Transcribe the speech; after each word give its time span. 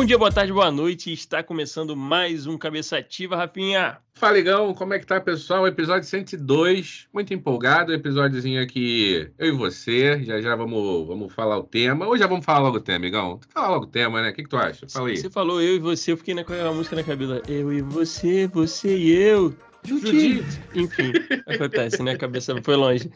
Bom 0.00 0.06
dia, 0.06 0.16
boa 0.16 0.32
tarde, 0.32 0.50
boa 0.50 0.70
noite. 0.70 1.12
Está 1.12 1.42
começando 1.42 1.94
mais 1.94 2.46
um 2.46 2.56
Cabeça 2.56 2.96
Ativa, 2.96 3.36
Rafinha. 3.36 3.98
Fala, 4.14 4.38
Igão, 4.38 4.72
como 4.72 4.94
é 4.94 4.98
que 4.98 5.04
tá, 5.04 5.20
pessoal? 5.20 5.66
Episódio 5.66 6.08
102, 6.08 7.06
muito 7.12 7.34
empolgado, 7.34 7.92
episódiozinho 7.92 8.62
aqui, 8.62 9.30
eu 9.38 9.48
e 9.48 9.50
você, 9.50 10.24
já 10.24 10.40
já 10.40 10.56
vamos, 10.56 11.06
vamos 11.06 11.30
falar 11.34 11.58
o 11.58 11.64
tema, 11.64 12.06
ou 12.06 12.16
já 12.16 12.26
vamos 12.26 12.46
falar 12.46 12.60
logo 12.60 12.78
o 12.78 12.80
tema, 12.80 13.04
Igão? 13.04 13.40
Fala 13.50 13.68
logo 13.68 13.84
o 13.84 13.88
tema, 13.88 14.22
né? 14.22 14.30
O 14.30 14.32
que, 14.32 14.42
que 14.42 14.48
tu 14.48 14.56
acha? 14.56 14.88
Fala 14.88 15.10
aí. 15.10 15.18
Você 15.18 15.28
falou 15.28 15.60
eu 15.60 15.76
e 15.76 15.78
você, 15.78 16.12
eu 16.12 16.16
fiquei 16.16 16.32
naquela 16.32 16.72
música 16.72 16.96
na 16.96 17.04
cabeça, 17.04 17.42
eu 17.46 17.70
e 17.70 17.82
você, 17.82 18.46
você 18.46 18.96
e 18.96 19.10
eu. 19.10 19.54
Judite. 19.84 20.62
Enfim, 20.74 21.12
acontece, 21.46 22.02
né? 22.02 22.12
A 22.12 22.18
cabeça 22.18 22.58
foi 22.62 22.74
longe. 22.74 23.10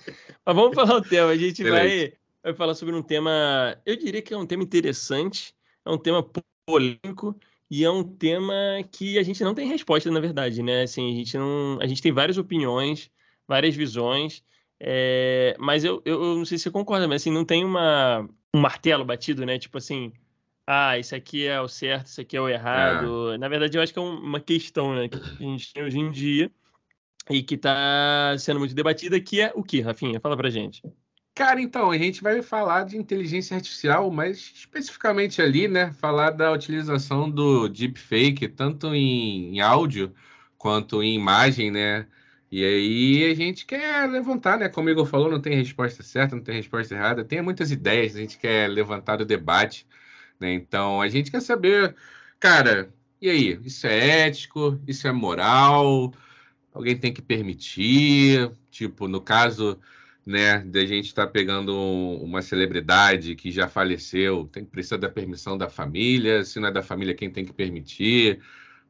Mas 0.44 0.54
vamos 0.54 0.74
falar 0.74 0.96
o 0.96 1.02
tema, 1.02 1.30
a 1.30 1.36
gente 1.36 1.64
vai, 1.64 2.12
vai 2.42 2.52
falar 2.52 2.74
sobre 2.74 2.94
um 2.94 3.02
tema, 3.02 3.74
eu 3.86 3.96
diria 3.96 4.20
que 4.20 4.34
é 4.34 4.36
um 4.36 4.44
tema 4.44 4.62
interessante, 4.62 5.54
é 5.82 5.90
um 5.90 5.96
tema 5.96 6.22
polêmico 6.66 7.38
e 7.70 7.84
é 7.84 7.90
um 7.90 8.04
tema 8.04 8.54
que 8.92 9.18
a 9.18 9.22
gente 9.22 9.42
não 9.42 9.54
tem 9.54 9.68
resposta, 9.68 10.10
na 10.10 10.20
verdade, 10.20 10.62
né? 10.62 10.82
Assim, 10.82 11.12
a 11.12 11.16
gente 11.16 11.36
não, 11.36 11.78
a 11.80 11.86
gente 11.86 12.02
tem 12.02 12.12
várias 12.12 12.38
opiniões, 12.38 13.10
várias 13.48 13.74
visões, 13.74 14.44
é, 14.78 15.56
mas 15.58 15.84
eu, 15.84 16.02
eu, 16.04 16.22
eu, 16.22 16.36
não 16.36 16.44
sei 16.44 16.58
se 16.58 16.64
você 16.64 16.70
concorda, 16.70 17.08
mas 17.08 17.22
assim, 17.22 17.30
não 17.30 17.44
tem 17.44 17.64
uma, 17.64 18.28
um 18.54 18.60
martelo 18.60 19.04
batido, 19.04 19.44
né? 19.46 19.58
Tipo 19.58 19.78
assim, 19.78 20.12
ah, 20.66 20.98
isso 20.98 21.14
aqui 21.14 21.46
é 21.46 21.60
o 21.60 21.68
certo, 21.68 22.06
isso 22.06 22.20
aqui 22.20 22.36
é 22.36 22.40
o 22.40 22.48
errado. 22.48 23.32
É. 23.32 23.38
Na 23.38 23.48
verdade, 23.48 23.76
eu 23.76 23.82
acho 23.82 23.92
que 23.92 23.98
é 23.98 24.02
uma 24.02 24.40
questão 24.40 24.94
né, 24.94 25.08
que 25.08 25.16
a 25.16 25.42
gente 25.42 25.72
tem 25.72 25.84
hoje 25.84 25.98
em 25.98 26.10
dia 26.10 26.50
e 27.30 27.42
que 27.42 27.54
está 27.54 28.36
sendo 28.38 28.58
muito 28.60 28.74
debatida, 28.74 29.20
que 29.20 29.40
é 29.40 29.52
o 29.54 29.62
que, 29.62 29.80
Rafinha? 29.80 30.20
Fala 30.20 30.36
pra 30.36 30.50
gente. 30.50 30.82
Cara, 31.34 31.60
então, 31.60 31.90
a 31.90 31.98
gente 31.98 32.22
vai 32.22 32.42
falar 32.42 32.84
de 32.84 32.96
inteligência 32.96 33.56
artificial, 33.56 34.08
mas 34.10 34.38
especificamente 34.54 35.42
ali, 35.42 35.66
né? 35.66 35.92
Falar 35.94 36.30
da 36.30 36.52
utilização 36.52 37.28
do 37.28 37.68
deepfake, 37.68 38.46
tanto 38.48 38.94
em, 38.94 39.56
em 39.56 39.60
áudio 39.60 40.14
quanto 40.56 41.02
em 41.02 41.14
imagem, 41.14 41.72
né? 41.72 42.06
E 42.52 42.64
aí 42.64 43.30
a 43.32 43.34
gente 43.34 43.66
quer 43.66 44.08
levantar, 44.08 44.58
né? 44.58 44.68
Como 44.68 44.88
o 44.88 44.92
Igor 44.92 45.06
falou, 45.06 45.28
não 45.28 45.40
tem 45.40 45.56
resposta 45.56 46.04
certa, 46.04 46.36
não 46.36 46.42
tem 46.42 46.54
resposta 46.54 46.94
errada, 46.94 47.24
tem 47.24 47.42
muitas 47.42 47.72
ideias, 47.72 48.14
a 48.14 48.20
gente 48.20 48.38
quer 48.38 48.68
levantar 48.70 49.20
o 49.20 49.24
debate, 49.24 49.86
né? 50.38 50.52
Então 50.54 51.00
a 51.00 51.08
gente 51.08 51.30
quer 51.32 51.40
saber, 51.42 51.96
cara, 52.38 52.94
e 53.20 53.28
aí? 53.28 53.60
Isso 53.64 53.86
é 53.88 54.26
ético? 54.28 54.80
Isso 54.86 55.08
é 55.08 55.12
moral? 55.12 56.12
Alguém 56.72 56.96
tem 56.96 57.12
que 57.12 57.22
permitir? 57.22 58.52
Tipo, 58.70 59.08
no 59.08 59.20
caso 59.20 59.80
né, 60.26 60.60
da 60.60 60.84
gente 60.86 61.06
estar 61.06 61.26
tá 61.26 61.32
pegando 61.32 61.74
uma 62.22 62.40
celebridade 62.42 63.34
que 63.34 63.50
já 63.50 63.68
faleceu, 63.68 64.48
tem 64.50 64.64
que 64.64 64.70
precisar 64.70 64.96
da 64.96 65.08
permissão 65.08 65.58
da 65.58 65.68
família, 65.68 66.44
se 66.44 66.58
não 66.58 66.68
é 66.68 66.72
da 66.72 66.82
família, 66.82 67.14
quem 67.14 67.30
tem 67.30 67.44
que 67.44 67.52
permitir? 67.52 68.40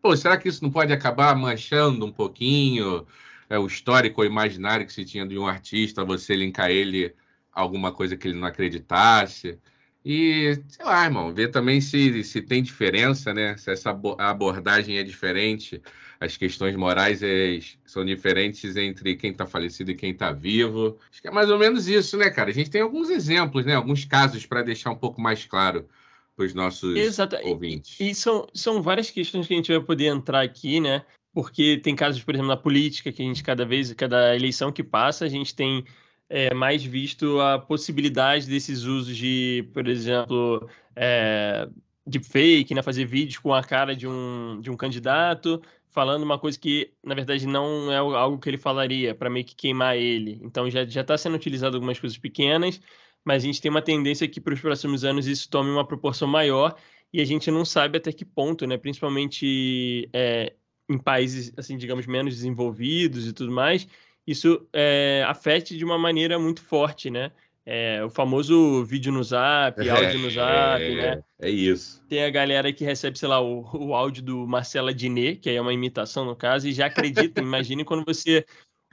Pô, 0.00 0.16
será 0.16 0.36
que 0.36 0.48
isso 0.48 0.62
não 0.62 0.70
pode 0.70 0.92
acabar 0.92 1.34
manchando 1.36 2.06
um 2.06 2.12
pouquinho 2.12 3.06
é, 3.48 3.58
o 3.58 3.66
histórico 3.66 4.20
ou 4.20 4.26
imaginário 4.26 4.86
que 4.86 4.92
se 4.92 5.04
tinha 5.04 5.26
de 5.26 5.38
um 5.38 5.46
artista, 5.46 6.04
você 6.04 6.36
linkar 6.36 6.70
ele 6.70 7.14
a 7.52 7.60
alguma 7.60 7.92
coisa 7.92 8.16
que 8.16 8.28
ele 8.28 8.38
não 8.38 8.46
acreditasse? 8.46 9.58
E, 10.04 10.60
sei 10.68 10.84
lá, 10.84 11.04
irmão, 11.04 11.32
ver 11.32 11.48
também 11.48 11.80
se, 11.80 12.22
se 12.24 12.42
tem 12.42 12.62
diferença, 12.62 13.32
né? 13.32 13.56
Se 13.56 13.70
essa 13.70 13.90
abordagem 14.18 14.98
é 14.98 15.02
diferente 15.02 15.80
as 16.20 16.36
questões 16.36 16.74
morais 16.76 17.22
é, 17.22 17.58
são 17.84 18.04
diferentes 18.04 18.76
entre 18.76 19.16
quem 19.16 19.30
está 19.30 19.46
falecido 19.46 19.90
e 19.90 19.94
quem 19.94 20.10
está 20.10 20.32
vivo. 20.32 20.98
Acho 21.10 21.20
que 21.20 21.28
é 21.28 21.30
mais 21.30 21.50
ou 21.50 21.58
menos 21.58 21.86
isso, 21.88 22.16
né, 22.16 22.30
cara? 22.30 22.50
A 22.50 22.52
gente 22.52 22.70
tem 22.70 22.80
alguns 22.80 23.10
exemplos, 23.10 23.66
né? 23.66 23.74
Alguns 23.74 24.04
casos 24.04 24.46
para 24.46 24.62
deixar 24.62 24.90
um 24.90 24.96
pouco 24.96 25.20
mais 25.20 25.44
claro 25.44 25.88
para 26.36 26.46
os 26.46 26.54
nossos 26.54 26.96
Exato. 26.96 27.36
ouvintes. 27.44 28.00
E, 28.00 28.10
e 28.10 28.14
são, 28.14 28.46
são 28.54 28.82
várias 28.82 29.10
questões 29.10 29.46
que 29.46 29.54
a 29.54 29.56
gente 29.56 29.72
vai 29.72 29.80
poder 29.80 30.06
entrar 30.06 30.42
aqui, 30.42 30.80
né? 30.80 31.04
Porque 31.32 31.80
tem 31.82 31.94
casos, 31.94 32.22
por 32.22 32.34
exemplo, 32.34 32.48
na 32.48 32.56
política, 32.56 33.12
que 33.12 33.22
a 33.22 33.24
gente 33.24 33.42
cada 33.42 33.64
vez, 33.64 33.92
cada 33.92 34.34
eleição 34.34 34.72
que 34.72 34.82
passa, 34.82 35.24
a 35.24 35.28
gente 35.28 35.54
tem 35.54 35.84
é, 36.28 36.52
mais 36.54 36.84
visto 36.84 37.40
a 37.40 37.58
possibilidade 37.58 38.48
desses 38.48 38.82
usos 38.82 39.16
de, 39.16 39.68
por 39.72 39.86
exemplo, 39.86 40.68
é, 40.96 41.68
de 42.06 42.20
fake, 42.20 42.74
né? 42.74 42.82
Fazer 42.82 43.04
vídeos 43.04 43.38
com 43.38 43.52
a 43.52 43.62
cara 43.62 43.94
de 43.94 44.06
um, 44.06 44.60
de 44.60 44.70
um 44.70 44.76
candidato, 44.76 45.62
falando 45.90 46.22
uma 46.22 46.38
coisa 46.38 46.58
que, 46.58 46.92
na 47.02 47.14
verdade, 47.14 47.46
não 47.46 47.90
é 47.92 47.96
algo 47.96 48.38
que 48.38 48.48
ele 48.48 48.58
falaria, 48.58 49.14
para 49.14 49.30
meio 49.30 49.44
que 49.44 49.54
queimar 49.54 49.96
ele. 49.96 50.40
Então 50.42 50.70
já 50.70 50.82
está 50.82 51.16
sendo 51.16 51.36
utilizado 51.36 51.76
algumas 51.76 51.98
coisas 51.98 52.18
pequenas, 52.18 52.80
mas 53.24 53.42
a 53.42 53.46
gente 53.46 53.60
tem 53.60 53.70
uma 53.70 53.82
tendência 53.82 54.28
que 54.28 54.40
para 54.40 54.54
os 54.54 54.60
próximos 54.60 55.04
anos 55.04 55.26
isso 55.26 55.48
tome 55.48 55.70
uma 55.70 55.86
proporção 55.86 56.28
maior 56.28 56.74
e 57.12 57.20
a 57.20 57.24
gente 57.24 57.50
não 57.50 57.64
sabe 57.64 57.98
até 57.98 58.12
que 58.12 58.24
ponto, 58.24 58.66
né? 58.66 58.76
Principalmente 58.76 60.08
é, 60.12 60.54
em 60.88 60.98
países, 60.98 61.52
assim, 61.56 61.76
digamos, 61.76 62.06
menos 62.06 62.34
desenvolvidos 62.34 63.26
e 63.28 63.32
tudo 63.32 63.52
mais, 63.52 63.86
isso 64.26 64.66
é, 64.72 65.24
afete 65.26 65.76
de 65.76 65.84
uma 65.84 65.98
maneira 65.98 66.38
muito 66.38 66.62
forte, 66.62 67.10
né? 67.10 67.30
É, 67.66 68.04
o 68.04 68.10
famoso 68.10 68.84
vídeo 68.84 69.10
no 69.10 69.22
zap, 69.22 69.80
é, 69.80 69.88
áudio 69.88 70.18
no 70.18 70.30
zap, 70.30 70.82
é, 70.82 70.94
né? 70.94 71.24
É 71.40 71.48
isso. 71.48 72.04
Tem 72.08 72.22
a 72.22 72.30
galera 72.30 72.72
que 72.72 72.84
recebe, 72.84 73.18
sei 73.18 73.28
lá, 73.28 73.40
o, 73.40 73.64
o 73.72 73.94
áudio 73.94 74.22
do 74.22 74.46
Marcela 74.46 74.92
Diné, 74.92 75.34
que 75.34 75.48
é 75.48 75.60
uma 75.60 75.72
imitação 75.72 76.26
no 76.26 76.36
caso, 76.36 76.68
e 76.68 76.72
já 76.72 76.86
acredita. 76.86 77.40
Imagine 77.40 77.84
quando 77.84 78.04
você 78.04 78.44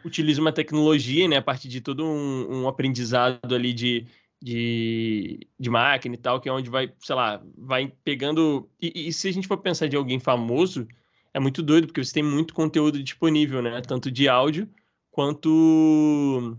utiliza 0.06 0.40
uma 0.40 0.54
tecnologia, 0.54 1.28
né, 1.28 1.38
a 1.38 1.42
partir 1.42 1.68
de 1.68 1.82
todo 1.82 2.06
um, 2.06 2.62
um 2.62 2.68
aprendizado 2.68 3.54
ali 3.54 3.74
de, 3.74 4.08
de, 4.42 5.48
de, 5.60 5.70
máquina 5.70 6.16
e 6.16 6.18
tal, 6.18 6.40
que 6.40 6.48
é 6.48 6.52
onde 6.52 6.70
vai, 6.70 6.92
sei 7.00 7.16
lá, 7.16 7.42
vai 7.58 7.92
pegando. 8.06 8.70
E, 8.82 9.08
e, 9.08 9.14
se 9.14 9.28
a 9.28 9.34
gente 9.34 9.48
for 9.48 9.58
pensar 9.58 9.88
de 9.88 9.98
alguém 9.98 10.20
famoso, 10.20 10.88
é 11.34 11.40
muito 11.42 11.62
doido, 11.62 11.88
porque 11.88 12.04
você 12.04 12.14
tem 12.14 12.24
muito 12.24 12.54
conteúdo 12.54 13.04
disponível, 13.04 13.62
né? 13.62 13.82
Tanto 13.82 14.10
de 14.10 14.30
áudio 14.30 14.68
quanto, 15.12 16.58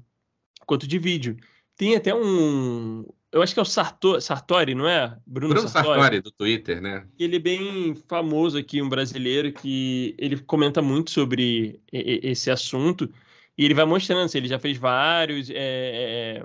quanto 0.67 0.87
de 0.87 0.99
vídeo. 0.99 1.37
Tem 1.77 1.97
até 1.97 2.15
um. 2.15 3.05
Eu 3.33 3.43
acho 3.43 3.55
que 3.55 3.61
é 3.61 3.63
o 3.63 3.67
Sartori, 3.67 4.21
Sartori 4.21 4.75
não 4.75 4.87
é? 4.87 5.17
Bruno, 5.27 5.55
Bruno 5.55 5.69
Sartori. 5.69 6.01
Sartori, 6.01 6.21
do 6.21 6.31
Twitter, 6.31 6.83
né? 6.83 7.07
Ele 7.19 7.37
é 7.37 7.41
bem 7.41 7.95
famoso 8.07 8.59
aqui, 8.59 8.83
um 8.83 8.89
brasileiro, 8.89 9.51
que 9.53 10.15
ele 10.19 10.39
comenta 10.39 10.83
muito 10.83 11.11
sobre 11.11 11.81
esse 11.91 12.51
assunto. 12.51 13.11
E 13.57 13.65
ele 13.65 13.75
vai 13.75 13.85
mostrando, 13.85 14.25
assim, 14.25 14.39
ele 14.39 14.49
já 14.49 14.59
fez 14.59 14.77
vários 14.77 15.51
é, 15.51 15.55
é, 15.55 16.45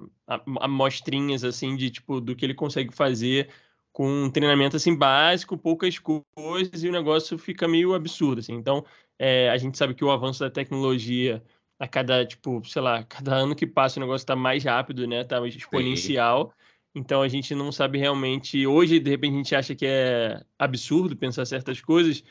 amostrinhas, 0.60 1.44
assim, 1.44 1.76
de 1.76 1.90
tipo, 1.90 2.20
do 2.20 2.36
que 2.36 2.46
ele 2.46 2.54
consegue 2.54 2.94
fazer 2.94 3.50
com 3.94 4.26
um 4.26 4.30
treinamento, 4.30 4.76
assim, 4.76 4.96
básico, 4.96 5.58
poucas 5.58 5.98
coisas, 6.00 6.84
e 6.84 6.88
o 6.88 6.92
negócio 6.92 7.38
fica 7.38 7.68
meio 7.68 7.94
absurdo, 7.94 8.40
assim. 8.40 8.54
Então, 8.54 8.86
é, 9.18 9.50
a 9.50 9.58
gente 9.58 9.78
sabe 9.78 9.94
que 9.94 10.06
o 10.06 10.12
avanço 10.12 10.40
da 10.42 10.50
tecnologia 10.50 11.44
a 11.80 11.88
cada, 11.88 12.26
tipo, 12.26 12.64
sei 12.66 12.82
lá, 12.82 13.04
cada 13.04 13.36
ano 13.36 13.56
que 13.56 13.68
passa 13.68 14.00
o 14.00 14.02
negócio 14.02 14.24
está 14.24 14.36
mais 14.36 14.64
rápido, 14.64 15.08
né? 15.08 15.24
Tá 15.24 15.46
exponencial. 15.48 16.50
Sim. 16.50 16.54
Então 16.96 17.22
a 17.22 17.28
gente 17.28 17.54
não 17.54 17.72
sabe 17.72 18.00
realmente. 18.00 18.66
Hoje, 18.66 19.00
de 19.00 19.10
repente, 19.10 19.34
a 19.34 19.38
gente 19.38 19.56
acha 19.56 19.76
que 19.76 19.86
é 19.86 20.44
absurdo 20.58 21.16
pensar 21.16 21.46
certas 21.46 21.80
coisas. 21.80 22.24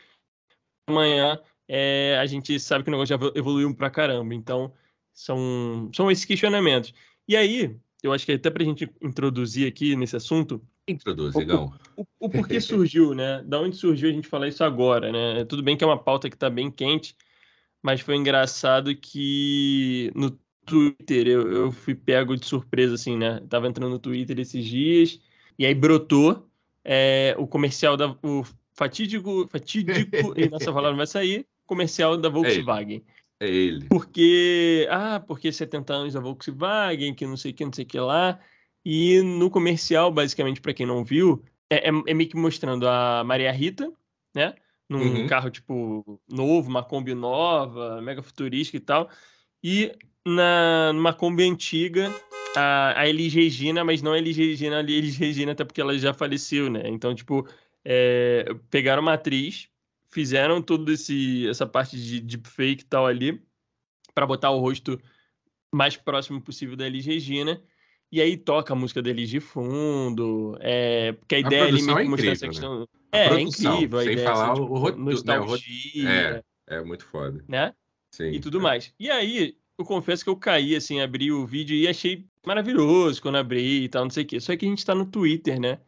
Amanhã 0.88 1.40
é, 1.68 2.18
a 2.20 2.26
gente 2.26 2.58
sabe 2.58 2.84
que 2.84 2.90
o 2.90 2.92
negócio 2.92 3.16
já 3.16 3.32
evoluiu 3.34 3.72
pra 3.74 3.90
caramba. 3.90 4.34
Então, 4.34 4.72
são, 5.12 5.90
são 5.94 6.10
esses 6.10 6.24
questionamentos. 6.24 6.92
E 7.28 7.36
aí, 7.36 7.76
eu 8.02 8.12
acho 8.12 8.26
que 8.26 8.32
até 8.32 8.50
para 8.50 8.62
a 8.62 8.66
gente 8.66 8.90
introduzir 9.00 9.68
aqui 9.68 9.94
nesse 9.94 10.16
assunto. 10.16 10.60
Introduz, 10.88 11.34
legal. 11.34 11.72
O, 11.96 12.02
o, 12.02 12.06
o 12.20 12.30
porquê 12.30 12.58
surgiu, 12.60 13.14
né? 13.14 13.42
Da 13.44 13.60
onde 13.60 13.76
surgiu 13.76 14.08
a 14.08 14.12
gente 14.12 14.28
falar 14.28 14.48
isso 14.48 14.62
agora, 14.64 15.12
né? 15.12 15.44
Tudo 15.44 15.62
bem 15.62 15.76
que 15.76 15.84
é 15.84 15.86
uma 15.86 15.98
pauta 15.98 16.28
que 16.28 16.36
está 16.36 16.50
bem 16.50 16.70
quente, 16.70 17.16
mas 17.82 18.00
foi 18.00 18.16
engraçado 18.16 18.94
que 18.94 20.10
no 20.14 20.30
Twitter 20.64 21.28
eu, 21.28 21.52
eu 21.52 21.72
fui 21.72 21.94
pego 21.94 22.36
de 22.36 22.46
surpresa, 22.46 22.94
assim, 22.94 23.16
né? 23.16 23.40
tava 23.48 23.68
entrando 23.68 23.90
no 23.90 23.98
Twitter 23.98 24.38
esses 24.40 24.64
dias 24.64 25.20
e 25.58 25.64
aí 25.64 25.74
brotou 25.74 26.48
é, 26.84 27.34
o 27.36 27.46
comercial 27.46 27.96
da. 27.96 28.16
O 28.22 28.44
fatídico. 28.72 29.48
Fatídico. 29.48 30.10
nossa 30.50 30.72
palavra 30.72 30.96
vai 30.96 31.06
sair. 31.06 31.46
Comercial 31.66 32.16
da 32.16 32.28
Volkswagen. 32.28 33.02
É 33.40 33.48
ele. 33.48 33.54
é 33.54 33.56
ele. 33.56 33.86
Porque. 33.88 34.86
Ah, 34.88 35.20
porque 35.26 35.50
70 35.50 35.92
anos 35.92 36.14
da 36.14 36.20
Volkswagen, 36.20 37.12
que 37.14 37.26
não 37.26 37.36
sei 37.36 37.50
o 37.50 37.54
que, 37.54 37.64
não 37.64 37.72
sei 37.72 37.84
o 37.84 37.88
que 37.88 37.98
lá. 37.98 38.38
E 38.84 39.20
no 39.20 39.50
comercial, 39.50 40.12
basicamente, 40.12 40.60
para 40.60 40.72
quem 40.72 40.86
não 40.86 41.04
viu, 41.04 41.42
é, 41.68 41.88
é, 41.88 41.92
é 42.06 42.14
meio 42.14 42.30
que 42.30 42.36
mostrando 42.36 42.88
a 42.88 43.24
Maria 43.24 43.50
Rita, 43.50 43.92
né? 44.32 44.54
Num 44.88 45.00
uhum. 45.00 45.26
carro, 45.26 45.50
tipo, 45.50 46.20
novo, 46.28 46.68
uma 46.68 46.82
Kombi 46.82 47.14
nova, 47.14 48.00
mega 48.00 48.22
futurística 48.22 48.76
e 48.76 48.80
tal. 48.80 49.10
E 49.62 49.92
na, 50.24 50.92
numa 50.92 51.12
Kombi 51.12 51.44
antiga, 51.44 52.12
a, 52.54 53.00
a 53.00 53.08
Elis 53.08 53.34
Regina, 53.34 53.84
mas 53.84 54.02
não 54.02 54.12
a 54.12 54.18
Elis 54.18 54.36
Regina, 54.36 54.78
a 54.78 54.80
Elis 54.80 55.16
Regina, 55.16 55.52
até 55.52 55.64
porque 55.64 55.80
ela 55.80 55.96
já 55.98 56.14
faleceu, 56.14 56.70
né? 56.70 56.82
Então, 56.86 57.14
tipo, 57.14 57.46
é, 57.84 58.44
pegaram 58.70 59.02
uma 59.02 59.14
atriz, 59.14 59.68
fizeram 60.08 60.62
toda 60.62 60.92
essa 60.92 61.66
parte 61.66 61.96
de 61.96 62.20
deepfake 62.20 62.82
e 62.82 62.86
tal 62.86 63.06
ali, 63.06 63.42
para 64.14 64.26
botar 64.26 64.50
o 64.50 64.58
rosto 64.58 65.00
mais 65.72 65.96
próximo 65.96 66.40
possível 66.40 66.76
da 66.76 66.86
Elis 66.86 67.04
Regina. 67.04 67.62
E 68.10 68.20
aí 68.20 68.36
toca 68.36 68.72
a 68.72 68.76
música 68.76 69.02
deles 69.02 69.28
de 69.28 69.40
fundo, 69.40 70.56
é, 70.60 71.12
porque 71.12 71.34
a, 71.34 71.38
a 71.38 71.40
ideia 71.40 71.64
ali 71.64 71.82
meio 71.82 71.96
que 71.96 72.02
é 72.02 72.08
mostrar 72.08 72.32
essa 72.32 72.48
questão. 72.48 72.80
Né? 72.80 72.86
É, 73.12 73.26
é 73.28 73.40
incrível 73.40 73.98
a 73.98 74.02
sem 74.02 74.12
ideia. 74.12 74.28
falar 74.28 74.52
assim, 74.52 74.62
o, 74.62 74.96
nostalgia, 74.96 76.04
né, 76.04 76.42
é, 76.66 76.76
é 76.76 76.82
muito 76.82 77.04
foda. 77.04 77.44
Né? 77.48 77.72
Sim, 78.10 78.30
e 78.30 78.40
tudo 78.40 78.60
mais. 78.60 78.94
E 78.98 79.10
aí, 79.10 79.56
eu 79.78 79.84
confesso 79.84 80.24
que 80.24 80.30
eu 80.30 80.36
caí, 80.36 80.74
assim, 80.74 81.00
abri 81.00 81.30
o 81.30 81.46
vídeo 81.46 81.76
e 81.76 81.86
achei 81.88 82.24
maravilhoso 82.46 83.20
quando 83.20 83.36
abri 83.36 83.84
e 83.84 83.88
tal, 83.88 84.04
não 84.04 84.10
sei 84.10 84.24
o 84.24 84.26
quê. 84.26 84.40
Só 84.40 84.56
que 84.56 84.64
a 84.64 84.68
gente 84.68 84.84
tá 84.84 84.94
no 84.94 85.06
Twitter, 85.06 85.60
né? 85.60 85.78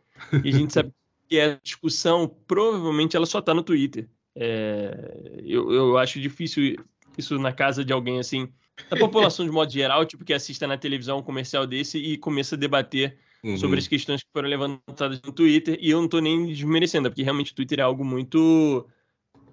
E 0.45 0.49
a 0.49 0.53
gente 0.53 0.73
sabe 0.73 0.93
que 1.29 1.41
a 1.41 1.59
discussão, 1.63 2.29
provavelmente, 2.47 3.17
ela 3.17 3.27
só 3.27 3.41
tá 3.41 3.55
no 3.55 3.63
Twitter. 3.63 4.09
É, 4.35 5.41
eu, 5.45 5.73
eu 5.73 5.99
acho 5.99 6.21
difícil 6.21 6.77
isso 7.17 7.39
na 7.39 7.53
casa 7.53 7.85
de 7.85 7.93
alguém, 7.93 8.19
assim, 8.19 8.53
da 8.91 8.97
população 8.97 9.45
de 9.45 9.51
modo 9.51 9.73
geral, 9.73 10.05
tipo, 10.05 10.25
que 10.25 10.33
assista 10.33 10.67
na 10.67 10.77
televisão 10.77 11.19
um 11.19 11.23
comercial 11.23 11.67
desse 11.67 11.99
e 11.99 12.17
começa 12.17 12.55
a 12.55 12.59
debater 12.59 13.19
uhum. 13.43 13.57
sobre 13.57 13.79
as 13.79 13.89
questões 13.89 14.23
que 14.23 14.29
foram 14.33 14.49
levantadas 14.49 15.21
no 15.23 15.33
Twitter. 15.33 15.79
E 15.81 15.91
eu 15.91 16.01
não 16.01 16.09
tô 16.09 16.21
nem 16.21 16.47
desmerecendo, 16.47 17.11
porque 17.11 17.23
realmente 17.23 17.53
o 17.53 17.55
Twitter 17.55 17.81
é 17.81 17.83
algo 17.83 18.05
muito 18.05 18.87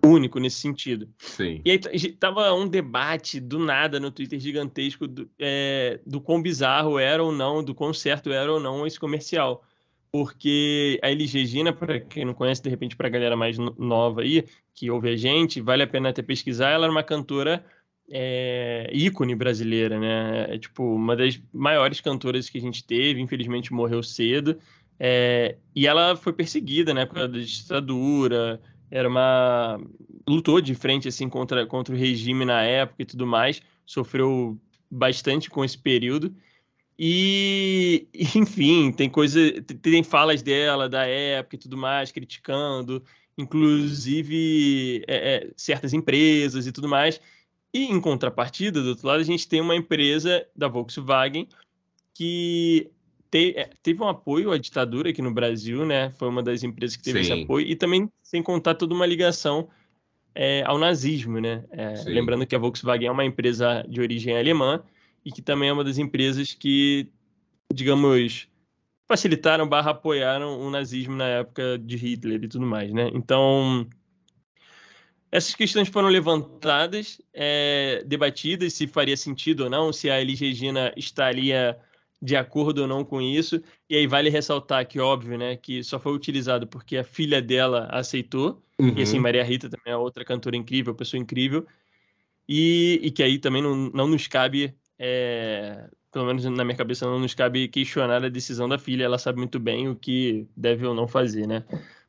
único 0.03 0.39
nesse 0.39 0.57
sentido. 0.57 1.09
Sim. 1.17 1.61
E 1.65 1.71
aí 1.71 1.79
tava 2.13 2.53
um 2.53 2.67
debate 2.67 3.39
do 3.39 3.57
nada 3.57 3.99
no 3.99 4.11
Twitter 4.11 4.39
gigantesco 4.39 5.07
do, 5.07 5.29
é, 5.39 5.99
do 6.05 6.21
quão 6.21 6.41
bizarro 6.41 6.99
era 6.99 7.23
ou 7.23 7.31
não, 7.31 7.63
do 7.63 7.73
quão 7.73 7.93
certo 7.93 8.31
era 8.31 8.51
ou 8.51 8.59
não 8.59 8.85
esse 8.85 8.99
comercial. 8.99 9.63
Porque 10.11 10.99
a 11.03 11.11
Elis 11.11 11.33
Regina, 11.33 11.73
para 11.73 11.99
quem 11.99 12.23
não 12.23 12.33
conhece, 12.33 12.61
de 12.61 12.69
repente 12.69 12.95
para 12.95 13.07
a 13.07 13.11
galera 13.11 13.35
mais 13.35 13.57
nova 13.57 14.21
aí, 14.21 14.45
que 14.73 14.89
ouve 14.89 15.09
a 15.09 15.15
gente, 15.15 15.59
vale 15.59 15.83
a 15.83 15.87
pena 15.87 16.09
até 16.09 16.21
pesquisar, 16.21 16.69
ela 16.69 16.85
era 16.85 16.91
uma 16.91 17.03
cantora 17.03 17.65
é, 18.09 18.89
ícone 18.93 19.35
brasileira, 19.35 19.99
né? 19.99 20.55
É, 20.55 20.57
tipo, 20.57 20.83
uma 20.83 21.15
das 21.15 21.41
maiores 21.53 22.01
cantoras 22.01 22.49
que 22.49 22.57
a 22.57 22.61
gente 22.61 22.83
teve, 22.83 23.21
infelizmente 23.21 23.73
morreu 23.73 24.03
cedo. 24.03 24.57
É, 24.99 25.57
e 25.75 25.87
ela 25.87 26.15
foi 26.15 26.33
perseguida 26.33 26.93
na 26.93 27.01
época 27.01 27.27
da 27.27 27.37
ditadura, 27.37 28.61
era 28.89 29.09
uma 29.09 29.79
lutou 30.27 30.61
de 30.61 30.73
frente 30.73 31.07
assim 31.07 31.27
contra, 31.27 31.65
contra 31.65 31.93
o 31.93 31.97
regime 31.97 32.45
na 32.45 32.61
época 32.61 33.01
e 33.01 33.05
tudo 33.05 33.27
mais, 33.27 33.61
sofreu 33.85 34.59
bastante 34.89 35.49
com 35.49 35.63
esse 35.65 35.77
período. 35.77 36.33
E, 36.97 38.07
enfim, 38.35 38.91
tem 38.91 39.09
coisa, 39.09 39.39
tem 39.81 40.03
falas 40.03 40.41
dela 40.41 40.87
da 40.87 41.05
época 41.05 41.55
e 41.55 41.59
tudo 41.59 41.77
mais, 41.77 42.11
criticando, 42.11 43.03
inclusive 43.37 45.03
é, 45.07 45.35
é, 45.35 45.51
certas 45.57 45.93
empresas 45.93 46.65
e 46.67 46.71
tudo 46.71 46.87
mais. 46.87 47.19
E 47.75 47.91
em 47.91 47.99
contrapartida, 47.99 48.81
do 48.81 48.87
outro 48.87 49.05
lado, 49.05 49.19
a 49.19 49.25
gente 49.25 49.49
tem 49.49 49.59
uma 49.59 49.75
empresa 49.75 50.47
da 50.55 50.69
Volkswagen 50.69 51.45
que 52.13 52.89
te, 53.29 53.53
é, 53.57 53.69
teve 53.83 54.01
um 54.01 54.07
apoio 54.07 54.53
à 54.53 54.57
ditadura 54.57 55.09
aqui 55.09 55.21
no 55.21 55.33
Brasil, 55.33 55.85
né? 55.85 56.09
Foi 56.11 56.29
uma 56.29 56.41
das 56.41 56.63
empresas 56.63 56.95
que 56.95 57.03
teve 57.03 57.21
Sim. 57.21 57.33
esse 57.33 57.43
apoio, 57.43 57.67
e 57.67 57.75
também, 57.75 58.09
sem 58.23 58.41
contar, 58.41 58.75
toda 58.75 58.93
uma 58.95 59.05
ligação 59.05 59.67
é, 60.33 60.63
ao 60.65 60.77
nazismo, 60.77 61.41
né? 61.41 61.65
É, 61.69 62.01
lembrando 62.05 62.47
que 62.47 62.55
a 62.55 62.59
Volkswagen 62.59 63.09
é 63.09 63.11
uma 63.11 63.25
empresa 63.25 63.85
de 63.89 63.99
origem 63.99 64.37
alemã 64.37 64.81
e 65.25 65.29
que 65.29 65.41
também 65.41 65.67
é 65.67 65.73
uma 65.73 65.83
das 65.83 65.97
empresas 65.97 66.53
que, 66.53 67.09
digamos, 67.73 68.47
facilitaram 69.05 69.67
barra 69.67 69.91
apoiaram 69.91 70.61
o 70.61 70.69
nazismo 70.69 71.17
na 71.17 71.27
época 71.27 71.77
de 71.77 71.97
Hitler 71.97 72.41
e 72.41 72.47
tudo 72.47 72.65
mais, 72.65 72.93
né? 72.93 73.11
Então, 73.13 73.85
essas 75.35 75.53
questões 75.53 75.89
foram 75.89 76.07
levantadas, 76.07 77.21
é, 77.33 78.01
debatidas, 78.05 78.73
se 78.73 78.87
faria 78.87 79.17
sentido 79.17 79.65
ou 79.65 79.69
não, 79.69 79.91
se 79.91 80.09
a 80.09 80.21
Elis 80.21 80.39
Regina 80.39 80.93
estaria 80.95 81.77
de 82.21 82.37
acordo 82.37 82.83
ou 82.83 82.87
não 82.87 83.03
com 83.03 83.21
isso. 83.21 83.61
E 83.89 83.97
aí 83.97 84.07
vale 84.07 84.29
ressaltar 84.29 84.87
que, 84.87 84.97
óbvio, 84.97 85.37
né, 85.37 85.57
que 85.57 85.83
só 85.83 85.99
foi 85.99 86.13
utilizado 86.13 86.65
porque 86.65 86.95
a 86.95 87.03
filha 87.03 87.41
dela 87.41 87.89
aceitou. 87.91 88.63
Uhum. 88.79 88.93
E 88.97 89.01
assim, 89.01 89.19
Maria 89.19 89.43
Rita 89.43 89.69
também 89.69 89.93
é 89.93 89.97
outra 89.97 90.23
cantora 90.23 90.55
incrível, 90.55 90.95
pessoa 90.95 91.21
incrível. 91.21 91.67
E, 92.47 93.01
e 93.03 93.11
que 93.11 93.21
aí 93.21 93.37
também 93.37 93.61
não, 93.61 93.75
não 93.93 94.07
nos 94.07 94.27
cabe, 94.27 94.73
é, 94.97 95.89
pelo 96.13 96.25
menos 96.25 96.45
na 96.45 96.63
minha 96.63 96.77
cabeça, 96.77 97.05
não 97.05 97.19
nos 97.19 97.33
cabe 97.33 97.67
questionar 97.67 98.23
a 98.23 98.29
decisão 98.29 98.69
da 98.69 98.77
filha. 98.77 99.03
Ela 99.03 99.17
sabe 99.17 99.37
muito 99.37 99.59
bem 99.59 99.89
o 99.89 99.97
que 99.97 100.47
deve 100.55 100.85
ou 100.85 100.95
não 100.95 101.09
fazer, 101.09 101.45
né? 101.45 101.65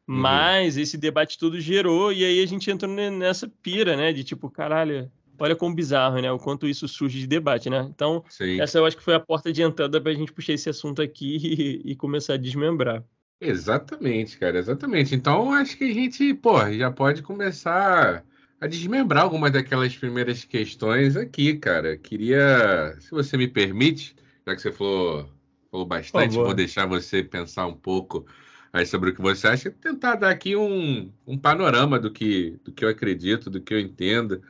Uhum. 0.08 0.18
Mas 0.18 0.76
esse 0.76 0.96
debate 0.96 1.36
todo 1.36 1.60
gerou, 1.60 2.12
e 2.12 2.24
aí 2.24 2.42
a 2.42 2.46
gente 2.46 2.70
entrou 2.70 2.90
nessa 2.92 3.48
pira, 3.62 3.96
né? 3.96 4.12
De 4.12 4.22
tipo, 4.22 4.48
caralho, 4.48 5.10
olha 5.38 5.56
como 5.56 5.74
bizarro, 5.74 6.20
né? 6.20 6.30
O 6.30 6.38
quanto 6.38 6.68
isso 6.68 6.86
surge 6.86 7.18
de 7.18 7.26
debate, 7.26 7.68
né? 7.68 7.86
Então, 7.90 8.24
Sim. 8.28 8.60
essa 8.60 8.78
eu 8.78 8.86
acho 8.86 8.96
que 8.96 9.02
foi 9.02 9.14
a 9.14 9.20
porta 9.20 9.52
de 9.52 9.62
entrada 9.62 10.00
para 10.00 10.12
a 10.12 10.14
gente 10.14 10.32
puxar 10.32 10.52
esse 10.52 10.68
assunto 10.68 11.02
aqui 11.02 11.36
e, 11.84 11.92
e, 11.92 11.96
começar 11.96 12.34
a 12.34 12.38
desmembrar. 12.38 13.04
Exatamente, 13.40 14.38
cara, 14.38 14.58
exatamente. 14.58 15.14
Então, 15.14 15.52
acho 15.52 15.76
que 15.76 15.84
a 15.84 15.92
gente, 15.92 16.32
pô, 16.34 16.58
já 16.72 16.90
pode 16.90 17.22
começar 17.22 18.24
a 18.60 18.66
desmembrar 18.66 19.24
algumas 19.24 19.52
daquelas 19.52 19.94
primeiras 19.94 20.44
questões 20.44 21.16
aqui, 21.16 21.54
cara. 21.54 21.98
Queria, 21.98 22.96
se 23.00 23.10
você 23.10 23.36
me 23.36 23.48
permite, 23.48 24.16
já 24.46 24.54
que 24.54 24.62
você 24.62 24.72
falou, 24.72 25.28
falou 25.70 25.84
bastante, 25.84 26.34
vou 26.34 26.54
deixar 26.54 26.86
você 26.86 27.22
pensar 27.22 27.66
um 27.66 27.74
pouco 27.74 28.24
aí 28.72 28.86
sobre 28.86 29.10
o 29.10 29.14
que 29.14 29.22
você 29.22 29.48
acha, 29.48 29.70
tentar 29.70 30.16
dar 30.16 30.30
aqui 30.30 30.56
um, 30.56 31.12
um 31.26 31.38
panorama 31.38 31.98
do 31.98 32.10
que, 32.10 32.58
do 32.64 32.72
que 32.72 32.84
eu 32.84 32.88
acredito, 32.88 33.50
do 33.50 33.60
que 33.60 33.74
eu 33.74 33.80
entendo. 33.80 34.42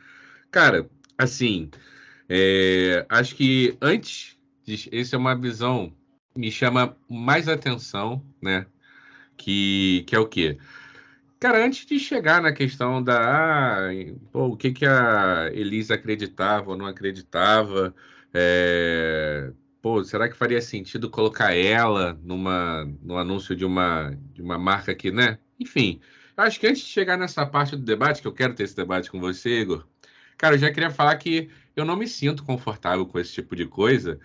Cara, 0.50 0.88
assim, 1.18 1.70
é, 2.28 3.06
acho 3.08 3.34
que 3.36 3.76
antes, 3.80 4.36
de, 4.64 4.88
essa 4.92 5.16
é 5.16 5.18
uma 5.18 5.38
visão 5.38 5.92
me 6.36 6.50
chama 6.50 6.96
mais 7.08 7.48
atenção, 7.48 8.22
né? 8.42 8.66
Que, 9.36 10.04
que 10.06 10.16
é 10.16 10.18
o 10.18 10.26
quê? 10.28 10.58
Cara, 11.38 11.64
antes 11.64 11.86
de 11.86 11.98
chegar 11.98 12.40
na 12.42 12.52
questão 12.52 13.02
da 13.02 13.88
ah, 13.88 13.90
pô, 14.32 14.46
o 14.48 14.56
que, 14.56 14.72
que 14.72 14.86
a 14.86 15.50
Elisa 15.52 15.94
acreditava 15.94 16.70
ou 16.70 16.76
não 16.76 16.86
acreditava, 16.86 17.94
é, 18.32 19.52
pô, 19.86 20.02
será 20.02 20.28
que 20.28 20.36
faria 20.36 20.60
sentido 20.60 21.08
colocar 21.08 21.54
ela 21.54 22.18
numa, 22.24 22.84
no 23.00 23.16
anúncio 23.16 23.54
de 23.54 23.64
uma, 23.64 24.18
de 24.34 24.42
uma 24.42 24.58
marca 24.58 24.90
aqui, 24.90 25.12
né? 25.12 25.38
Enfim, 25.60 26.00
acho 26.36 26.58
que 26.58 26.66
antes 26.66 26.82
de 26.82 26.88
chegar 26.88 27.16
nessa 27.16 27.46
parte 27.46 27.76
do 27.76 27.84
debate, 27.84 28.20
que 28.20 28.26
eu 28.26 28.32
quero 28.32 28.52
ter 28.52 28.64
esse 28.64 28.74
debate 28.74 29.08
com 29.08 29.20
você, 29.20 29.60
Igor, 29.60 29.86
Cara, 30.36 30.56
eu 30.56 30.58
já 30.58 30.72
queria 30.72 30.90
falar 30.90 31.14
que 31.16 31.48
eu 31.76 31.84
não 31.84 31.94
me 31.94 32.08
sinto 32.08 32.42
confortável 32.42 33.06
com 33.06 33.16
esse 33.16 33.32
tipo 33.32 33.54
de 33.54 33.64
coisa, 33.64 34.18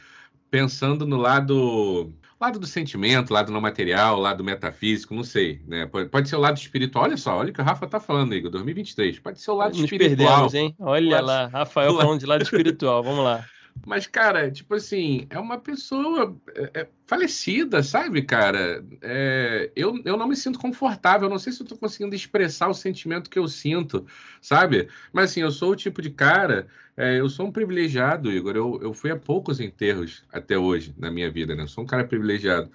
pensando 0.50 1.06
no 1.06 1.18
lado 1.18 2.12
lado 2.40 2.58
do 2.58 2.66
sentimento, 2.66 3.32
lado 3.32 3.52
não 3.52 3.62
material, 3.62 4.20
lado 4.20 4.44
metafísico, 4.44 5.14
não 5.14 5.24
sei, 5.24 5.62
né? 5.68 5.86
Pode, 5.86 6.10
pode 6.10 6.28
ser 6.28 6.38
o 6.38 6.40
lado 6.40 6.58
espiritual. 6.58 7.04
Olha 7.04 7.18
só, 7.18 7.38
olha 7.38 7.52
o 7.52 7.54
que 7.54 7.62
o 7.62 7.64
Rafa 7.64 7.86
tá 7.86 8.00
falando, 8.00 8.34
Igor, 8.34 8.50
2023. 8.50 9.20
Pode 9.20 9.40
ser 9.40 9.52
o 9.52 9.56
lado 9.56 9.74
Nos 9.74 9.84
espiritual. 9.84 10.50
Perdemos, 10.50 10.54
hein? 10.56 10.76
Olha 10.80 11.22
lado... 11.22 11.28
lá, 11.28 11.48
Rafael 11.60 11.94
falando 12.02 12.20
de 12.20 12.26
lado 12.26 12.42
espiritual. 12.42 13.04
Vamos 13.04 13.24
lá. 13.24 13.46
Mas, 13.86 14.06
cara, 14.08 14.52
tipo 14.52 14.76
assim, 14.76 15.26
é 15.30 15.40
uma 15.40 15.58
pessoa 15.58 16.38
é, 16.56 16.82
é, 16.82 16.88
falecida, 17.08 17.82
sabe, 17.82 18.22
cara? 18.22 18.86
É, 19.02 19.72
eu, 19.76 20.00
eu 20.06 20.18
não 20.18 20.28
me 20.28 20.36
sinto 20.36 20.60
confortável, 20.60 21.30
não 21.30 21.40
sei 21.40 21.52
se 21.52 21.62
eu 21.62 21.68
tô 21.68 21.76
conseguindo 21.78 22.16
expressar 22.16 22.68
o 22.68 22.74
sentimento 22.74 23.30
que 23.30 23.40
eu 23.40 23.48
sinto, 23.48 24.06
sabe? 24.42 24.88
Mas, 25.12 25.32
assim, 25.32 25.42
eu 25.42 25.52
sou 25.52 25.72
o 25.72 25.76
tipo 25.76 26.02
de 26.02 26.12
cara, 26.12 26.68
é, 26.96 27.20
eu 27.20 27.28
sou 27.30 27.48
um 27.48 27.52
privilegiado, 27.52 28.32
Igor. 28.32 28.56
Eu, 28.56 28.80
eu 28.82 28.94
fui 28.94 29.12
a 29.12 29.18
poucos 29.18 29.60
enterros 29.60 30.24
até 30.32 30.58
hoje 30.58 30.94
na 30.98 31.10
minha 31.10 31.32
vida, 31.32 31.56
né? 31.56 31.64
Eu 31.64 31.68
sou 31.68 31.84
um 31.84 31.88
cara 31.88 32.04
privilegiado. 32.04 32.72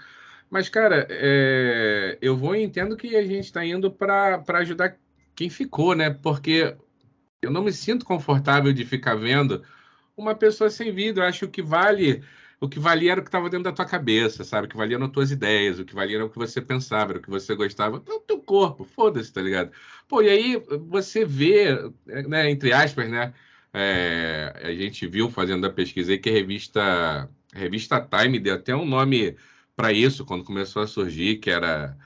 Mas, 0.51 0.69
cara, 0.69 1.09
eu 2.21 2.37
vou 2.37 2.55
e 2.55 2.63
entendo 2.63 2.97
que 2.97 3.17
a 3.17 3.23
gente 3.23 3.47
está 3.47 3.65
indo 3.65 3.91
para 3.91 4.43
ajudar 4.61 4.97
quem 5.35 5.51
ficou, 5.51 5.95
né? 5.95 6.11
Porque 6.11 6.77
eu 7.43 7.51
não 7.51 7.63
me 7.63 7.73
sinto 7.73 8.05
confortável 8.05 8.73
de 8.73 8.85
ficar 8.85 9.15
vendo 9.15 9.63
uma 10.17 10.35
pessoa 10.35 10.71
sem 10.71 10.93
vida. 10.93 11.21
Eu 11.21 11.25
acho 11.25 11.49
que 11.49 11.63
vale 11.63 12.23
o 12.61 12.69
que 12.69 12.79
valia 12.79 13.13
era 13.13 13.21
o 13.21 13.23
que 13.23 13.29
estava 13.29 13.51
dentro 13.51 13.65
da 13.65 13.73
tua 13.73 13.85
cabeça, 13.85 14.43
sabe? 14.43 14.67
O 14.67 14.71
que 14.71 14.77
valia 14.77 14.97
eram 14.97 15.11
tuas 15.11 15.31
ideias, 15.31 15.79
o 15.79 15.85
que 15.85 15.95
valia 15.95 16.17
era 16.17 16.25
o 16.25 16.31
que 16.31 16.39
você 16.39 16.61
pensava, 16.61 17.13
era 17.13 17.19
o 17.19 17.23
que 17.23 17.29
você 17.31 17.55
gostava, 17.55 17.97
o 17.97 18.21
teu 18.21 18.41
corpo, 18.41 18.85
foda-se, 18.85 19.33
tá 19.33 19.43
ligado? 19.43 19.71
Pô, 20.09 20.23
e 20.23 20.29
aí 20.29 20.63
você 20.89 21.25
vê, 21.25 21.67
né, 22.07 22.51
entre 22.51 22.73
aspas, 22.73 23.11
né? 23.11 23.35
É, 23.73 24.55
a 24.65 24.73
gente 24.73 25.07
viu 25.07 25.29
fazendo 25.31 25.67
a 25.67 25.71
pesquisa 25.71 26.13
aí 26.13 26.19
que 26.19 26.31
a 26.31 26.33
revista, 26.33 26.81
a 27.55 27.59
revista 27.59 28.01
Time 28.01 28.39
deu 28.39 28.55
até 28.55 28.75
um 28.75 28.87
nome 28.87 29.37
para 29.77 29.93
isso 29.93 30.25
quando 30.25 30.45
começou 30.45 30.83
a 30.83 30.87
surgir, 30.87 31.37
que 31.37 31.51
era 31.51 31.97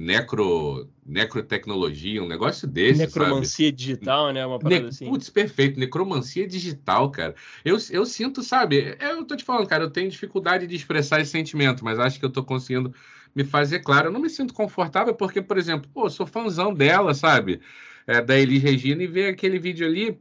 necro, 0.00 0.88
necrotecnologia, 1.04 2.22
um 2.22 2.26
negócio 2.26 2.66
desse. 2.66 3.00
Necromancia 3.00 3.66
sabe? 3.66 3.76
digital, 3.76 4.32
né? 4.32 4.46
Uma 4.46 4.58
parada 4.58 4.80
ne 4.80 4.88
assim. 4.88 5.04
Putz, 5.04 5.28
perfeito, 5.28 5.78
necromancia 5.78 6.48
digital, 6.48 7.10
cara. 7.10 7.34
Eu, 7.62 7.76
eu 7.90 8.06
sinto, 8.06 8.42
sabe? 8.42 8.96
Eu 8.98 9.24
tô 9.26 9.36
te 9.36 9.44
falando, 9.44 9.68
cara, 9.68 9.84
eu 9.84 9.90
tenho 9.90 10.08
dificuldade 10.08 10.66
de 10.66 10.74
expressar 10.74 11.20
esse 11.20 11.30
sentimento, 11.30 11.84
mas 11.84 11.98
acho 11.98 12.18
que 12.18 12.24
eu 12.24 12.30
tô 12.30 12.42
conseguindo 12.42 12.94
me 13.34 13.44
fazer 13.44 13.80
claro. 13.80 14.08
Eu 14.08 14.12
não 14.12 14.20
me 14.20 14.30
sinto 14.30 14.54
confortável 14.54 15.14
porque, 15.14 15.42
por 15.42 15.58
exemplo, 15.58 15.90
pô, 15.92 16.08
sou 16.08 16.26
fãzão 16.26 16.72
dela, 16.72 17.12
sabe? 17.12 17.60
É, 18.06 18.22
da 18.22 18.38
Elis 18.38 18.62
Regina 18.62 19.02
e 19.02 19.06
ver 19.06 19.28
aquele 19.28 19.58
vídeo 19.58 19.86
ali. 19.86 20.18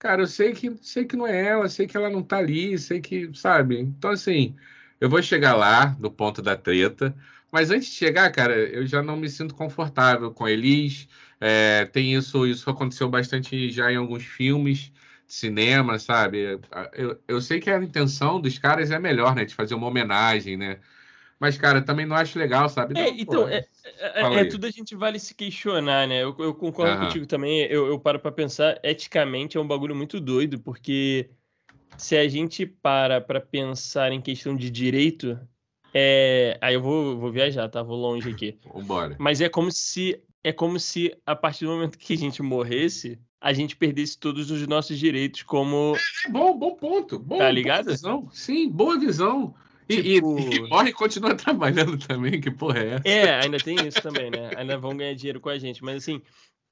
Cara, 0.00 0.22
eu 0.22 0.26
sei 0.26 0.52
que 0.52 0.76
sei 0.82 1.04
que 1.04 1.16
não 1.16 1.26
é 1.26 1.46
ela, 1.46 1.68
sei 1.68 1.86
que 1.86 1.96
ela 1.96 2.10
não 2.10 2.22
tá 2.22 2.38
ali, 2.38 2.76
sei 2.76 3.00
que, 3.00 3.30
sabe? 3.34 3.78
Então, 3.78 4.10
assim, 4.10 4.56
Eu 4.98 5.10
vou 5.10 5.22
chegar 5.22 5.54
lá, 5.54 5.94
no 6.00 6.10
ponto 6.10 6.40
da 6.42 6.56
treta. 6.56 7.14
Mas 7.50 7.70
antes 7.70 7.88
de 7.88 7.94
chegar, 7.94 8.30
cara, 8.32 8.54
eu 8.54 8.86
já 8.86 9.02
não 9.02 9.16
me 9.16 9.28
sinto 9.28 9.54
confortável 9.54 10.32
com 10.32 10.48
Elis. 10.48 11.08
É, 11.40 11.84
tem 11.86 12.14
isso, 12.14 12.46
isso 12.46 12.68
aconteceu 12.68 13.08
bastante 13.08 13.70
já 13.70 13.90
em 13.90 13.96
alguns 13.96 14.24
filmes 14.24 14.92
de 15.26 15.34
cinema, 15.34 15.98
sabe? 15.98 16.60
Eu, 16.92 17.20
eu 17.26 17.40
sei 17.40 17.60
que 17.60 17.70
a 17.70 17.82
intenção 17.82 18.40
dos 18.40 18.58
caras 18.58 18.90
é 18.90 18.98
melhor, 18.98 19.34
né? 19.34 19.44
De 19.44 19.54
fazer 19.54 19.74
uma 19.74 19.86
homenagem, 19.86 20.56
né? 20.56 20.80
Mas, 21.38 21.58
cara, 21.58 21.82
também 21.82 22.06
não 22.06 22.16
acho 22.16 22.38
legal, 22.38 22.68
sabe? 22.68 22.98
É, 22.98 23.04
não, 23.04 23.18
então, 23.18 23.42
pô, 23.42 23.48
é, 23.48 23.66
é, 23.84 24.40
é, 24.40 24.44
tudo 24.46 24.66
a 24.66 24.70
gente 24.70 24.94
vale 24.94 25.18
se 25.18 25.34
questionar, 25.34 26.08
né? 26.08 26.22
Eu, 26.22 26.34
eu 26.38 26.54
concordo 26.54 26.98
contigo 26.98 27.26
também. 27.26 27.60
Eu, 27.66 27.86
eu 27.86 28.00
paro 28.00 28.18
para 28.18 28.32
pensar, 28.32 28.80
eticamente 28.82 29.56
é 29.56 29.60
um 29.60 29.66
bagulho 29.66 29.94
muito 29.94 30.18
doido, 30.18 30.58
porque 30.58 31.28
se 31.98 32.16
a 32.16 32.26
gente 32.26 32.64
para 32.64 33.20
para 33.20 33.40
pensar 33.40 34.12
em 34.12 34.20
questão 34.20 34.56
de 34.56 34.70
direito, 34.70 35.38
é... 35.96 36.58
aí 36.60 36.74
eu 36.74 36.82
vou, 36.82 37.18
vou 37.18 37.32
viajar, 37.32 37.68
tá? 37.68 37.82
Vou 37.82 37.96
longe 37.96 38.30
aqui. 38.30 38.58
Vambora. 38.74 39.16
Mas 39.18 39.40
é 39.40 39.48
como 39.48 39.70
se 39.72 40.20
é 40.44 40.52
como 40.52 40.78
se 40.78 41.12
a 41.26 41.34
partir 41.34 41.64
do 41.64 41.72
momento 41.72 41.98
que 41.98 42.12
a 42.12 42.16
gente 42.16 42.40
morresse, 42.40 43.18
a 43.40 43.52
gente 43.52 43.74
perdesse 43.74 44.18
todos 44.18 44.50
os 44.50 44.66
nossos 44.66 44.98
direitos 44.98 45.42
como. 45.42 45.94
É, 46.24 46.30
bom, 46.30 46.56
bom 46.56 46.74
ponto. 46.74 47.18
Bom, 47.18 47.38
tá 47.38 47.50
ligado? 47.50 47.86
Boa 47.86 47.94
visão. 47.96 48.28
Sim, 48.32 48.68
boa 48.68 48.98
visão. 48.98 49.54
E, 49.88 50.02
tipo... 50.02 50.38
e, 50.38 50.56
e, 50.56 50.68
morre 50.68 50.90
e 50.90 50.92
continua 50.92 51.34
trabalhando 51.36 51.96
também, 51.98 52.40
que 52.40 52.50
porra 52.50 52.78
é 52.78 52.88
essa? 52.94 53.08
É, 53.08 53.40
ainda 53.42 53.58
tem 53.58 53.76
isso 53.86 54.02
também, 54.02 54.30
né? 54.30 54.50
Ainda 54.56 54.76
vão 54.78 54.96
ganhar 54.96 55.14
dinheiro 55.14 55.40
com 55.40 55.48
a 55.48 55.58
gente. 55.58 55.82
Mas 55.82 55.96
assim, 55.96 56.20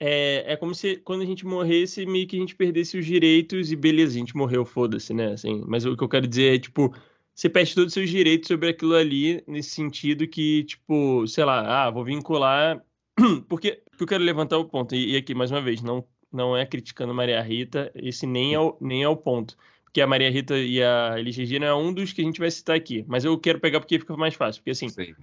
é, 0.01 0.53
é 0.53 0.57
como 0.57 0.75
se 0.75 0.97
quando 0.97 1.23
a 1.23 1.27
gente 1.27 1.47
morresse, 1.47 2.07
meio 2.07 2.27
que 2.27 2.37
a 2.37 2.41
gente 2.41 2.55
perdesse 2.55 2.99
os 2.99 3.07
direitos 3.07 3.71
e 3.71 3.77
beleza, 3.77 4.15
a 4.15 4.19
gente 4.19 4.37
morreu, 4.37 4.65
foda-se, 4.65 5.15
né? 5.15 5.33
Assim, 5.33 5.63
mas 5.67 5.85
o 5.85 5.97
que 5.97 6.05
eu 6.05 6.09
quero 6.09 6.27
dizer 6.27 6.55
é, 6.55 6.59
tipo, 6.59 6.95
você 7.35 7.49
perde 7.49 7.75
todos 7.75 7.89
os 7.89 7.95
seus 7.95 8.11
direitos 8.11 8.49
sobre 8.49 8.71
aquilo 8.71 8.95
ali, 8.95 9.43
nesse 9.47 9.71
sentido 9.71 10.27
que, 10.29 10.65
tipo, 10.65 11.27
sei 11.27 11.45
lá, 11.45 11.87
ah, 11.87 11.91
vou 11.91 12.05
vincular. 12.05 12.85
Porque, 13.49 13.81
porque 13.91 14.03
eu 14.03 14.09
quero 14.09 14.25
levantar 14.25 14.59
o 14.59 14.65
ponto, 14.65 14.93
e, 14.93 15.13
e 15.13 15.17
aqui, 15.17 15.35
mais 15.35 15.53
uma 15.53 15.61
vez, 15.61 15.81
não 15.81 16.05
não 16.35 16.57
é 16.57 16.67
criticando 16.67 17.15
Maria 17.15 17.41
Rita, 17.41 17.93
esse 17.95 18.27
nem 18.27 18.55
é 18.55 18.59
o, 18.59 18.77
nem 18.81 19.05
é 19.05 19.09
o 19.09 19.17
ponto. 19.17 19.57
Porque 19.85 20.01
a 20.01 20.07
Maria 20.07 20.29
Rita 20.29 20.59
e 20.59 20.83
a 20.83 21.15
Elis 21.17 21.37
Regina 21.37 21.67
é 21.67 21.75
um 21.75 21.95
dos 21.95 22.13
que 22.13 22.21
a 22.21 22.25
gente 22.25 22.41
vai 22.41 22.51
citar 22.51 22.75
aqui. 22.75 23.05
Mas 23.07 23.25
eu 23.25 23.39
quero 23.39 23.61
pegar 23.61 23.79
porque 23.79 24.01
fica 24.01 24.17
mais 24.17 24.35
fácil. 24.35 24.61
Porque 24.61 24.73
assim, 24.73 24.89
Sim. 24.89 25.15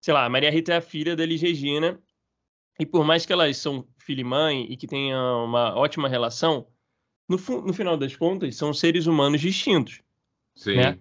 sei 0.00 0.14
lá, 0.14 0.24
a 0.24 0.28
Maria 0.28 0.50
Rita 0.50 0.72
é 0.72 0.76
a 0.76 0.80
filha 0.80 1.16
da 1.16 1.24
Elis 1.24 1.42
Regina. 1.42 2.00
E 2.78 2.86
por 2.86 3.04
mais 3.04 3.26
que 3.26 3.32
elas 3.32 3.56
são 3.56 3.84
filha 3.98 4.20
e 4.20 4.24
mãe 4.24 4.66
e 4.70 4.76
que 4.76 4.86
tenham 4.86 5.44
uma 5.44 5.74
ótima 5.76 6.08
relação, 6.08 6.68
no, 7.28 7.36
no 7.36 7.72
final 7.72 7.96
das 7.96 8.14
contas, 8.14 8.54
são 8.54 8.72
seres 8.72 9.06
humanos 9.06 9.40
distintos. 9.40 10.00
Sim. 10.54 10.76
Né? 10.76 10.98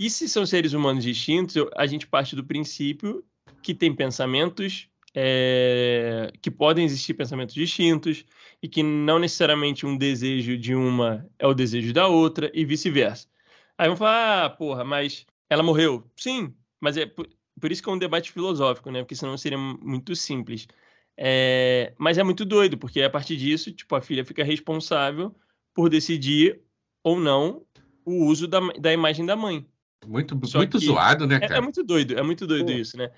E 0.00 0.08
se 0.08 0.26
são 0.30 0.46
seres 0.46 0.72
humanos 0.72 1.04
distintos, 1.04 1.56
a 1.76 1.86
gente 1.86 2.06
parte 2.06 2.34
do 2.34 2.42
princípio 2.42 3.22
que 3.62 3.74
tem 3.74 3.94
pensamentos 3.94 4.88
é, 5.14 6.32
que 6.40 6.50
podem 6.50 6.86
existir 6.86 7.12
pensamentos 7.12 7.54
distintos 7.54 8.24
e 8.62 8.66
que 8.66 8.82
não 8.82 9.18
necessariamente 9.18 9.84
um 9.84 9.98
desejo 9.98 10.56
de 10.56 10.74
uma 10.74 11.28
é 11.38 11.46
o 11.46 11.52
desejo 11.52 11.92
da 11.92 12.08
outra 12.08 12.50
e 12.54 12.64
vice-versa. 12.64 13.28
Aí 13.76 13.88
vão 13.88 13.96
falar, 13.96 14.46
ah, 14.46 14.48
porra, 14.48 14.84
mas 14.84 15.26
ela 15.50 15.62
morreu. 15.62 16.10
Sim, 16.16 16.54
mas 16.80 16.96
é 16.96 17.04
por, 17.04 17.28
por, 17.60 17.70
isso 17.70 17.82
que 17.82 17.90
é 17.90 17.92
um 17.92 17.98
debate 17.98 18.32
filosófico, 18.32 18.90
né? 18.90 19.02
Porque 19.02 19.14
senão 19.14 19.36
seria 19.36 19.58
muito 19.58 20.16
simples. 20.16 20.66
É, 21.14 21.92
mas 21.98 22.16
é 22.16 22.22
muito 22.22 22.46
doido, 22.46 22.78
porque 22.78 23.02
a 23.02 23.10
partir 23.10 23.36
disso, 23.36 23.70
tipo, 23.70 23.94
a 23.94 24.00
filha 24.00 24.24
fica 24.24 24.42
responsável 24.44 25.36
por 25.74 25.90
decidir 25.90 26.62
ou 27.04 27.20
não 27.20 27.66
o 28.02 28.24
uso 28.24 28.48
da, 28.48 28.60
da 28.78 28.94
imagem 28.94 29.26
da 29.26 29.36
mãe. 29.36 29.66
Muito, 30.06 30.34
muito 30.34 30.78
zoado, 30.78 31.26
né, 31.26 31.40
cara? 31.40 31.54
É, 31.54 31.58
é, 31.58 31.60
muito 31.60 31.82
doido, 31.82 32.18
é 32.18 32.22
muito 32.22 32.46
doido 32.46 32.72
Pô. 32.72 32.72
isso, 32.72 32.96
né? 32.96 33.10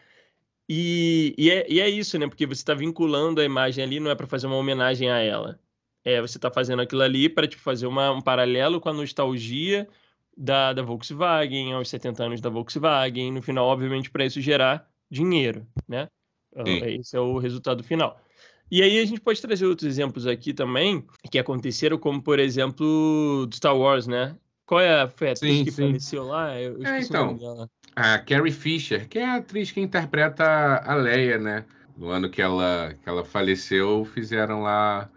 E, 0.69 1.35
e, 1.39 1.51
é, 1.51 1.67
e 1.69 1.81
é 1.81 1.89
isso, 1.89 2.19
né? 2.19 2.27
Porque 2.27 2.47
você 2.47 2.61
está 2.61 2.75
vinculando 2.75 3.41
a 3.41 3.45
imagem 3.45 3.85
ali, 3.85 4.01
não 4.01 4.11
é 4.11 4.15
para 4.15 4.27
fazer 4.27 4.47
uma 4.47 4.57
homenagem 4.57 5.11
a 5.11 5.19
ela. 5.19 5.59
É, 6.05 6.21
você 6.21 6.39
está 6.39 6.51
fazendo 6.51 6.83
aquilo 6.83 7.03
ali 7.03 7.29
para 7.29 7.47
tipo, 7.47 7.63
fazer 7.63 7.87
uma, 7.87 8.11
um 8.11 8.21
paralelo 8.21 8.81
com 8.81 8.89
a 8.89 8.93
nostalgia 8.93 9.89
da, 10.37 10.73
da 10.73 10.83
Volkswagen, 10.83 11.73
aos 11.73 11.89
70 11.89 12.25
anos 12.25 12.41
da 12.41 12.51
Volkswagen. 12.51 13.33
No 13.33 13.43
final, 13.43 13.67
obviamente, 13.67 14.11
para 14.11 14.25
isso 14.25 14.41
gerar 14.41 14.89
dinheiro, 15.11 15.67
né? 15.87 16.09
Sim. 16.55 16.77
Então, 16.77 16.89
esse 16.89 17.17
é 17.17 17.21
o 17.21 17.39
resultado 17.39 17.85
final. 17.85 18.21
E 18.71 18.83
aí 18.83 18.99
a 18.99 19.05
gente 19.05 19.21
pode 19.21 19.41
trazer 19.41 19.67
outros 19.67 19.87
exemplos 19.87 20.27
aqui 20.27 20.55
também 20.55 21.05
que 21.31 21.39
aconteceram, 21.39 21.99
como 21.99 22.23
por 22.23 22.39
exemplo 22.39 23.47
do 23.47 23.55
Star 23.55 23.77
Wars, 23.77 24.07
né? 24.07 24.35
Qual 24.73 24.81
é 24.81 25.03
a, 25.03 25.07
foi 25.07 25.29
a 25.29 25.33
atriz 25.33 25.59
sim, 25.59 25.65
que 25.65 25.71
sim. 25.71 25.89
faleceu 25.89 26.25
lá? 26.25 26.59
Eu, 26.59 26.79
eu 26.79 26.87
é, 26.87 27.03
então, 27.03 27.69
a 27.95 28.19
Carrie 28.21 28.51
Fisher, 28.51 29.07
que 29.07 29.19
é 29.19 29.27
a 29.27 29.35
atriz 29.35 29.71
que 29.71 29.83
interpreta 29.83 30.45
a 30.83 30.95
Leia, 30.95 31.37
né? 31.37 31.67
No 31.95 32.09
ano 32.09 32.31
que 32.31 32.41
ela, 32.41 32.95
que 33.03 33.07
ela 33.07 33.23
faleceu, 33.23 34.07
fizeram 34.07 34.63
lá 34.63 35.11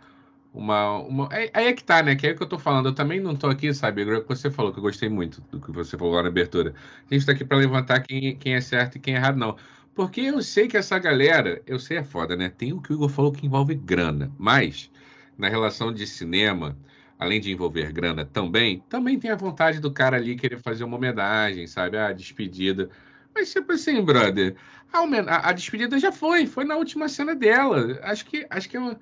uma. 0.54 1.00
uma... 1.04 1.30
Aí 1.32 1.50
é, 1.54 1.68
é 1.70 1.74
que 1.74 1.86
tá, 1.86 2.04
né? 2.04 2.18
Que 2.18 2.28
é 2.28 2.32
o 2.32 2.36
que 2.36 2.44
eu 2.44 2.50
tô 2.50 2.60
falando. 2.60 2.88
Eu 2.88 2.94
também 2.94 3.22
não 3.22 3.34
tô 3.34 3.48
aqui, 3.48 3.74
sabe? 3.74 4.02
É 4.02 4.18
o 4.18 4.24
que 4.24 4.28
você 4.28 4.52
falou, 4.52 4.74
que 4.74 4.80
eu 4.80 4.84
gostei 4.84 5.08
muito 5.08 5.40
do 5.50 5.62
que 5.62 5.72
você 5.72 5.98
falou 5.98 6.16
lá 6.16 6.24
na 6.24 6.28
abertura. 6.28 6.74
A 7.10 7.14
gente 7.14 7.26
tá 7.26 7.32
aqui 7.32 7.46
para 7.46 7.56
levantar 7.56 8.02
quem, 8.02 8.36
quem 8.36 8.56
é 8.56 8.60
certo 8.60 8.98
e 8.98 9.00
quem 9.00 9.14
é 9.14 9.18
errado, 9.18 9.38
não. 9.38 9.56
Porque 9.96 10.20
eu 10.20 10.42
sei 10.42 10.68
que 10.68 10.76
essa 10.76 11.00
galera, 11.00 11.62
eu 11.66 11.80
sei 11.80 12.00
é 12.00 12.04
foda, 12.04 12.36
né? 12.36 12.50
Tem 12.50 12.74
o 12.74 12.82
que 12.82 12.92
o 12.92 12.96
Igor 12.96 13.08
falou 13.08 13.32
que 13.32 13.46
envolve 13.46 13.74
grana, 13.74 14.30
mas 14.38 14.92
na 15.38 15.48
relação 15.48 15.94
de 15.94 16.06
cinema, 16.06 16.78
além 17.20 17.40
de 17.40 17.52
envolver 17.52 17.92
grana 17.92 18.26
também, 18.26 18.84
também 18.90 19.20
tem 19.20 19.32
a 19.32 19.36
vontade 19.36 19.80
do 19.80 19.92
cara 19.92 20.18
ali 20.18 20.36
querer 20.36 20.60
fazer 20.60 20.84
uma 20.84 20.98
homenagem, 20.98 21.68
sabe? 21.68 21.98
A 21.98 22.12
despedida. 22.12 22.90
Mas, 23.34 23.52
tipo 23.52 23.72
assim, 23.72 24.02
brother, 24.02 24.56
a, 24.92 25.50
a, 25.50 25.54
despedida 25.54 26.00
já 26.00 26.12
foi, 26.12 26.46
foi 26.46 26.64
na 26.64 26.76
última 26.76 27.10
cena 27.10 27.36
dela. 27.36 28.00
Acho 28.04 28.26
que, 28.26 28.46
acho 28.50 28.70
que 28.70 28.78
é 28.78 28.80
uma, 28.80 28.98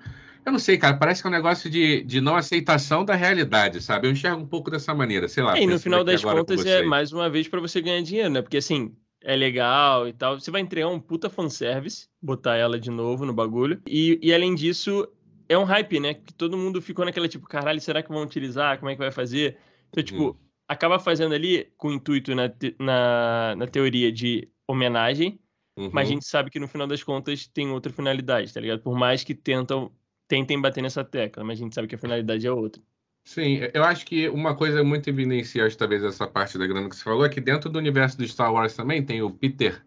eu 0.46 0.52
não 0.52 0.60
sei, 0.60 0.78
cara, 0.78 0.98
parece 0.98 1.22
que 1.22 1.28
é 1.28 1.30
um 1.30 1.34
negócio 1.34 1.70
de, 1.70 2.04
de 2.04 2.20
não 2.20 2.36
aceitação 2.36 3.06
da 3.06 3.16
realidade, 3.16 3.82
sabe? 3.82 4.08
Eu 4.08 4.12
enxergo 4.12 4.42
um 4.42 4.46
pouco 4.46 4.70
dessa 4.70 4.94
maneira, 4.94 5.28
sei 5.28 5.42
lá. 5.42 5.58
E 5.58 5.66
no 5.66 5.80
final 5.80 6.04
das 6.04 6.24
contas 6.24 6.66
é 6.66 6.84
mais 6.84 7.14
uma 7.14 7.30
vez 7.30 7.48
para 7.48 7.62
você 7.62 7.82
ganhar 7.82 8.02
dinheiro, 8.02 8.30
né? 8.30 8.42
Porque 8.42 8.58
assim, 8.58 8.94
é 9.24 9.36
legal 9.36 10.08
e 10.08 10.14
tal. 10.14 10.40
Você 10.40 10.52
vai 10.52 10.60
entregar 10.60 10.90
um 10.90 11.00
puta 11.00 11.30
fanservice, 11.30 12.08
botar 12.22 12.58
ela 12.58 12.78
de 12.78 12.92
novo 12.92 13.26
no 13.26 13.34
bagulho. 13.34 13.82
E, 13.88 14.20
e 14.22 14.34
além 14.34 14.54
disso, 14.54 15.08
é 15.48 15.58
um 15.58 15.64
hype, 15.64 16.00
né? 16.00 16.14
Que 16.14 16.34
todo 16.34 16.58
mundo 16.58 16.82
ficou 16.82 17.06
naquela 17.06 17.28
tipo, 17.28 17.48
caralho, 17.48 17.80
será 17.80 18.02
que 18.02 18.10
vão 18.10 18.24
utilizar? 18.24 18.78
Como 18.80 18.90
é 18.90 18.94
que 18.94 19.00
vai 19.00 19.12
fazer? 19.12 19.58
Então, 19.90 20.04
tipo, 20.04 20.30
hum. 20.30 20.36
acaba 20.68 21.00
fazendo 21.00 21.34
ali 21.34 21.72
com 21.78 21.90
o 21.90 21.94
intuito 21.94 22.34
na, 22.34 22.50
te, 22.50 22.76
na, 22.80 23.56
na 23.56 23.68
teoria 23.68 24.12
de 24.12 24.50
homenagem, 24.68 25.40
uhum. 25.78 25.90
mas 25.92 26.08
a 26.08 26.10
uhum. 26.10 26.16
gente 26.16 26.26
sabe 26.26 26.50
que 26.50 26.60
no 26.60 26.68
final 26.68 26.88
das 26.88 27.04
contas 27.04 27.48
tem 27.48 27.70
outra 27.70 27.92
finalidade, 27.92 28.54
tá 28.54 28.60
ligado? 28.60 28.82
Por 28.82 28.98
mais 28.98 29.24
que 29.24 29.36
tentam, 29.36 29.92
tentem 30.28 30.60
bater 30.60 30.82
nessa 30.82 31.04
tecla, 31.04 31.44
mas 31.44 31.60
a 31.60 31.64
gente 31.64 31.76
sabe 31.76 31.88
que 31.88 31.96
a 31.96 32.00
finalidade 32.00 32.48
é 32.48 32.52
outra. 32.52 32.82
Sim, 33.26 33.60
eu 33.74 33.84
acho 33.84 34.06
que 34.06 34.28
uma 34.28 34.54
coisa 34.54 34.84
muito 34.84 35.10
evidenciante, 35.10 35.78
talvez, 35.78 36.04
essa 36.04 36.28
parte 36.28 36.58
da 36.58 36.68
grana 36.68 36.90
que 36.90 36.96
você 36.96 37.04
falou, 37.04 37.26
é 37.26 37.30
que 37.30 37.40
dentro 37.40 37.70
do 37.70 37.80
universo 37.80 38.18
do 38.18 38.28
Star 38.28 38.52
Wars 38.52 38.76
também 38.76 39.04
tem 39.04 39.22
o 39.22 39.32
Peter 39.32 39.82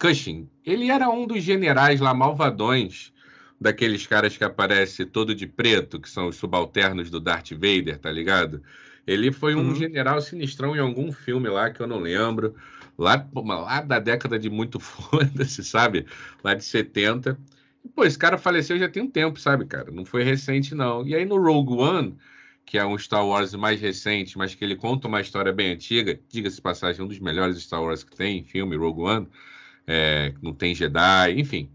Cushing. 0.00 0.50
Ele 0.64 0.90
era 0.90 1.08
um 1.08 1.26
dos 1.26 1.44
generais 1.44 2.00
lá 2.00 2.12
malvadões 2.12 3.12
daqueles 3.62 4.06
caras 4.06 4.36
que 4.36 4.44
aparece 4.44 5.06
todo 5.06 5.34
de 5.34 5.46
preto, 5.46 6.00
que 6.00 6.10
são 6.10 6.28
os 6.28 6.36
subalternos 6.36 7.08
do 7.08 7.20
Darth 7.20 7.52
Vader, 7.52 7.98
tá 7.98 8.10
ligado? 8.10 8.62
Ele 9.06 9.32
foi 9.32 9.54
um 9.54 9.68
uhum. 9.68 9.74
general 9.74 10.20
sinistrão 10.20 10.76
em 10.76 10.78
algum 10.78 11.10
filme 11.12 11.48
lá 11.48 11.70
que 11.70 11.80
eu 11.80 11.86
não 11.86 11.98
lembro, 11.98 12.54
lá, 12.98 13.26
lá 13.34 13.80
da 13.80 13.98
década 13.98 14.38
de 14.38 14.50
muito 14.50 14.78
foda-se, 14.80 15.64
sabe? 15.64 16.06
Lá 16.42 16.54
de 16.54 16.64
70. 16.64 17.38
E, 17.84 17.88
pô, 17.88 18.04
esse 18.04 18.18
cara 18.18 18.38
faleceu 18.38 18.78
já 18.78 18.88
tem 18.88 19.02
um 19.02 19.10
tempo, 19.10 19.40
sabe, 19.40 19.64
cara? 19.64 19.90
Não 19.90 20.04
foi 20.04 20.22
recente, 20.22 20.74
não. 20.74 21.06
E 21.06 21.14
aí 21.14 21.24
no 21.24 21.36
Rogue 21.40 21.74
One, 21.74 22.16
que 22.64 22.78
é 22.78 22.86
um 22.86 22.96
Star 22.98 23.26
Wars 23.26 23.54
mais 23.54 23.80
recente, 23.80 24.38
mas 24.38 24.54
que 24.54 24.64
ele 24.64 24.76
conta 24.76 25.08
uma 25.08 25.20
história 25.20 25.52
bem 25.52 25.72
antiga, 25.72 26.18
diga-se 26.28 26.60
passagem, 26.60 27.02
um 27.02 27.08
dos 27.08 27.18
melhores 27.18 27.60
Star 27.62 27.82
Wars 27.82 28.04
que 28.04 28.16
tem, 28.16 28.44
filme, 28.44 28.76
Rogue 28.76 29.02
One, 29.02 29.28
é, 29.86 30.32
não 30.40 30.54
tem 30.54 30.74
Jedi, 30.74 31.38
enfim. 31.40 31.68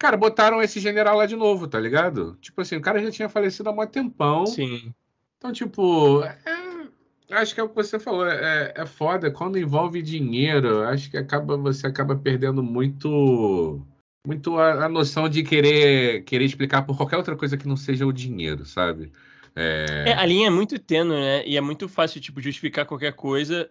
Cara, 0.00 0.16
botaram 0.16 0.62
esse 0.62 0.80
general 0.80 1.18
lá 1.18 1.26
de 1.26 1.36
novo, 1.36 1.68
tá 1.68 1.78
ligado? 1.78 2.38
Tipo 2.40 2.62
assim, 2.62 2.74
o 2.74 2.80
cara 2.80 3.02
já 3.02 3.10
tinha 3.10 3.28
falecido 3.28 3.68
há 3.68 3.72
muito 3.72 3.90
tempão. 3.90 4.46
Sim. 4.46 4.94
Então, 5.36 5.52
tipo, 5.52 6.24
é, 6.24 7.36
acho 7.36 7.54
que 7.54 7.60
é 7.60 7.62
o 7.62 7.68
que 7.68 7.74
você 7.74 7.98
falou, 7.98 8.26
é, 8.26 8.72
é 8.74 8.86
foda. 8.86 9.30
Quando 9.30 9.58
envolve 9.58 10.00
dinheiro, 10.00 10.84
acho 10.84 11.10
que 11.10 11.18
acaba, 11.18 11.54
você 11.58 11.86
acaba 11.86 12.16
perdendo 12.16 12.62
muito 12.62 13.86
muito 14.26 14.58
a, 14.58 14.86
a, 14.86 14.88
noção 14.88 15.28
de 15.28 15.42
querer 15.42 16.24
querer 16.24 16.46
explicar 16.46 16.80
por 16.82 16.96
qualquer 16.96 17.18
outra 17.18 17.36
coisa 17.36 17.58
que 17.58 17.68
não 17.68 17.76
seja 17.76 18.06
o 18.06 18.12
dinheiro, 18.12 18.64
sabe? 18.64 19.12
É... 19.54 20.04
é 20.06 20.12
a 20.14 20.24
linha 20.24 20.46
é 20.46 20.50
muito 20.50 20.78
tênue, 20.78 21.20
né? 21.20 21.46
E 21.46 21.58
é 21.58 21.60
muito 21.60 21.90
fácil, 21.90 22.22
tipo, 22.22 22.40
justificar 22.40 22.86
qualquer 22.86 23.12
coisa 23.12 23.70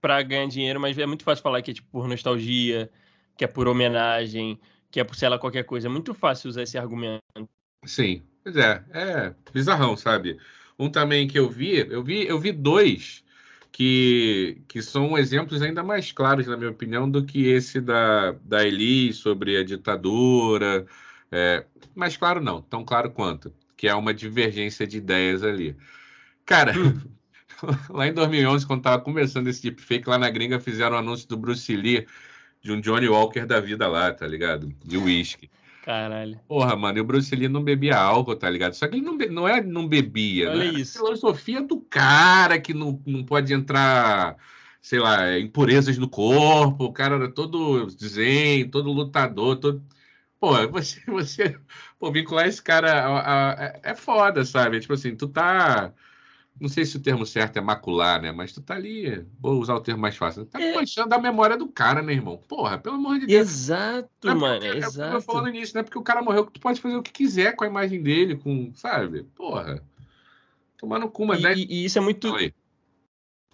para 0.00 0.22
ganhar 0.22 0.46
dinheiro, 0.46 0.78
mas 0.78 0.96
é 0.96 1.06
muito 1.06 1.24
fácil 1.24 1.42
falar 1.42 1.62
que 1.62 1.72
é, 1.72 1.74
tipo, 1.74 1.88
por 1.90 2.06
nostalgia, 2.06 2.88
que 3.36 3.44
é 3.44 3.48
por 3.48 3.66
homenagem, 3.66 4.60
que 4.90 5.00
é 5.00 5.04
por 5.04 5.16
lá 5.22 5.38
qualquer 5.38 5.64
coisa. 5.64 5.88
É 5.88 5.90
muito 5.90 6.14
fácil 6.14 6.48
usar 6.48 6.62
esse 6.62 6.78
argumento. 6.78 7.22
Sim, 7.84 8.22
pois 8.42 8.56
é, 8.56 8.84
é 8.92 9.34
bizarrão, 9.52 9.96
sabe? 9.96 10.38
Um 10.78 10.90
também 10.90 11.26
que 11.26 11.38
eu 11.38 11.48
vi, 11.48 11.78
eu 11.90 12.02
vi, 12.02 12.26
eu 12.26 12.38
vi 12.38 12.52
dois 12.52 13.24
que, 13.72 14.60
que 14.66 14.82
são 14.82 15.16
exemplos 15.16 15.62
ainda 15.62 15.82
mais 15.82 16.12
claros, 16.12 16.46
na 16.46 16.56
minha 16.56 16.70
opinião, 16.70 17.10
do 17.10 17.24
que 17.24 17.46
esse 17.46 17.80
da, 17.80 18.32
da 18.42 18.66
Eli 18.66 19.12
sobre 19.12 19.56
a 19.56 19.64
ditadura. 19.64 20.86
É, 21.30 21.64
mais 21.94 22.16
claro 22.16 22.40
não, 22.40 22.62
tão 22.62 22.84
claro 22.84 23.10
quanto, 23.10 23.52
que 23.76 23.86
é 23.86 23.94
uma 23.94 24.14
divergência 24.14 24.86
de 24.86 24.98
ideias 24.98 25.42
ali. 25.42 25.76
Cara, 26.46 26.72
hum. 26.76 27.00
lá 27.90 28.06
em 28.06 28.12
2011, 28.12 28.66
quando 28.66 28.80
estava 28.80 29.02
começando 29.02 29.48
esse 29.48 29.62
deepfake, 29.62 30.08
lá 30.08 30.18
na 30.18 30.30
gringa 30.30 30.58
fizeram 30.60 30.96
um 30.96 31.00
anúncio 31.00 31.28
do 31.28 31.36
Bruce 31.36 31.74
Lee 31.76 32.06
de 32.62 32.72
um 32.72 32.80
Johnny 32.80 33.08
Walker 33.08 33.46
da 33.46 33.60
vida 33.60 33.86
lá, 33.86 34.12
tá 34.12 34.26
ligado? 34.26 34.72
De 34.84 34.96
uísque. 34.96 35.50
Caralho. 35.88 36.38
Porra, 36.46 36.76
mano, 36.76 36.98
e 36.98 37.00
o 37.00 37.04
Bruce 37.04 37.34
Lee 37.34 37.48
não 37.48 37.64
bebia 37.64 37.96
álcool, 37.96 38.36
tá 38.36 38.50
ligado? 38.50 38.74
Só 38.74 38.86
que 38.86 38.96
ele 38.96 39.04
não, 39.04 39.16
be... 39.16 39.28
não 39.28 39.48
é 39.48 39.62
não 39.62 39.88
bebia. 39.88 40.50
Olha 40.50 40.70
né? 40.70 40.78
isso. 40.78 40.98
A 40.98 41.06
filosofia 41.06 41.62
do 41.62 41.80
cara 41.80 42.60
que 42.60 42.74
não, 42.74 43.02
não 43.06 43.24
pode 43.24 43.54
entrar, 43.54 44.36
sei 44.82 44.98
lá, 44.98 45.38
impurezas 45.38 45.96
no 45.96 46.08
corpo. 46.08 46.84
O 46.84 46.92
cara 46.92 47.14
era 47.14 47.32
todo 47.32 47.88
zen, 47.90 48.68
todo 48.68 48.92
lutador, 48.92 49.56
todo. 49.56 49.82
Pô, 50.38 50.52
você, 50.68 51.00
você 51.06 51.58
pô, 51.98 52.12
vincular 52.12 52.46
esse 52.46 52.62
cara 52.62 52.92
a, 52.92 53.18
a, 53.18 53.52
a, 53.52 53.80
é 53.82 53.94
foda, 53.94 54.44
sabe? 54.44 54.80
Tipo 54.80 54.92
assim, 54.92 55.16
tu 55.16 55.26
tá 55.26 55.92
não 56.60 56.68
sei 56.68 56.84
se 56.84 56.96
o 56.96 57.00
termo 57.00 57.24
certo 57.24 57.56
é 57.56 57.60
macular, 57.60 58.20
né? 58.20 58.32
Mas 58.32 58.52
tu 58.52 58.60
tá 58.60 58.74
ali, 58.74 59.24
vou 59.38 59.60
usar 59.60 59.74
o 59.74 59.80
termo 59.80 60.00
mais 60.00 60.16
fácil. 60.16 60.44
Tá 60.44 60.60
é. 60.60 60.74
manchando 60.74 61.14
a 61.14 61.18
memória 61.18 61.56
do 61.56 61.68
cara, 61.68 62.02
né, 62.02 62.12
irmão? 62.12 62.36
Porra, 62.48 62.78
pelo 62.78 62.96
amor 62.96 63.18
de 63.18 63.26
Deus. 63.26 63.48
Exato, 63.48 64.28
é 64.28 64.34
mano, 64.34 64.64
é 64.64 64.78
exato. 64.78 65.16
Eu 65.16 65.20
falando 65.20 65.50
nisso, 65.50 65.76
né? 65.76 65.82
Porque 65.82 65.98
o 65.98 66.02
cara 66.02 66.22
morreu, 66.22 66.46
tu 66.46 66.60
pode 66.60 66.80
fazer 66.80 66.96
o 66.96 67.02
que 67.02 67.12
quiser 67.12 67.54
com 67.54 67.64
a 67.64 67.68
imagem 67.68 68.02
dele, 68.02 68.36
com, 68.36 68.72
sabe? 68.74 69.22
Porra. 69.36 69.82
Tomar 70.76 70.98
no 70.98 71.10
cu, 71.10 71.26
mas... 71.26 71.40
E, 71.40 71.42
né? 71.42 71.54
e, 71.56 71.84
isso 71.84 71.98
é 71.98 72.00
muito... 72.00 72.32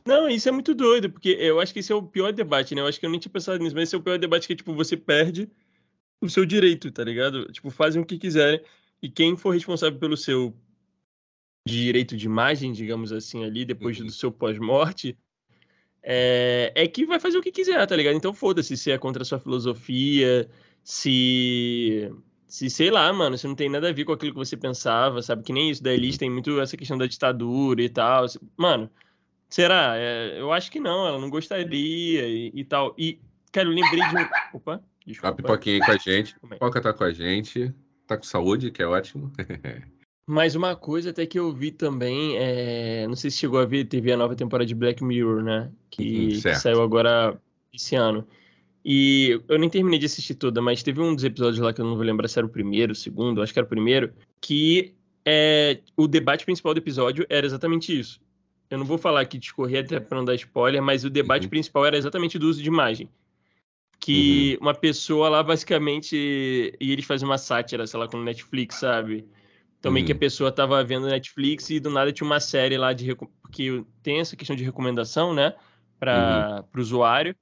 Não, 0.07 0.29
isso 0.29 0.49
é 0.49 0.53
muito 0.53 0.75
doido, 0.75 1.11
porque 1.11 1.31
eu 1.31 1.61
acho 1.61 1.73
que 1.73 1.81
esse 1.81 1.91
é 1.91 1.95
o 1.95 2.03
pior 2.03 2.33
debate, 2.33 2.75
né? 2.75 2.83
Eu 2.83 2.87
acho 2.87 3.01
que 3.01 3.07
eu 3.07 3.11
nem 3.11 3.19
tinha 3.19 3.33
pensado 3.33 3.59
nisso, 3.59 3.75
mas 3.75 3.85
esse 3.85 3.95
é 3.95 3.99
o 3.99 4.03
pior 4.03 4.19
debate 4.19 4.47
que, 4.47 4.55
tipo, 4.55 4.75
você 4.75 4.97
perde 4.97 5.49
o 6.21 6.29
seu 6.29 6.45
direito, 6.45 6.91
tá 6.91 7.03
ligado? 7.05 7.51
Tipo, 7.53 7.71
fazem 7.71 8.03
o 8.03 8.05
que 8.05 8.19
quiserem 8.19 8.61
e 9.03 9.09
quem 9.09 9.37
for 9.37 9.51
responsável 9.51 9.99
pelo 9.99 10.17
seu 10.17 10.55
de 11.67 11.83
direito 11.83 12.17
de 12.17 12.27
imagem, 12.27 12.73
digamos 12.73 13.11
assim, 13.13 13.45
ali, 13.45 13.65
depois 13.65 13.99
uhum. 13.99 14.07
do 14.07 14.13
seu 14.13 14.31
pós-morte, 14.31 15.17
é, 16.03 16.71
é, 16.75 16.87
que 16.87 17.07
vai 17.07 17.19
fazer 17.19 17.39
o 17.39 17.43
que 17.43 17.51
quiser, 17.51 17.85
tá 17.87 17.97
ligado? 17.97 18.15
Então 18.15 18.35
foda-se 18.35 18.77
se 18.77 18.91
é 18.91 18.99
contra 18.99 19.23
a 19.23 19.25
sua 19.25 19.41
filosofia, 19.41 20.49
se. 20.83 22.13
Se, 22.47 22.71
sei 22.71 22.89
lá, 22.89 23.13
mano, 23.13 23.37
se 23.37 23.49
não 23.49 23.55
tem 23.57 23.69
nada 23.69 23.89
a 23.89 23.93
ver 23.93 24.05
com 24.05 24.13
aquilo 24.13 24.31
que 24.31 24.39
você 24.39 24.57
pensava, 24.57 25.21
sabe? 25.23 25.43
Que 25.43 25.53
nem 25.53 25.71
isso 25.71 25.83
da 25.83 25.93
Elis 25.93 26.17
tem 26.17 26.31
muito 26.31 26.61
essa 26.61 26.77
questão 26.77 26.97
da 26.97 27.07
ditadura 27.07 27.83
e 27.83 27.89
tal. 27.89 28.27
Mano, 28.57 28.89
será? 29.49 29.95
É, 29.97 30.41
eu 30.41 30.53
acho 30.53 30.71
que 30.71 30.79
não, 30.79 31.05
ela 31.05 31.19
não 31.19 31.29
gostaria 31.29 32.29
e, 32.29 32.53
e 32.55 32.65
tal. 32.65 32.95
E, 32.97 33.19
cara, 33.51 33.67
eu 33.67 33.73
lembrei 33.73 33.99
de. 34.09 34.31
Opa, 34.57 34.81
desculpa. 35.05 35.31
A 35.31 35.35
pipoquinha 35.35 35.77
aí 35.77 35.81
com 35.81 35.91
a 35.91 35.97
gente. 35.97 36.37
Pipoca 36.49 36.81
tá 36.81 36.93
com 36.93 37.03
a 37.03 37.13
gente. 37.13 37.75
Tá 38.07 38.17
com 38.17 38.23
saúde, 38.23 38.71
que 38.71 38.83
é 38.83 38.87
ótimo. 38.87 39.33
Mas 40.27 40.55
uma 40.55 40.75
coisa 40.75 41.11
até 41.11 41.27
que 41.27 41.39
eu 41.39 41.53
vi 41.53 41.71
também, 41.71 42.37
é... 42.37 43.07
não 43.07 43.17
sei 43.17 43.31
se 43.31 43.37
chegou 43.37 43.61
a 43.61 43.67
ver, 43.67 43.85
teve 43.85 44.11
a 44.11 44.17
nova 44.17 44.35
temporada 44.35 44.67
de 44.67 44.75
Black 44.75 45.05
Mirror, 45.05 45.43
né? 45.43 45.71
Que, 45.91 46.35
uhum, 46.35 46.41
que 46.41 46.55
saiu 46.55 46.83
agora 46.83 47.39
esse 47.73 47.95
ano. 47.95 48.27
E 48.85 49.41
eu 49.49 49.59
nem 49.59 49.71
terminei 49.71 49.99
de 49.99 50.07
assistir 50.07 50.35
toda, 50.35 50.61
mas 50.61 50.83
teve 50.83 51.01
um 51.01 51.15
dos 51.15 51.25
episódios 51.25 51.59
lá 51.59 51.73
que 51.73 51.81
eu 51.81 51.87
não 51.87 51.97
vou 51.97 52.05
lembrar 52.05 52.29
se 52.29 52.39
era 52.39 52.47
o 52.47 52.51
primeiro, 52.51 52.93
o 52.93 52.95
segundo, 52.97 53.41
acho 53.41 53.53
que 53.53 53.59
era 53.59 53.65
o 53.65 53.69
primeiro, 53.69 54.13
que 54.41 54.95
é, 55.25 55.81
o 55.97 56.07
debate 56.07 56.45
principal 56.45 56.75
do 56.75 56.79
episódio 56.79 57.27
era 57.31 57.47
exatamente 57.47 57.99
isso. 57.99 58.21
Eu 58.69 58.79
não 58.79 58.85
vou 58.85 58.99
falar 58.99 59.21
aqui 59.21 59.39
discorrer 59.39 59.85
até 59.85 59.99
para 60.01 60.19
não 60.19 60.25
dar 60.25 60.35
spoiler, 60.35 60.83
mas 60.83 61.05
o 61.05 61.11
debate 61.11 61.45
uhum. 61.45 61.51
principal 61.51 61.87
era 61.87 61.97
exatamente 61.97 62.39
do 62.39 62.47
uso 62.47 62.63
de 62.63 62.69
imagem. 62.69 63.09
Que 63.99 64.59
uhum. 64.61 64.67
uma 64.67 64.75
pessoa 64.75 65.31
lá, 65.31 65.43
basicamente, 65.43 66.15
e 66.15 66.93
eles 66.93 67.07
fazem 67.07 67.27
uma 67.27 67.39
sátira, 67.39 67.87
sei 67.87 67.99
lá, 67.99 68.07
com 68.07 68.19
o 68.19 68.25
Netflix, 68.25 68.77
sabe? 68.77 69.25
Também 69.85 70.03
uhum. 70.03 70.07
que 70.07 70.13
a 70.13 70.17
pessoa 70.17 70.49
estava 70.49 70.83
vendo 70.83 71.07
Netflix 71.07 71.69
e 71.69 71.79
do 71.79 71.91
nada 71.91 72.11
tinha 72.11 72.27
uma 72.27 72.41
série 72.41 72.79
lá 72.79 72.95
de. 72.95 73.15
Porque 73.15 73.85
tem 74.03 74.19
essa 74.19 74.35
questão 74.35 74.57
de 74.57 74.65
recomendação, 74.65 75.35
né? 75.35 75.53
Para 76.01 76.65
uhum. 76.73 76.81
o 76.81 76.81
usuário. 76.81 77.37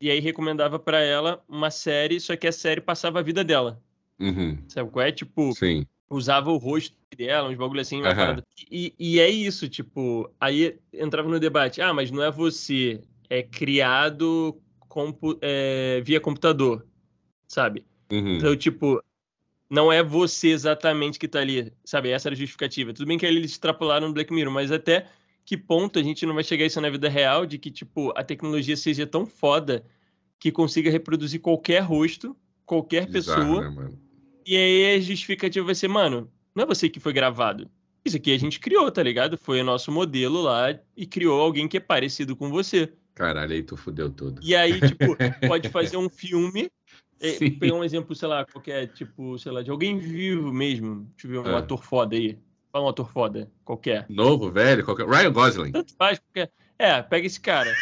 E 0.00 0.10
aí 0.10 0.18
recomendava 0.18 0.78
para 0.78 1.00
ela 1.00 1.44
uma 1.46 1.70
série, 1.70 2.18
só 2.18 2.34
que 2.34 2.46
a 2.46 2.52
série 2.52 2.80
passava 2.80 3.18
a 3.18 3.22
vida 3.22 3.44
dela. 3.44 3.78
Uhum. 4.18 4.56
Sabe 4.68 4.88
qual 4.88 5.04
é? 5.04 5.12
Tipo, 5.12 5.52
Sim. 5.52 5.84
usava 6.08 6.50
o 6.50 6.56
rosto 6.56 6.96
dela, 7.14 7.50
uns 7.50 7.58
bagulho 7.58 7.82
assim, 7.82 8.00
uma 8.00 8.42
e, 8.70 8.94
e 8.98 9.20
é 9.20 9.28
isso, 9.28 9.68
tipo, 9.68 10.32
aí 10.40 10.78
entrava 10.94 11.28
no 11.28 11.38
debate, 11.38 11.82
ah, 11.82 11.92
mas 11.92 12.10
não 12.10 12.22
é 12.22 12.30
você, 12.30 13.02
é 13.28 13.42
criado 13.42 14.58
compu 14.88 15.38
é, 15.42 16.00
via 16.02 16.20
computador, 16.20 16.86
sabe? 17.46 17.84
Uhum. 18.10 18.36
Então, 18.36 18.56
tipo, 18.56 19.02
não 19.72 19.90
é 19.90 20.02
você 20.02 20.48
exatamente 20.48 21.18
que 21.18 21.26
tá 21.26 21.40
ali, 21.40 21.72
sabe? 21.82 22.10
Essa 22.10 22.28
era 22.28 22.34
a 22.34 22.38
justificativa. 22.38 22.92
Tudo 22.92 23.06
bem 23.06 23.16
que 23.16 23.24
eles 23.24 23.52
extrapolaram 23.52 24.08
no 24.08 24.12
Black 24.12 24.30
Mirror, 24.30 24.52
mas 24.52 24.70
até 24.70 25.06
que 25.46 25.56
ponto 25.56 25.98
a 25.98 26.02
gente 26.02 26.26
não 26.26 26.34
vai 26.34 26.44
chegar 26.44 26.66
isso 26.66 26.78
na 26.78 26.90
vida 26.90 27.08
real 27.08 27.46
de 27.46 27.56
que, 27.56 27.70
tipo, 27.70 28.12
a 28.14 28.22
tecnologia 28.22 28.76
seja 28.76 29.06
tão 29.06 29.24
foda 29.24 29.82
que 30.38 30.52
consiga 30.52 30.90
reproduzir 30.90 31.40
qualquer 31.40 31.80
rosto, 31.80 32.36
qualquer 32.66 33.10
pessoa. 33.10 33.70
Né, 33.70 33.88
e 34.44 34.54
aí 34.54 34.94
a 34.94 35.00
justificativa 35.00 35.64
vai 35.64 35.74
ser, 35.74 35.88
mano, 35.88 36.30
não 36.54 36.64
é 36.64 36.66
você 36.66 36.90
que 36.90 37.00
foi 37.00 37.14
gravado. 37.14 37.66
Isso 38.04 38.18
aqui 38.18 38.34
a 38.34 38.38
gente 38.38 38.60
criou, 38.60 38.92
tá 38.92 39.02
ligado? 39.02 39.38
Foi 39.38 39.62
o 39.62 39.64
nosso 39.64 39.90
modelo 39.90 40.42
lá 40.42 40.78
e 40.94 41.06
criou 41.06 41.40
alguém 41.40 41.66
que 41.66 41.78
é 41.78 41.80
parecido 41.80 42.36
com 42.36 42.50
você. 42.50 42.92
Caralho, 43.14 43.54
aí 43.54 43.62
tu 43.62 43.78
fudeu 43.78 44.10
tudo. 44.10 44.42
E 44.44 44.54
aí, 44.54 44.78
tipo, 44.80 45.16
pode 45.48 45.70
fazer 45.70 45.96
um 45.96 46.10
filme 46.10 46.70
é, 47.22 47.50
pegar 47.50 47.74
um 47.74 47.84
exemplo, 47.84 48.14
sei 48.16 48.26
lá, 48.26 48.44
qualquer, 48.44 48.88
tipo, 48.88 49.38
sei 49.38 49.52
lá, 49.52 49.62
de 49.62 49.70
alguém 49.70 49.96
vivo 49.96 50.52
mesmo. 50.52 51.08
Deixa 51.16 51.26
eu 51.28 51.30
ver 51.42 51.50
um 51.50 51.54
é. 51.54 51.58
ator 51.58 51.82
foda 51.82 52.16
aí. 52.16 52.36
Fala 52.72 52.86
um 52.86 52.88
ator 52.88 53.08
foda, 53.10 53.50
qualquer. 53.64 54.06
Novo, 54.08 54.50
velho, 54.50 54.84
qualquer. 54.84 55.06
Ryan 55.06 55.32
Gosling. 55.32 55.72
Tanto 55.72 55.94
faz, 55.94 56.18
qualquer. 56.18 56.50
É, 56.78 57.00
pega 57.00 57.26
esse 57.26 57.40
cara. 57.40 57.72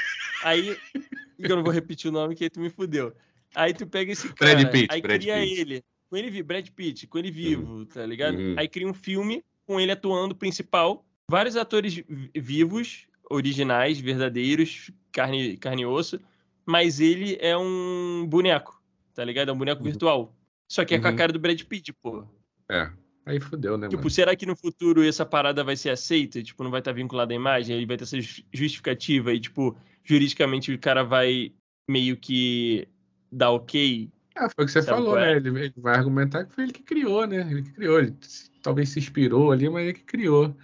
Aí. 0.45 0.77
eu 1.39 1.57
não 1.57 1.65
vou 1.65 1.73
repetir 1.73 2.11
o 2.11 2.13
nome 2.13 2.35
que 2.35 2.45
aí 2.45 2.51
tu 2.51 2.61
me 2.61 2.69
fudeu. 2.69 3.15
Aí 3.55 3.73
tu 3.73 3.87
pega 3.87 4.13
esse 4.13 4.33
cara. 4.35 4.55
Brad 4.55 4.71
Pitt, 4.71 4.89
aí 4.91 5.01
Brad 5.01 5.21
cria 5.21 5.41
Pitt. 5.41 5.61
ele. 5.61 5.85
Com 6.11 6.17
ele 6.17 6.43
Brad 6.43 6.69
Pitt, 6.69 7.07
com 7.07 7.19
ele 7.19 7.31
vivo, 7.31 7.73
uhum. 7.73 7.85
tá 7.87 8.05
ligado? 8.05 8.37
Uhum. 8.37 8.57
Aí 8.59 8.69
cria 8.69 8.87
um 8.87 8.93
filme 8.93 9.45
com 9.65 9.81
ele 9.81 9.93
atuando 9.93 10.35
principal. 10.35 11.07
Vários 11.31 11.57
atores 11.57 12.03
vivos, 12.35 13.07
originais, 13.31 14.01
verdadeiros, 14.01 14.91
carne, 15.13 15.57
carne 15.57 15.83
e 15.83 15.87
osso. 15.87 16.21
Mas 16.67 17.01
ele 17.01 17.39
é 17.41 17.57
um 17.57 18.27
boneco 18.29 18.80
tá 19.15 19.25
ligado? 19.25 19.51
É 19.51 19.53
um 19.53 19.59
boneco 19.59 19.83
uhum. 19.83 19.89
virtual. 19.91 20.37
Só 20.69 20.85
que 20.85 20.95
é 20.95 20.97
uhum. 20.97 21.03
com 21.03 21.09
a 21.09 21.11
uhum. 21.11 21.17
cara 21.17 21.33
do 21.33 21.39
Brad 21.39 21.61
Pitt, 21.63 21.93
pô. 21.93 22.25
É. 22.71 22.91
Aí 23.27 23.39
fodeu, 23.39 23.77
né, 23.77 23.89
Tipo, 23.89 24.03
mano? 24.03 24.11
será 24.11 24.35
que 24.35 24.47
no 24.47 24.57
futuro 24.57 25.05
essa 25.07 25.27
parada 25.27 25.63
vai 25.63 25.77
ser 25.77 25.91
aceita? 25.91 26.43
Tipo, 26.43 26.65
não 26.65 26.71
vai 26.71 26.81
estar 26.81 26.93
vinculada 26.93 27.33
à 27.33 27.37
imagem? 27.37 27.77
Aí 27.77 27.85
vai 27.85 27.97
ter 27.97 28.05
essa 28.05 28.19
justificativa 28.53 29.33
e, 29.33 29.41
tipo, 29.41 29.77
juridicamente 30.05 30.73
o 30.73 30.79
cara 30.79 31.05
vai 31.05 31.53
meio 31.89 32.17
que 32.17 32.89
dar 33.31 33.51
ok? 33.51 34.11
Ah, 34.37 34.49
foi 34.49 34.65
o 34.65 34.67
que 34.67 34.73
você 34.73 34.83
Sabe 34.83 34.99
falou, 34.99 35.19
é? 35.19 35.21
né? 35.21 35.37
Ele, 35.37 35.65
ele, 35.65 35.75
vai 35.77 35.97
argumentar 35.97 36.45
que 36.45 36.55
foi 36.55 36.65
ele 36.65 36.73
que 36.73 36.83
criou, 36.83 37.27
né? 37.27 37.47
Ele 37.51 37.63
que 37.63 37.73
criou. 37.73 37.99
Ele 37.99 38.17
talvez 38.63 38.89
se 38.89 38.99
inspirou 38.99 39.53
ali, 39.53 39.69
mas 39.69 39.85
ele 39.85 39.95
que 39.95 40.05
criou. 40.05 40.57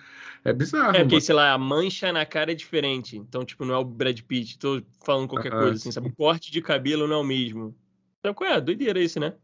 É 0.44 0.52
bizarro. 0.52 0.96
É, 0.96 1.00
porque, 1.00 1.20
sei 1.20 1.34
lá, 1.34 1.52
a 1.52 1.58
mancha 1.58 2.12
na 2.12 2.24
cara 2.24 2.52
é 2.52 2.54
diferente. 2.54 3.16
Então, 3.16 3.44
tipo, 3.44 3.64
não 3.64 3.74
é 3.74 3.78
o 3.78 3.84
Brad 3.84 4.18
Pitt. 4.20 4.58
Tô 4.58 4.80
falando 5.04 5.28
qualquer 5.28 5.52
ah, 5.52 5.58
coisa, 5.58 5.74
assim, 5.74 5.90
sabe? 5.90 6.08
O 6.08 6.14
corte 6.14 6.52
de 6.52 6.62
cabelo 6.62 7.06
não 7.06 7.16
é 7.16 7.18
o 7.18 7.24
mesmo. 7.24 7.74
Então, 8.26 8.34
qual 8.34 8.50
é? 8.50 8.60
Doideira 8.60 8.98
isso, 8.98 9.20
né? 9.20 9.34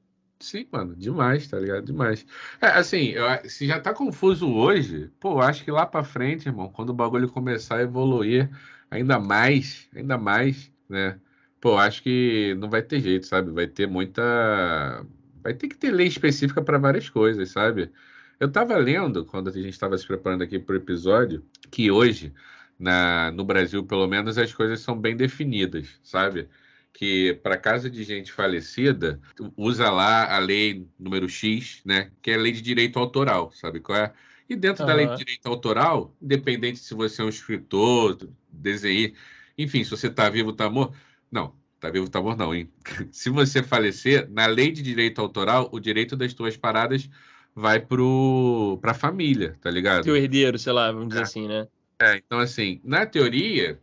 Sim, 0.40 0.66
mano, 0.72 0.96
demais, 0.96 1.46
tá 1.46 1.56
ligado? 1.56 1.84
Demais. 1.86 2.26
É, 2.60 2.66
assim, 2.66 3.10
eu, 3.10 3.24
se 3.48 3.64
já 3.64 3.78
tá 3.80 3.94
confuso 3.94 4.52
hoje, 4.52 5.08
pô, 5.20 5.40
acho 5.40 5.64
que 5.64 5.70
lá 5.70 5.86
pra 5.86 6.02
frente, 6.02 6.48
irmão, 6.48 6.68
quando 6.68 6.90
o 6.90 6.94
bagulho 6.94 7.28
começar 7.30 7.76
a 7.76 7.82
evoluir 7.82 8.50
ainda 8.90 9.20
mais, 9.20 9.88
ainda 9.94 10.18
mais, 10.18 10.72
né? 10.88 11.20
Pô, 11.60 11.76
acho 11.78 12.02
que 12.02 12.56
não 12.58 12.68
vai 12.68 12.82
ter 12.82 13.00
jeito, 13.00 13.24
sabe? 13.26 13.52
Vai 13.52 13.68
ter 13.68 13.86
muita. 13.86 15.06
Vai 15.44 15.54
ter 15.54 15.68
que 15.68 15.76
ter 15.76 15.92
lei 15.92 16.08
específica 16.08 16.60
para 16.60 16.76
várias 16.78 17.08
coisas, 17.08 17.50
sabe? 17.50 17.92
Eu 18.40 18.50
tava 18.50 18.76
lendo, 18.76 19.24
quando 19.24 19.48
a 19.48 19.52
gente 19.52 19.68
estava 19.68 19.96
se 19.96 20.04
preparando 20.06 20.42
aqui 20.42 20.58
pro 20.58 20.74
episódio, 20.76 21.44
que 21.70 21.88
hoje, 21.90 22.34
na, 22.78 23.30
no 23.30 23.44
Brasil, 23.44 23.84
pelo 23.86 24.08
menos, 24.08 24.36
as 24.38 24.52
coisas 24.52 24.80
são 24.80 24.98
bem 25.00 25.16
definidas, 25.16 26.00
sabe? 26.02 26.48
Que 26.92 27.34
para 27.42 27.56
casa 27.56 27.88
de 27.88 28.04
gente 28.04 28.30
falecida 28.32 29.20
usa 29.56 29.90
lá 29.90 30.34
a 30.34 30.38
lei 30.38 30.86
número 30.98 31.28
X, 31.28 31.80
né, 31.84 32.10
que 32.20 32.30
é 32.30 32.34
a 32.34 32.38
lei 32.38 32.52
de 32.52 32.60
direito 32.60 32.98
autoral, 32.98 33.50
sabe 33.52 33.80
qual 33.80 33.98
é? 33.98 34.12
E 34.48 34.54
dentro 34.54 34.82
uhum. 34.82 34.88
da 34.88 34.94
lei 34.94 35.06
de 35.06 35.16
direito 35.16 35.46
autoral, 35.46 36.14
independente 36.20 36.78
se 36.78 36.94
você 36.94 37.22
é 37.22 37.24
um 37.24 37.28
escritor, 37.28 38.18
desenhista, 38.50 39.16
enfim, 39.56 39.82
se 39.82 39.90
você 39.90 40.08
está 40.08 40.28
vivo, 40.28 40.50
está 40.50 40.68
morto, 40.68 40.94
não, 41.30 41.54
está 41.76 41.90
vivo, 41.90 42.06
está 42.06 42.20
morto 42.20 42.38
não, 42.38 42.54
hein? 42.54 42.70
se 43.10 43.30
você 43.30 43.62
falecer, 43.62 44.28
na 44.30 44.46
lei 44.46 44.70
de 44.70 44.82
direito 44.82 45.20
autoral, 45.20 45.68
o 45.72 45.80
direito 45.80 46.14
das 46.16 46.34
tuas 46.34 46.56
paradas 46.56 47.08
vai 47.54 47.80
para 47.80 48.90
a 48.90 48.94
família, 48.94 49.56
tá 49.60 49.70
ligado? 49.70 50.04
Teu 50.04 50.16
herdeiro, 50.16 50.58
sei 50.58 50.72
lá, 50.72 50.90
vamos 50.92 51.08
dizer 51.08 51.20
é. 51.20 51.22
assim, 51.22 51.48
né? 51.48 51.66
É, 52.00 52.16
então 52.16 52.38
assim, 52.38 52.80
na 52.84 53.06
teoria, 53.06 53.78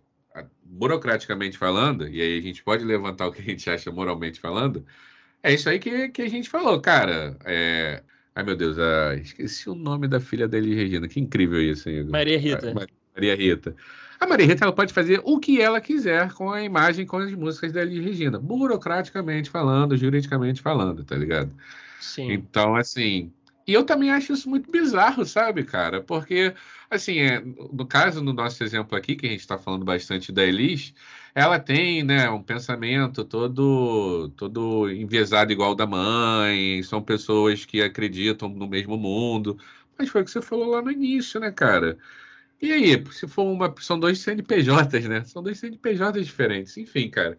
burocraticamente 0.64 1.58
falando, 1.58 2.08
e 2.08 2.22
aí 2.22 2.38
a 2.38 2.42
gente 2.42 2.64
pode 2.64 2.84
levantar 2.84 3.28
o 3.28 3.32
que 3.32 3.42
a 3.42 3.46
gente 3.46 3.70
acha 3.70 3.92
moralmente 3.92 4.40
falando, 4.40 4.86
é 5.42 5.54
isso 5.54 5.70
aí 5.70 5.80
que, 5.80 6.10
que 6.10 6.22
a 6.22 6.30
gente 6.30 6.50
falou, 6.50 6.80
cara. 6.82 7.38
É... 7.46 8.04
Ai, 8.36 8.44
meu 8.44 8.56
Deus, 8.56 8.78
ah, 8.78 9.16
esqueci 9.16 9.70
o 9.70 9.76
nome 9.76 10.08
da 10.08 10.20
filha 10.20 10.48
dele, 10.48 10.76
Regina. 10.76 11.08
Que 11.08 11.20
incrível 11.20 11.62
isso, 11.62 11.90
hein? 11.90 12.06
Maria 12.06 12.38
Rita. 12.38 12.74
Maria 13.16 13.36
Rita. 13.36 13.76
A 14.20 14.28
Maria 14.28 14.46
Rita 14.46 14.66
ela 14.66 14.74
pode 14.74 14.94
fazer 14.94 15.22
o 15.24 15.40
que 15.40 15.62
ela 15.62 15.80
quiser 15.80 16.32
com 16.34 16.52
a 16.52 16.62
imagem, 16.62 17.06
com 17.06 17.18
as 17.18 17.34
músicas 17.34 17.72
da 17.72 17.82
Elis 17.82 18.04
Regina, 18.04 18.38
burocraticamente 18.38 19.50
falando, 19.50 19.98
juridicamente 19.98 20.62
falando, 20.62 21.04
tá 21.04 21.16
ligado? 21.16 21.52
Sim. 22.00 22.32
Então, 22.32 22.76
assim, 22.76 23.32
e 23.70 23.74
eu 23.74 23.86
também 23.86 24.10
acho 24.12 24.34
isso 24.34 24.50
muito 24.50 24.72
bizarro, 24.72 25.24
sabe, 25.26 25.64
cara? 25.64 26.02
Porque, 26.02 26.56
assim, 26.90 27.20
é, 27.20 27.40
no 27.40 27.86
caso, 27.86 28.20
no 28.24 28.34
nosso 28.34 28.64
exemplo 28.64 28.98
aqui, 28.98 29.16
que 29.16 29.28
a 29.28 29.30
gente 29.30 29.42
está 29.42 29.60
falando 29.60 29.86
bastante 29.86 30.32
da 30.32 30.44
Elis, 30.44 30.92
ela 31.36 31.60
tem, 31.60 32.04
né, 32.04 32.28
um 32.32 32.42
pensamento 32.42 33.24
todo, 33.24 34.30
todo 34.36 34.90
enviesado 34.90 35.52
igual 35.52 35.76
da 35.76 35.86
mãe, 35.86 36.82
são 36.82 37.00
pessoas 37.00 37.64
que 37.64 37.80
acreditam 37.80 38.50
no 38.50 38.68
mesmo 38.68 38.98
mundo. 38.98 39.56
Mas 39.98 40.10
foi 40.10 40.24
o 40.24 40.26
que 40.26 40.32
você 40.32 40.42
falou 40.42 40.68
lá 40.70 40.82
no 40.82 40.92
início, 40.92 41.40
né, 41.40 41.52
cara? 41.52 41.96
E 42.62 42.72
aí, 42.74 43.04
se 43.12 43.28
for 43.28 43.44
uma. 43.44 43.74
São 43.80 44.00
dois 44.00 44.20
CNPJs, 44.20 45.08
né? 45.08 45.24
São 45.26 45.44
dois 45.44 45.60
CNPJs 45.60 46.26
diferentes. 46.26 46.78
Enfim, 46.78 47.10
cara. 47.10 47.38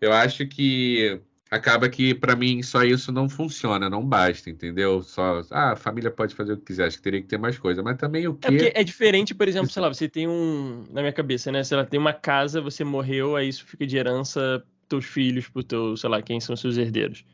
Eu 0.00 0.12
acho 0.12 0.46
que 0.46 1.20
acaba 1.50 1.88
que 1.88 2.14
para 2.14 2.36
mim 2.36 2.62
só 2.62 2.82
isso 2.82 3.10
não 3.10 3.28
funciona, 3.28 3.88
não 3.88 4.04
basta, 4.04 4.50
entendeu? 4.50 5.02
Só 5.02 5.42
ah, 5.50 5.72
a 5.72 5.76
família 5.76 6.10
pode 6.10 6.34
fazer 6.34 6.52
o 6.52 6.56
que 6.56 6.66
quiser, 6.66 6.86
acho 6.86 6.98
que 6.98 7.02
teria 7.02 7.20
que 7.20 7.26
ter 7.26 7.38
mais 7.38 7.58
coisa, 7.58 7.82
mas 7.82 7.96
também 7.96 8.28
o 8.28 8.34
que 8.34 8.66
É 8.66 8.80
é 8.80 8.84
diferente, 8.84 9.34
por 9.34 9.48
exemplo, 9.48 9.70
sei 9.70 9.82
lá, 9.82 9.88
você 9.88 10.08
tem 10.08 10.28
um 10.28 10.84
na 10.90 11.00
minha 11.00 11.12
cabeça, 11.12 11.50
né? 11.50 11.64
Se 11.64 11.74
ela 11.74 11.84
tem 11.84 11.98
uma 11.98 12.12
casa, 12.12 12.60
você 12.60 12.84
morreu, 12.84 13.36
aí 13.36 13.48
isso 13.48 13.64
fica 13.64 13.86
de 13.86 13.96
herança 13.96 14.62
teus 14.88 15.04
filhos, 15.04 15.48
pro 15.48 15.62
teu, 15.62 15.96
sei 15.96 16.08
lá, 16.08 16.22
quem 16.22 16.40
são 16.40 16.56
seus 16.56 16.76
herdeiros. 16.76 17.24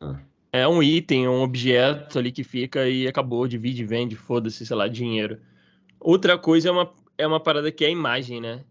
Ah. 0.00 0.20
É 0.52 0.66
um 0.66 0.82
item, 0.82 1.28
um 1.28 1.42
objeto 1.42 2.18
ali 2.18 2.32
que 2.32 2.42
fica 2.42 2.88
e 2.88 3.06
acabou, 3.06 3.46
divide, 3.46 3.84
vende, 3.84 4.16
foda-se, 4.16 4.66
sei 4.66 4.76
lá, 4.76 4.88
dinheiro. 4.88 5.38
Outra 5.98 6.36
coisa 6.38 6.68
é 6.68 6.72
uma, 6.72 6.92
é 7.16 7.26
uma 7.26 7.38
parada 7.38 7.70
que 7.70 7.84
é 7.84 7.88
a 7.88 7.90
imagem, 7.90 8.40
né? 8.40 8.64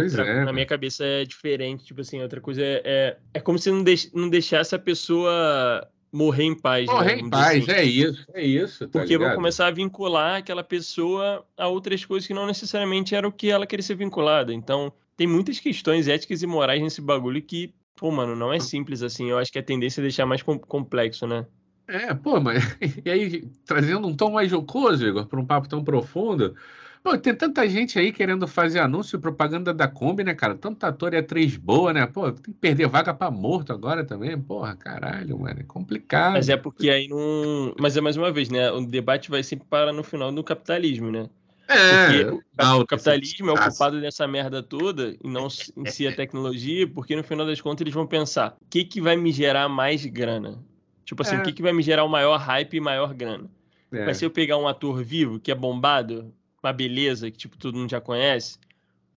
Pois 0.00 0.18
outra, 0.18 0.30
é. 0.30 0.44
Na 0.44 0.52
minha 0.52 0.66
cabeça 0.66 1.04
é 1.04 1.24
diferente, 1.24 1.84
tipo 1.84 2.00
assim, 2.00 2.22
outra 2.22 2.40
coisa 2.40 2.62
é, 2.62 2.82
é, 2.84 3.16
é 3.34 3.40
como 3.40 3.58
se 3.58 3.70
não, 3.70 3.82
deix, 3.82 4.10
não 4.12 4.28
deixasse 4.28 4.74
a 4.74 4.78
pessoa 4.78 5.86
morrer 6.12 6.44
em 6.44 6.54
paz. 6.54 6.86
Né, 6.86 6.92
morrer 6.92 7.16
né? 7.16 7.20
em 7.22 7.30
paz, 7.30 7.68
assim. 7.68 7.72
é 7.72 7.84
isso, 7.84 8.26
é 8.34 8.42
isso. 8.44 8.88
Tá 8.88 9.00
Porque 9.00 9.18
vão 9.18 9.34
começar 9.34 9.66
a 9.66 9.70
vincular 9.70 10.36
aquela 10.36 10.64
pessoa 10.64 11.44
a 11.56 11.68
outras 11.68 12.04
coisas 12.04 12.26
que 12.26 12.34
não 12.34 12.46
necessariamente 12.46 13.14
eram 13.14 13.28
o 13.28 13.32
que 13.32 13.50
ela 13.50 13.66
queria 13.66 13.82
ser 13.82 13.96
vinculada. 13.96 14.52
Então, 14.52 14.92
tem 15.16 15.26
muitas 15.26 15.58
questões 15.58 16.08
éticas 16.08 16.42
e 16.42 16.46
morais 16.46 16.80
nesse 16.82 17.00
bagulho 17.00 17.42
que, 17.42 17.74
pô, 17.96 18.10
mano, 18.10 18.34
não 18.34 18.52
é 18.52 18.60
simples 18.60 19.02
assim. 19.02 19.30
Eu 19.30 19.38
acho 19.38 19.52
que 19.52 19.58
a 19.58 19.62
tendência 19.62 20.00
é 20.00 20.02
deixar 20.02 20.26
mais 20.26 20.42
complexo, 20.42 21.26
né? 21.26 21.46
É, 21.86 22.12
pô, 22.12 22.38
mas 22.38 22.62
e 23.04 23.10
aí, 23.10 23.48
trazendo 23.64 24.06
um 24.06 24.14
tom 24.14 24.30
mais 24.30 24.50
jocoso, 24.50 25.06
Igor, 25.06 25.26
para 25.26 25.40
um 25.40 25.46
papo 25.46 25.68
tão 25.68 25.82
profundo. 25.82 26.54
Pô, 27.02 27.16
tem 27.16 27.34
tanta 27.34 27.68
gente 27.68 27.98
aí 27.98 28.12
querendo 28.12 28.46
fazer 28.46 28.80
anúncio 28.80 29.16
e 29.16 29.20
propaganda 29.20 29.72
da 29.72 29.88
Kombi, 29.88 30.24
né, 30.24 30.34
cara? 30.34 30.54
Tanto 30.54 30.84
ator 30.84 31.14
e 31.14 31.16
atriz 31.16 31.56
boa, 31.56 31.92
né? 31.92 32.06
Pô, 32.06 32.30
tem 32.32 32.42
que 32.42 32.52
perder 32.52 32.88
vaga 32.88 33.14
para 33.14 33.30
morto 33.30 33.72
agora 33.72 34.04
também. 34.04 34.38
Porra, 34.40 34.74
caralho, 34.76 35.38
mano. 35.38 35.60
É 35.60 35.64
complicado. 35.64 36.32
Mas 36.32 36.48
é 36.48 36.56
porque 36.56 36.90
aí 36.90 37.08
não. 37.08 37.74
Mas 37.78 37.96
é 37.96 38.00
mais 38.00 38.16
uma 38.16 38.32
vez, 38.32 38.48
né? 38.48 38.70
O 38.70 38.84
debate 38.84 39.30
vai 39.30 39.42
sempre 39.42 39.66
parar 39.68 39.92
no 39.92 40.02
final 40.02 40.32
do 40.32 40.42
capitalismo, 40.44 41.10
né? 41.10 41.28
É, 41.68 42.24
porque 42.24 42.44
não, 42.58 42.80
o 42.80 42.86
capitalismo 42.86 43.50
é 43.50 43.52
ocupado 43.52 44.00
nessa 44.00 44.26
merda 44.26 44.62
toda 44.62 45.14
e 45.22 45.28
não 45.28 45.48
em 45.76 45.86
si 45.90 46.06
a 46.06 46.16
tecnologia, 46.16 46.88
porque 46.88 47.14
no 47.14 47.22
final 47.22 47.46
das 47.46 47.60
contas 47.60 47.82
eles 47.82 47.92
vão 47.92 48.06
pensar: 48.06 48.56
o 48.60 48.66
que, 48.70 48.84
que 48.84 49.02
vai 49.02 49.16
me 49.16 49.30
gerar 49.30 49.68
mais 49.68 50.04
grana? 50.06 50.58
Tipo 51.04 51.22
assim, 51.22 51.36
é. 51.36 51.40
o 51.40 51.42
que, 51.42 51.52
que 51.52 51.62
vai 51.62 51.72
me 51.72 51.82
gerar 51.82 52.04
o 52.04 52.08
maior 52.08 52.38
hype 52.38 52.74
e 52.74 52.80
maior 52.80 53.12
grana? 53.12 53.50
É. 53.92 54.04
Vai 54.04 54.14
ser 54.14 54.24
eu 54.24 54.30
pegar 54.30 54.56
um 54.56 54.66
ator 54.66 55.02
vivo, 55.02 55.38
que 55.38 55.50
é 55.50 55.54
bombado, 55.54 56.32
uma 56.62 56.72
beleza, 56.72 57.30
que 57.30 57.38
tipo, 57.38 57.56
todo 57.56 57.76
mundo 57.76 57.90
já 57.90 58.00
conhece? 58.00 58.58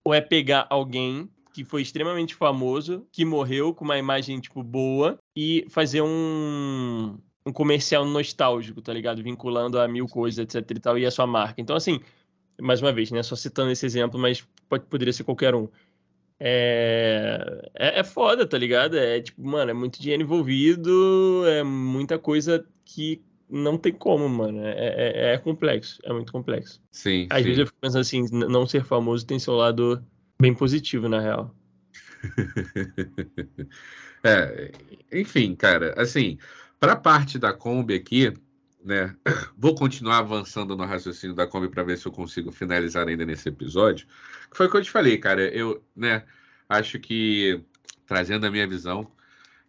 Ou 0.04 0.14
é 0.14 0.20
pegar 0.20 0.66
alguém 0.70 1.28
que 1.52 1.64
foi 1.64 1.82
extremamente 1.82 2.34
famoso, 2.34 3.06
que 3.10 3.24
morreu 3.24 3.74
com 3.74 3.84
uma 3.84 3.98
imagem, 3.98 4.38
tipo, 4.40 4.62
boa, 4.62 5.18
e 5.36 5.66
fazer 5.68 6.02
um, 6.02 7.18
um 7.44 7.52
comercial 7.52 8.04
nostálgico, 8.04 8.80
tá 8.80 8.92
ligado? 8.92 9.22
Vinculando 9.22 9.80
a 9.80 9.88
mil 9.88 10.06
coisas, 10.06 10.38
etc 10.38 10.70
e 10.70 10.80
tal, 10.80 10.98
e 10.98 11.04
a 11.04 11.10
sua 11.10 11.26
marca. 11.26 11.60
Então, 11.60 11.74
assim, 11.74 12.00
mais 12.60 12.80
uma 12.80 12.92
vez, 12.92 13.10
né? 13.10 13.22
Só 13.22 13.34
citando 13.36 13.70
esse 13.70 13.86
exemplo, 13.86 14.18
mas 14.20 14.46
pode, 14.68 14.84
poderia 14.86 15.12
ser 15.12 15.24
qualquer 15.24 15.54
um. 15.54 15.68
É, 16.40 17.70
é, 17.74 18.00
é 18.00 18.04
foda, 18.04 18.46
tá 18.46 18.56
ligado? 18.56 18.96
É 18.96 19.20
tipo, 19.20 19.44
mano, 19.44 19.70
é 19.70 19.74
muito 19.74 20.00
dinheiro 20.00 20.22
envolvido, 20.22 21.44
é 21.46 21.62
muita 21.64 22.18
coisa 22.18 22.64
que 22.84 23.20
não 23.50 23.78
tem 23.78 23.92
como, 23.92 24.28
mano. 24.28 24.60
É, 24.64 25.32
é, 25.32 25.34
é 25.34 25.38
complexo, 25.38 25.98
é 26.04 26.12
muito 26.12 26.32
complexo. 26.32 26.80
Sim. 26.90 27.26
Às 27.30 27.38
sim. 27.38 27.44
vezes 27.44 27.58
eu 27.60 27.66
fico 27.66 27.78
pensando 27.80 28.00
assim, 28.00 28.26
não 28.30 28.66
ser 28.66 28.84
famoso 28.84 29.26
tem 29.26 29.38
seu 29.38 29.54
lado 29.54 30.04
bem 30.40 30.54
positivo, 30.54 31.08
na 31.08 31.20
real. 31.20 31.54
é, 34.24 34.72
enfim, 35.12 35.54
cara, 35.54 35.94
assim, 35.96 36.38
para 36.78 36.92
a 36.92 36.96
parte 36.96 37.38
da 37.38 37.52
Kombi 37.52 37.94
aqui, 37.94 38.32
né? 38.84 39.14
Vou 39.56 39.74
continuar 39.74 40.18
avançando 40.18 40.76
no 40.76 40.84
raciocínio 40.84 41.34
da 41.34 41.46
Kombi 41.46 41.68
para 41.68 41.82
ver 41.82 41.98
se 41.98 42.06
eu 42.06 42.12
consigo 42.12 42.52
finalizar 42.52 43.08
ainda 43.08 43.24
nesse 43.24 43.48
episódio. 43.48 44.06
Foi 44.50 44.66
o 44.66 44.70
que 44.70 44.76
eu 44.76 44.82
te 44.82 44.90
falei, 44.90 45.18
cara. 45.18 45.42
Eu, 45.42 45.82
né, 45.94 46.24
acho 46.68 46.98
que 46.98 47.60
trazendo 48.06 48.46
a 48.46 48.50
minha 48.50 48.66
visão, 48.66 49.10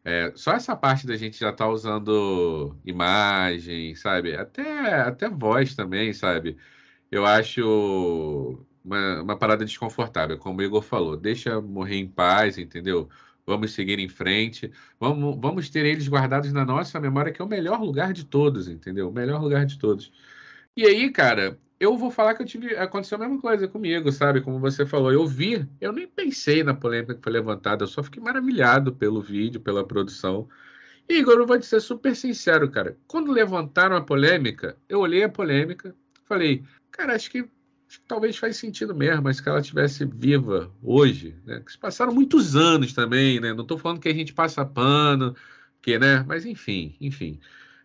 é, 0.09 0.33
só 0.35 0.53
essa 0.53 0.75
parte 0.75 1.05
da 1.05 1.15
gente 1.15 1.39
já 1.39 1.53
tá 1.53 1.67
usando 1.67 2.75
imagem, 2.85 3.95
sabe? 3.95 4.35
Até, 4.35 5.01
até 5.01 5.29
voz 5.29 5.75
também, 5.75 6.13
sabe? 6.13 6.57
Eu 7.11 7.25
acho 7.25 8.65
uma, 8.83 9.21
uma 9.21 9.37
parada 9.37 9.65
desconfortável, 9.65 10.37
como 10.37 10.59
o 10.59 10.63
Igor 10.63 10.81
falou. 10.81 11.17
Deixa 11.17 11.61
morrer 11.61 11.97
em 11.97 12.07
paz, 12.07 12.57
entendeu? 12.57 13.09
vamos 13.49 13.73
seguir 13.73 13.99
em 13.99 14.07
frente, 14.07 14.71
vamos, 14.99 15.37
vamos 15.41 15.69
ter 15.69 15.85
eles 15.85 16.07
guardados 16.07 16.53
na 16.53 16.63
nossa 16.63 16.99
memória, 16.99 17.31
que 17.31 17.41
é 17.41 17.45
o 17.45 17.47
melhor 17.47 17.81
lugar 17.81 18.13
de 18.13 18.23
todos, 18.25 18.67
entendeu? 18.67 19.09
O 19.09 19.11
melhor 19.11 19.41
lugar 19.41 19.65
de 19.65 19.79
todos. 19.79 20.11
E 20.77 20.85
aí, 20.85 21.11
cara, 21.11 21.59
eu 21.79 21.97
vou 21.97 22.11
falar 22.11 22.35
que 22.35 22.41
eu 22.41 22.45
tive. 22.45 22.75
Aconteceu 22.75 23.17
a 23.17 23.21
mesma 23.21 23.39
coisa 23.39 23.67
comigo, 23.67 24.11
sabe? 24.11 24.41
Como 24.41 24.59
você 24.59 24.85
falou, 24.85 25.11
eu 25.11 25.25
vi, 25.25 25.65
eu 25.79 25.93
nem 25.93 26.07
pensei 26.07 26.63
na 26.63 26.73
polêmica 26.73 27.15
que 27.15 27.21
foi 27.21 27.31
levantada, 27.31 27.83
eu 27.83 27.87
só 27.87 28.03
fiquei 28.03 28.21
maravilhado 28.21 28.93
pelo 28.93 29.21
vídeo, 29.21 29.61
pela 29.61 29.85
produção. 29.85 30.47
E, 31.07 31.19
Igor, 31.19 31.35
eu 31.35 31.47
vou 31.47 31.57
te 31.57 31.65
ser 31.65 31.79
super 31.79 32.15
sincero, 32.15 32.69
cara. 32.69 32.97
Quando 33.07 33.31
levantaram 33.31 33.95
a 33.95 34.01
polêmica, 34.01 34.77
eu 34.87 34.99
olhei 34.99 35.23
a 35.23 35.29
polêmica, 35.29 35.95
falei, 36.25 36.63
cara, 36.91 37.15
acho 37.15 37.31
que 37.31 37.49
talvez 38.07 38.37
faz 38.37 38.57
sentido 38.57 38.93
mesmo, 38.93 39.23
mas 39.23 39.41
que 39.41 39.49
ela 39.49 39.61
tivesse 39.61 40.05
viva 40.05 40.71
hoje, 40.83 41.35
né? 41.45 41.61
Que 41.61 41.71
se 41.71 41.77
passaram 41.77 42.13
muitos 42.13 42.55
anos 42.55 42.93
também, 42.93 43.39
né? 43.39 43.53
Não 43.53 43.63
estou 43.63 43.77
falando 43.77 43.99
que 43.99 44.09
a 44.09 44.13
gente 44.13 44.33
passa 44.33 44.65
pano, 44.65 45.35
que, 45.81 45.97
né? 45.97 46.23
Mas 46.27 46.45
enfim, 46.45 46.95
enfim. 47.01 47.39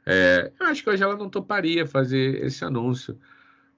É, 0.05 0.53
eu 0.61 0.67
acho 0.67 0.83
que 0.83 0.91
hoje 0.91 1.03
ela 1.03 1.17
não 1.17 1.31
toparia 1.31 1.87
fazer 1.87 2.45
esse 2.45 2.65
anúncio. 2.65 3.19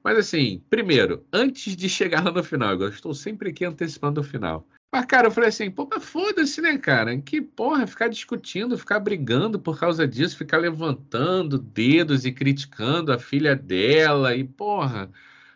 Mas 0.07 0.19
assim, 0.19 0.63
primeiro, 0.71 1.27
antes 1.33 1.75
de 1.75 1.89
chegar 1.89 2.23
lá 2.25 2.31
no 2.31 2.45
final, 2.45 2.81
eu 2.81 2.89
estou 2.89 3.13
sempre 3.13 3.51
aqui 3.51 3.65
antecipando 3.65 4.21
o 4.21 4.23
final. 4.23 4.65
Mas, 4.93 5.05
cara, 5.05 5.27
eu 5.27 5.33
falei 5.33 5.49
assim, 5.49 5.69
pô, 5.69 5.89
mas 5.91 6.05
foda-se, 6.05 6.61
né, 6.61 6.79
cara? 6.79 7.21
Que 7.21 7.41
porra, 7.41 7.89
ficar 7.89 8.07
discutindo, 8.07 8.79
ficar 8.79 9.01
brigando 9.01 9.59
por 9.59 9.81
causa 9.81 10.07
disso, 10.07 10.37
ficar 10.37 10.59
levantando 10.59 11.59
dedos 11.59 12.25
e 12.25 12.31
criticando 12.31 13.13
a 13.13 13.19
filha 13.19 13.57
dela, 13.57 14.37
e 14.37 14.45
porra. 14.45 15.11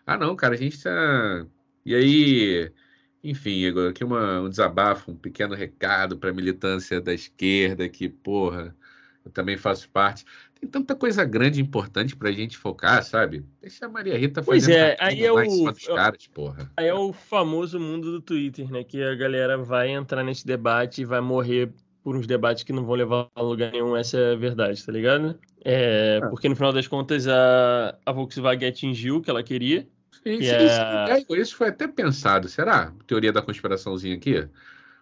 Ah, 0.04 0.18
não, 0.18 0.34
cara, 0.34 0.54
a 0.54 0.58
gente 0.58 0.82
tá. 0.82 1.46
E 1.86 1.94
aí, 1.94 2.72
enfim, 3.22 3.64
agora 3.66 3.90
aqui 3.90 4.02
uma, 4.02 4.40
um 4.40 4.48
desabafo, 4.48 5.12
um 5.12 5.16
pequeno 5.16 5.54
recado 5.54 6.18
para 6.18 6.30
a 6.30 6.34
militância 6.34 7.00
da 7.00 7.14
esquerda, 7.14 7.88
que, 7.88 8.08
porra, 8.08 8.74
eu 9.24 9.30
também 9.30 9.56
faço 9.56 9.88
parte. 9.90 10.24
Tem 10.58 10.68
tanta 10.68 10.94
coisa 10.94 11.24
grande 11.24 11.60
e 11.60 11.62
importante 11.62 12.16
para 12.16 12.28
a 12.28 12.32
gente 12.32 12.56
focar, 12.56 13.02
sabe? 13.02 13.44
Deixa 13.60 13.86
a 13.86 13.88
Maria 13.88 14.16
Rita 14.16 14.42
pois 14.42 14.64
fazer 14.64 14.76
é, 14.76 14.96
aí 15.00 15.24
é 15.24 15.32
o, 15.32 15.74
caras, 15.94 16.26
porra. 16.26 16.70
Aí 16.76 16.86
é 16.86 16.94
o 16.94 17.12
famoso 17.12 17.78
mundo 17.78 18.10
do 18.12 18.20
Twitter, 18.20 18.70
né? 18.70 18.84
Que 18.84 19.02
a 19.02 19.14
galera 19.14 19.56
vai 19.58 19.90
entrar 19.90 20.22
nesse 20.22 20.46
debate 20.46 21.02
e 21.02 21.04
vai 21.04 21.20
morrer 21.20 21.72
por 22.02 22.16
uns 22.16 22.26
debates 22.26 22.64
que 22.64 22.72
não 22.72 22.84
vão 22.84 22.94
levar 22.94 23.28
a 23.34 23.42
lugar 23.42 23.72
nenhum, 23.72 23.94
essa 23.94 24.16
é 24.16 24.32
a 24.32 24.36
verdade, 24.36 24.84
tá 24.84 24.90
ligado? 24.90 25.38
É, 25.62 26.20
é. 26.22 26.28
Porque 26.28 26.48
no 26.48 26.56
final 26.56 26.72
das 26.72 26.88
contas 26.88 27.28
a, 27.28 27.94
a 28.06 28.12
Volkswagen 28.12 28.68
atingiu 28.68 29.16
o 29.16 29.20
que 29.20 29.28
ela 29.28 29.42
queria, 29.42 29.86
isso, 30.24 30.42
yeah. 30.42 31.18
isso, 31.18 31.36
isso, 31.36 31.56
foi 31.56 31.68
até 31.68 31.86
pensado, 31.88 32.48
será? 32.48 32.92
Teoria 33.06 33.32
da 33.32 33.40
conspiraçãozinha 33.40 34.16
aqui? 34.16 34.46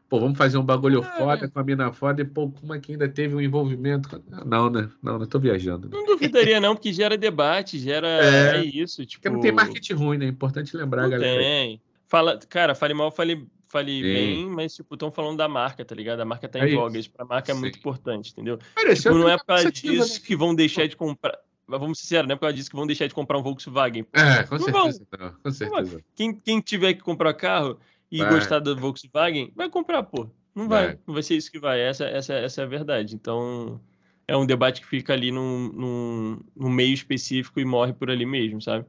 Pô, 0.08 0.18
vamos 0.18 0.38
fazer 0.38 0.56
um 0.56 0.64
bagulho 0.64 1.00
é. 1.00 1.18
foda 1.18 1.48
com 1.48 1.58
a 1.60 1.62
mina 1.62 1.92
foda 1.92 2.22
e, 2.22 2.24
pô, 2.24 2.50
como 2.50 2.74
é 2.74 2.80
que 2.80 2.92
ainda 2.92 3.06
teve 3.06 3.34
um 3.34 3.40
envolvimento? 3.40 4.22
Não, 4.46 4.70
né? 4.70 4.88
Não, 5.02 5.18
não 5.18 5.26
tô 5.26 5.38
viajando. 5.38 5.90
Não 5.90 6.06
duvidaria, 6.06 6.58
não, 6.58 6.74
porque 6.74 6.94
gera 6.94 7.18
debate, 7.18 7.78
gera. 7.78 8.08
É, 8.08 8.56
é 8.56 8.64
isso. 8.64 9.04
Tipo... 9.04 9.22
Porque 9.22 9.34
não 9.34 9.40
tem 9.40 9.52
marketing 9.52 9.92
ruim, 9.92 10.16
né? 10.16 10.24
É 10.24 10.28
importante 10.28 10.74
lembrar, 10.74 11.02
não 11.02 11.10
galera. 11.10 11.42
Tem. 11.42 11.82
Fala, 12.06 12.38
cara, 12.48 12.74
fale 12.74 12.94
mal, 12.94 13.10
fale, 13.10 13.46
fale 13.66 13.96
Sim. 13.96 14.02
bem, 14.02 14.46
mas, 14.46 14.74
tipo, 14.74 14.94
estão 14.94 15.12
falando 15.12 15.36
da 15.36 15.46
marca, 15.46 15.84
tá 15.84 15.94
ligado? 15.94 16.20
A 16.20 16.24
marca 16.24 16.48
tá 16.48 16.58
em 16.58 16.72
é 16.72 16.74
voga. 16.74 16.98
Isso 16.98 17.10
pra 17.10 17.26
marca 17.26 17.52
é 17.52 17.54
Sim. 17.54 17.60
muito 17.60 17.78
importante, 17.78 18.32
entendeu? 18.32 18.58
tipo, 18.94 19.14
não 19.14 19.28
é 19.28 19.36
por 19.36 19.44
causa 19.44 19.70
disso 19.70 20.14
né? 20.14 20.20
que 20.26 20.34
vão 20.34 20.54
deixar 20.54 20.88
de 20.88 20.96
comprar. 20.96 21.38
Mas 21.66 21.80
vamos 21.80 21.98
ser 21.98 22.04
sinceros, 22.04 22.28
não 22.28 22.32
é 22.32 22.36
por 22.36 22.40
causa 22.40 22.56
disso 22.56 22.70
que 22.70 22.76
vão 22.76 22.86
deixar 22.86 23.06
de 23.06 23.14
comprar 23.14 23.36
um 23.36 23.42
Volkswagen. 23.42 24.06
É, 24.14 24.42
com 24.44 24.56
não 24.56 24.64
certeza. 24.64 25.06
Não, 25.18 25.32
com 25.34 25.50
certeza. 25.50 26.02
Quem, 26.14 26.32
quem 26.32 26.60
tiver 26.62 26.94
que 26.94 27.02
comprar 27.02 27.34
carro 27.34 27.78
e 28.10 28.18
vai. 28.18 28.30
gostar 28.30 28.58
do 28.58 28.76
Volkswagen, 28.76 29.52
vai 29.54 29.68
comprar, 29.68 30.02
pô. 30.02 30.28
Não 30.54 30.68
vai. 30.68 30.86
vai. 30.86 30.98
Não 31.06 31.14
vai 31.14 31.22
ser 31.22 31.36
isso 31.36 31.50
que 31.50 31.58
vai. 31.58 31.80
Essa, 31.80 32.04
essa, 32.04 32.34
essa 32.34 32.62
é 32.62 32.64
a 32.64 32.68
verdade. 32.68 33.14
Então, 33.14 33.80
é 34.26 34.36
um 34.36 34.46
debate 34.46 34.80
que 34.80 34.86
fica 34.86 35.12
ali 35.12 35.30
num, 35.30 35.72
num, 35.72 36.40
num 36.56 36.68
meio 36.68 36.92
específico 36.92 37.60
e 37.60 37.64
morre 37.64 37.92
por 37.92 38.10
ali 38.10 38.26
mesmo, 38.26 38.60
sabe? 38.60 38.84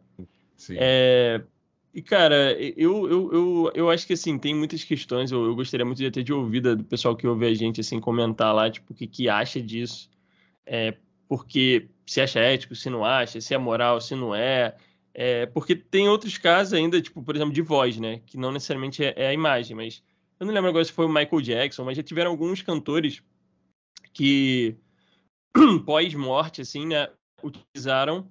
Sim. 0.58 0.76
É, 0.78 1.42
e, 1.94 2.02
cara, 2.02 2.54
eu, 2.60 3.10
eu, 3.10 3.34
eu, 3.34 3.72
eu 3.74 3.90
acho 3.90 4.06
que, 4.06 4.14
assim, 4.14 4.38
tem 4.38 4.54
muitas 4.54 4.84
questões. 4.84 5.32
Eu, 5.32 5.46
eu 5.46 5.56
gostaria 5.56 5.86
muito 5.86 5.98
de 5.98 6.08
até 6.08 6.22
de 6.22 6.34
ouvir 6.34 6.62
do 6.62 6.84
pessoal 6.84 7.16
que 7.16 7.28
ouve 7.28 7.46
a 7.46 7.54
gente, 7.54 7.82
assim, 7.82 8.00
comentar 8.00 8.54
lá, 8.54 8.70
tipo, 8.70 8.94
o 8.94 8.96
que, 8.96 9.08
que 9.08 9.30
acha 9.30 9.62
disso. 9.62 10.10
É, 10.66 10.96
porque 11.28 11.88
se 12.06 12.20
acha 12.20 12.40
ético, 12.40 12.76
se 12.76 12.90
não 12.90 13.06
acha, 13.06 13.40
se 13.40 13.54
é 13.54 13.58
moral, 13.58 14.02
se 14.02 14.16
não 14.16 14.34
é. 14.36 14.76
É. 15.14 15.46
Porque 15.48 15.76
tem 15.76 16.08
outros 16.08 16.38
casos 16.38 16.74
ainda, 16.74 17.02
tipo, 17.02 17.22
por 17.24 17.36
exemplo, 17.36 17.54
de 17.54 17.62
voz, 17.62 17.98
né? 17.98 18.22
Que 18.26 18.38
não 18.38 18.52
necessariamente 18.52 19.04
é, 19.04 19.14
é 19.16 19.28
a 19.28 19.34
imagem, 19.34 19.76
mas... 19.76 20.04
Eu 20.40 20.46
não 20.46 20.54
lembro 20.54 20.70
agora 20.70 20.86
se 20.86 20.92
foi 20.92 21.06
o 21.06 21.10
Michael 21.10 21.42
Jackson, 21.42 21.84
mas 21.84 21.98
já 21.98 22.04
tiveram 22.04 22.32
alguns 22.32 22.62
cantores 22.62 23.22
que 24.14 24.78
pós-morte, 25.86 26.62
assim, 26.62 26.88
né, 26.88 27.10
utilizaram 27.44 28.30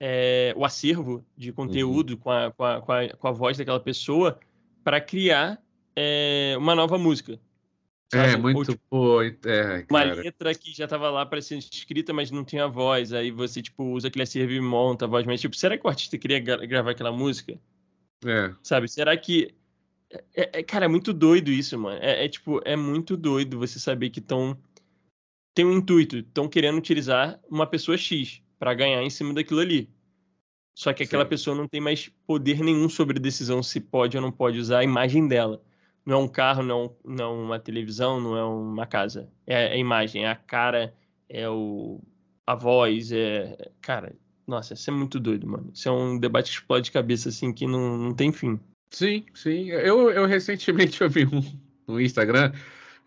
é, 0.00 0.54
o 0.56 0.64
acervo 0.64 1.24
de 1.36 1.52
conteúdo 1.52 2.10
uhum. 2.12 2.16
com, 2.16 2.30
a, 2.30 2.52
com, 2.52 2.64
a, 2.64 2.80
com, 2.80 2.92
a, 2.92 3.08
com, 3.08 3.28
a, 3.28 3.32
voz 3.32 3.58
daquela 3.58 3.80
pessoa 3.80 4.38
para 4.84 5.00
criar 5.00 5.60
é, 5.96 6.54
uma 6.58 6.74
nova 6.74 6.98
música. 6.98 7.38
Sabe? 8.10 8.32
É, 8.32 8.36
muito. 8.36 8.72
Tipo, 8.72 8.82
pô, 8.88 9.22
é, 9.22 9.86
uma 9.90 10.02
letra 10.02 10.54
que 10.54 10.72
já 10.72 10.84
estava 10.84 11.10
lá 11.10 11.26
para 11.26 11.42
ser 11.42 11.58
escrita, 11.58 12.12
mas 12.12 12.30
não 12.30 12.44
tinha 12.44 12.66
voz. 12.66 13.12
Aí 13.12 13.30
você, 13.30 13.60
tipo, 13.60 13.84
usa 13.84 14.08
aquele 14.08 14.22
acervo 14.22 14.52
e 14.52 14.60
monta 14.60 15.04
a 15.04 15.08
voz. 15.08 15.26
Mas, 15.26 15.40
tipo, 15.40 15.54
será 15.54 15.76
que 15.76 15.86
o 15.86 15.90
artista 15.90 16.16
queria 16.16 16.40
gra 16.40 16.64
gravar 16.64 16.92
aquela 16.92 17.12
música? 17.12 17.58
É. 18.24 18.54
Sabe? 18.62 18.88
Será 18.88 19.16
que. 19.16 19.54
É, 20.10 20.24
é, 20.34 20.50
é 20.60 20.62
cara, 20.62 20.86
é 20.86 20.88
muito 20.88 21.12
doido 21.12 21.50
isso, 21.50 21.78
mano. 21.78 21.98
É, 22.00 22.24
é, 22.24 22.28
tipo, 22.28 22.60
é 22.64 22.76
muito 22.76 23.16
doido 23.16 23.58
você 23.58 23.78
saber 23.78 24.08
que 24.08 24.20
estão 24.20 24.58
tem 25.58 25.64
um 25.64 25.72
intuito, 25.72 26.18
estão 26.18 26.48
querendo 26.48 26.78
utilizar 26.78 27.40
uma 27.50 27.66
pessoa 27.66 27.98
X 27.98 28.40
para 28.60 28.72
ganhar 28.74 29.02
em 29.02 29.10
cima 29.10 29.34
daquilo 29.34 29.58
ali. 29.58 29.90
Só 30.72 30.92
que 30.92 31.02
aquela 31.02 31.24
Sim. 31.24 31.30
pessoa 31.30 31.56
não 31.56 31.66
tem 31.66 31.80
mais 31.80 32.08
poder 32.24 32.60
nenhum 32.60 32.88
sobre 32.88 33.18
a 33.18 33.20
decisão 33.20 33.60
se 33.60 33.80
pode 33.80 34.16
ou 34.16 34.22
não 34.22 34.30
pode 34.30 34.56
usar 34.56 34.78
a 34.78 34.84
imagem 34.84 35.26
dela. 35.26 35.60
Não 36.08 36.20
é 36.20 36.24
um 36.24 36.28
carro, 36.28 36.62
não, 36.62 36.96
não 37.04 37.24
é 37.24 37.28
uma 37.28 37.58
televisão, 37.58 38.18
não 38.18 38.36
é 38.36 38.42
uma 38.42 38.86
casa. 38.86 39.28
É 39.46 39.74
a 39.74 39.76
imagem, 39.76 40.24
é 40.24 40.30
a 40.30 40.36
cara, 40.36 40.94
é 41.28 41.48
o, 41.48 42.00
a 42.46 42.54
voz, 42.54 43.12
é. 43.12 43.70
Cara, 43.82 44.16
nossa, 44.46 44.72
isso 44.72 44.88
é 44.88 44.92
muito 44.92 45.20
doido, 45.20 45.46
mano. 45.46 45.70
Isso 45.74 45.86
é 45.86 45.92
um 45.92 46.18
debate 46.18 46.50
que 46.50 46.56
explode 46.56 46.86
de 46.86 46.92
cabeça, 46.92 47.28
assim, 47.28 47.52
que 47.52 47.66
não, 47.66 47.98
não 47.98 48.14
tem 48.14 48.32
fim. 48.32 48.58
Sim, 48.90 49.26
sim. 49.34 49.68
Eu, 49.68 50.10
eu 50.10 50.24
recentemente 50.24 51.02
ouvi 51.04 51.26
um 51.26 51.42
no 51.86 52.00
Instagram 52.00 52.52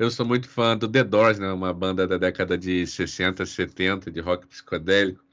eu 0.01 0.09
sou 0.09 0.25
muito 0.25 0.49
fã 0.49 0.75
do 0.75 0.87
The 0.87 1.03
Doors, 1.03 1.37
né? 1.37 1.51
Uma 1.51 1.71
banda 1.71 2.07
da 2.07 2.17
década 2.17 2.57
de 2.57 2.87
60, 2.87 3.45
70 3.45 4.09
de 4.09 4.19
rock 4.19 4.47
psicodélico. 4.47 5.23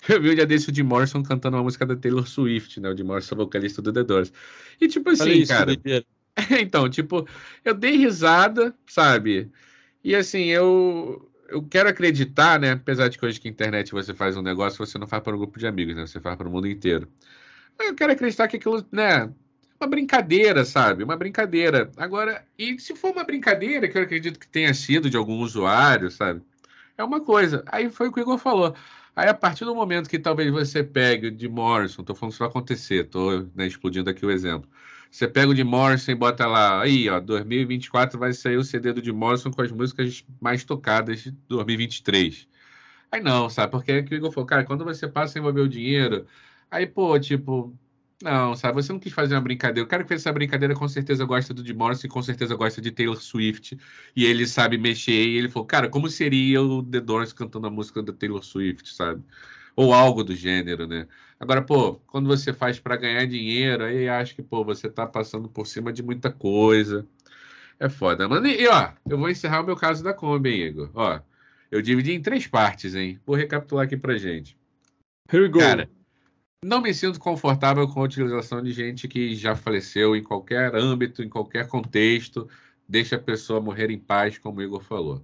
Eu 0.08 0.20
vi 0.20 0.30
o 0.30 0.34
dia 0.34 0.44
desse 0.44 0.68
o 0.68 0.74
Jim 0.74 0.82
Morrison 0.82 1.22
cantando 1.22 1.56
uma 1.56 1.62
música 1.62 1.86
da 1.86 1.94
Taylor 1.94 2.26
Swift, 2.26 2.80
né? 2.80 2.88
O 2.88 2.96
Jim 2.96 3.04
Morrison, 3.04 3.36
vocalista 3.36 3.80
do 3.80 3.92
The 3.92 4.02
Doors. 4.02 4.32
E 4.80 4.88
tipo 4.88 5.10
assim, 5.10 5.30
isso, 5.30 5.52
cara. 5.52 5.72
então, 6.60 6.88
tipo, 6.88 7.26
eu 7.64 7.74
dei 7.74 7.96
risada, 7.96 8.74
sabe? 8.86 9.50
E 10.04 10.14
assim, 10.14 10.44
eu 10.46 11.30
eu 11.48 11.62
quero 11.62 11.88
acreditar, 11.88 12.58
né? 12.58 12.72
Apesar 12.72 13.08
de 13.08 13.18
que 13.18 13.24
hoje 13.24 13.40
que 13.40 13.48
internet 13.48 13.92
você 13.92 14.12
faz 14.14 14.36
um 14.36 14.42
negócio, 14.42 14.84
você 14.84 14.98
não 14.98 15.06
faz 15.06 15.22
para 15.22 15.34
um 15.34 15.38
grupo 15.38 15.58
de 15.58 15.66
amigos, 15.66 15.96
né? 15.96 16.06
Você 16.06 16.20
faz 16.20 16.36
para 16.36 16.48
o 16.48 16.50
mundo 16.50 16.66
inteiro. 16.68 17.08
Eu 17.80 17.94
quero 17.94 18.12
acreditar 18.12 18.48
que 18.48 18.56
aquilo, 18.56 18.84
né? 18.92 19.32
uma 19.80 19.88
brincadeira, 19.88 20.64
sabe? 20.64 21.04
Uma 21.04 21.16
brincadeira. 21.16 21.90
Agora, 21.96 22.44
e 22.58 22.78
se 22.78 22.94
for 22.96 23.12
uma 23.12 23.24
brincadeira, 23.24 23.88
que 23.88 23.96
eu 23.96 24.02
acredito 24.02 24.38
que 24.38 24.48
tenha 24.48 24.72
sido 24.74 25.08
de 25.10 25.16
algum 25.16 25.40
usuário, 25.40 26.10
sabe? 26.10 26.42
É 26.96 27.04
uma 27.04 27.20
coisa. 27.20 27.62
Aí 27.66 27.90
foi 27.90 28.08
o 28.08 28.12
que 28.12 28.20
o 28.20 28.22
Igor 28.22 28.38
falou. 28.38 28.74
Aí, 29.14 29.28
a 29.28 29.34
partir 29.34 29.64
do 29.64 29.74
momento 29.74 30.10
que 30.10 30.18
talvez 30.18 30.50
você 30.50 30.82
pegue 30.82 31.30
de 31.30 31.48
Morrison, 31.48 32.04
tô 32.04 32.14
falando 32.14 32.32
isso 32.32 32.38
vai 32.40 32.48
acontecer, 32.48 33.04
tô 33.04 33.46
né, 33.54 33.66
explodindo 33.66 34.10
aqui 34.10 34.24
o 34.26 34.30
exemplo. 34.30 34.68
Você 35.16 35.26
pega 35.26 35.48
o 35.48 35.54
de 35.54 35.64
Morrison 35.64 36.10
e 36.10 36.14
bota 36.14 36.46
lá, 36.46 36.82
aí, 36.82 37.08
ó, 37.08 37.18
2024 37.18 38.18
vai 38.18 38.34
sair 38.34 38.58
o 38.58 38.62
CD 38.62 38.92
do 38.92 39.00
de 39.00 39.10
Morrison 39.10 39.50
com 39.50 39.62
as 39.62 39.72
músicas 39.72 40.22
mais 40.38 40.62
tocadas 40.62 41.22
de 41.22 41.30
2023. 41.48 42.46
Aí 43.10 43.22
não, 43.22 43.48
sabe? 43.48 43.70
Porque 43.72 43.92
é 43.92 44.02
que 44.02 44.14
o 44.14 44.16
Igor 44.18 44.30
falou, 44.30 44.46
cara, 44.46 44.62
quando 44.64 44.84
você 44.84 45.08
passa 45.08 45.38
a 45.38 45.40
envolver 45.40 45.62
o 45.62 45.68
dinheiro, 45.70 46.26
aí, 46.70 46.86
pô, 46.86 47.18
tipo, 47.18 47.74
não, 48.22 48.54
sabe, 48.54 48.74
você 48.74 48.92
não 48.92 49.00
quis 49.00 49.10
fazer 49.10 49.34
uma 49.34 49.40
brincadeira. 49.40 49.86
O 49.86 49.88
cara 49.88 50.02
que 50.02 50.08
fez 50.10 50.20
essa 50.20 50.30
brincadeira 50.34 50.74
com 50.74 50.86
certeza 50.86 51.24
gosta 51.24 51.54
do 51.54 51.64
Jim 51.66 51.72
Morrison 51.72 52.06
e 52.08 52.10
com 52.10 52.22
certeza 52.22 52.54
gosta 52.54 52.82
de 52.82 52.90
Taylor 52.90 53.16
Swift. 53.16 53.78
E 54.14 54.22
ele 54.26 54.46
sabe 54.46 54.76
mexer. 54.76 55.12
E 55.12 55.38
ele 55.38 55.48
falou, 55.48 55.66
cara, 55.66 55.88
como 55.88 56.10
seria 56.10 56.60
o 56.60 56.82
The 56.82 57.00
Doors 57.00 57.32
cantando 57.32 57.66
a 57.66 57.70
música 57.70 58.02
da 58.02 58.12
Taylor 58.12 58.44
Swift, 58.44 58.94
sabe? 58.94 59.22
Ou 59.76 59.92
algo 59.92 60.24
do 60.24 60.34
gênero, 60.34 60.86
né? 60.86 61.06
Agora, 61.38 61.60
pô, 61.60 61.96
quando 62.06 62.26
você 62.26 62.52
faz 62.52 62.80
para 62.80 62.96
ganhar 62.96 63.26
dinheiro, 63.26 63.84
aí 63.84 64.08
acho 64.08 64.34
que, 64.34 64.42
pô, 64.42 64.64
você 64.64 64.88
tá 64.88 65.06
passando 65.06 65.48
por 65.48 65.66
cima 65.66 65.92
de 65.92 66.02
muita 66.02 66.32
coisa. 66.32 67.06
É 67.78 67.88
foda, 67.90 68.26
mano. 68.26 68.46
E, 68.46 68.66
ó, 68.66 68.90
eu 69.08 69.18
vou 69.18 69.28
encerrar 69.28 69.60
o 69.60 69.66
meu 69.66 69.76
caso 69.76 70.02
da 70.02 70.14
Kombi, 70.14 70.48
hein, 70.48 70.62
Igor. 70.68 70.90
Ó, 70.94 71.20
eu 71.70 71.82
dividi 71.82 72.12
em 72.12 72.22
três 72.22 72.46
partes, 72.46 72.94
hein? 72.94 73.20
Vou 73.26 73.36
recapitular 73.36 73.84
aqui 73.84 73.98
pra 73.98 74.16
gente. 74.16 74.56
Here 75.30 75.42
we 75.42 75.48
go. 75.50 75.58
Cara, 75.58 75.90
não 76.64 76.80
me 76.80 76.94
sinto 76.94 77.20
confortável 77.20 77.86
com 77.86 78.00
a 78.00 78.04
utilização 78.04 78.62
de 78.62 78.72
gente 78.72 79.06
que 79.06 79.34
já 79.34 79.54
faleceu 79.54 80.16
em 80.16 80.22
qualquer 80.22 80.74
âmbito, 80.74 81.22
em 81.22 81.28
qualquer 81.28 81.68
contexto. 81.68 82.48
Deixa 82.88 83.16
a 83.16 83.20
pessoa 83.20 83.60
morrer 83.60 83.90
em 83.90 83.98
paz, 83.98 84.38
como 84.38 84.60
o 84.60 84.62
Igor 84.62 84.82
falou. 84.82 85.22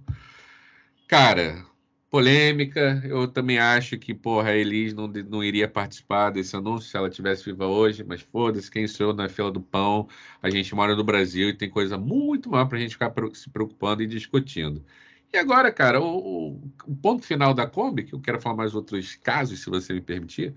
Cara, 1.07 1.65
polêmica. 2.13 3.01
Eu 3.05 3.27
também 3.27 3.57
acho 3.57 3.97
que, 3.97 4.13
porra, 4.13 4.49
a 4.49 4.55
Elis 4.55 4.93
não, 4.93 5.07
não 5.07 5.43
iria 5.43 5.67
participar 5.67 6.29
desse 6.29 6.55
anúncio 6.55 6.87
se 6.87 6.95
ela 6.95 7.09
tivesse 7.09 7.43
viva 7.43 7.65
hoje, 7.65 8.03
mas 8.03 8.21
foda-se, 8.21 8.69
quem 8.69 8.87
sou 8.87 9.07
eu 9.07 9.13
na 9.15 9.27
fila 9.27 9.51
do 9.51 9.59
pão? 9.59 10.07
A 10.39 10.47
gente 10.47 10.75
mora 10.75 10.95
no 10.95 11.03
Brasil 11.03 11.49
e 11.49 11.57
tem 11.57 11.67
coisa 11.67 11.97
muito 11.97 12.51
maior 12.51 12.67
para 12.67 12.77
a 12.77 12.81
gente 12.81 12.91
ficar 12.91 13.11
se 13.33 13.49
preocupando 13.49 14.03
e 14.03 14.05
discutindo. 14.05 14.85
E 15.33 15.37
agora, 15.37 15.71
cara, 15.71 15.99
o, 15.99 16.61
o, 16.85 16.95
ponto 17.01 17.25
final 17.25 17.51
da 17.51 17.65
Kombi, 17.65 18.03
que 18.03 18.13
eu 18.13 18.21
quero 18.21 18.39
falar 18.39 18.57
mais 18.57 18.75
outros 18.75 19.15
casos, 19.15 19.61
se 19.61 19.69
você 19.71 19.91
me 19.91 20.01
permitir, 20.01 20.53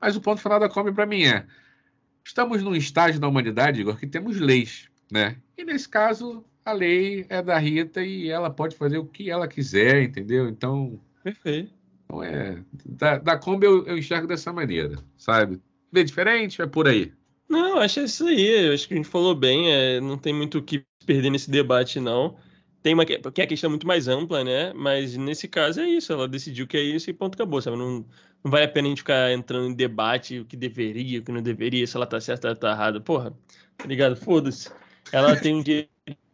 mas 0.00 0.16
o 0.16 0.20
ponto 0.20 0.40
final 0.42 0.58
da 0.58 0.68
Kombi 0.68 0.92
para 0.92 1.06
mim 1.06 1.22
é: 1.22 1.46
estamos 2.24 2.64
num 2.64 2.74
estágio 2.74 3.20
da 3.20 3.28
humanidade, 3.28 3.80
Igor, 3.80 3.96
que 3.96 4.08
temos 4.08 4.40
leis, 4.40 4.90
né? 5.12 5.36
E 5.56 5.64
nesse 5.64 5.88
caso, 5.88 6.44
a 6.66 6.72
lei 6.72 7.24
é 7.28 7.40
da 7.40 7.56
Rita 7.58 8.02
e 8.02 8.28
ela 8.28 8.50
pode 8.50 8.74
fazer 8.76 8.98
o 8.98 9.06
que 9.06 9.30
ela 9.30 9.46
quiser, 9.46 10.02
entendeu? 10.02 10.48
Então. 10.48 11.00
Perfeito. 11.22 11.72
Então 12.04 12.22
é. 12.22 12.58
Da, 12.84 13.18
da 13.18 13.38
Kombi 13.38 13.66
eu, 13.66 13.86
eu 13.86 13.96
enxergo 13.96 14.26
dessa 14.26 14.52
maneira, 14.52 14.98
sabe? 15.16 15.62
Vê 15.92 16.02
diferente? 16.02 16.60
É 16.60 16.66
por 16.66 16.88
aí. 16.88 17.12
Não, 17.48 17.78
acho 17.78 18.00
isso 18.00 18.26
aí. 18.26 18.74
Acho 18.74 18.88
que 18.88 18.94
a 18.94 18.96
gente 18.96 19.08
falou 19.08 19.32
bem. 19.32 19.72
É, 19.72 20.00
não 20.00 20.18
tem 20.18 20.34
muito 20.34 20.58
o 20.58 20.62
que 20.62 20.84
perder 21.06 21.30
nesse 21.30 21.48
debate, 21.48 22.00
não. 22.00 22.36
Tem 22.82 22.94
uma 22.94 23.04
que 23.04 23.14
é 23.14 23.44
a 23.44 23.46
questão 23.46 23.70
muito 23.70 23.86
mais 23.86 24.08
ampla, 24.08 24.42
né? 24.42 24.72
Mas 24.74 25.16
nesse 25.16 25.46
caso 25.46 25.80
é 25.80 25.88
isso. 25.88 26.12
Ela 26.12 26.26
decidiu 26.26 26.66
que 26.66 26.76
é 26.76 26.82
isso 26.82 27.08
e 27.08 27.12
ponto 27.12 27.36
acabou, 27.36 27.62
sabe? 27.62 27.76
Não, 27.76 28.04
não 28.42 28.50
vale 28.50 28.64
a 28.64 28.68
pena 28.68 28.88
a 28.88 28.90
gente 28.90 28.98
ficar 28.98 29.32
entrando 29.32 29.68
em 29.68 29.74
debate 29.74 30.40
o 30.40 30.44
que 30.44 30.56
deveria, 30.56 31.20
o 31.20 31.22
que 31.22 31.30
não 31.30 31.42
deveria, 31.42 31.86
se 31.86 31.96
ela 31.96 32.06
tá 32.06 32.20
certa 32.20 32.48
ou 32.48 32.56
tá 32.56 32.72
errada. 32.72 33.00
Porra, 33.00 33.32
tá 33.76 33.86
ligado? 33.86 34.16
Foda-se. 34.16 34.68
Ela 35.12 35.36
tem 35.36 35.54
um 35.54 35.62
dia 35.62 35.88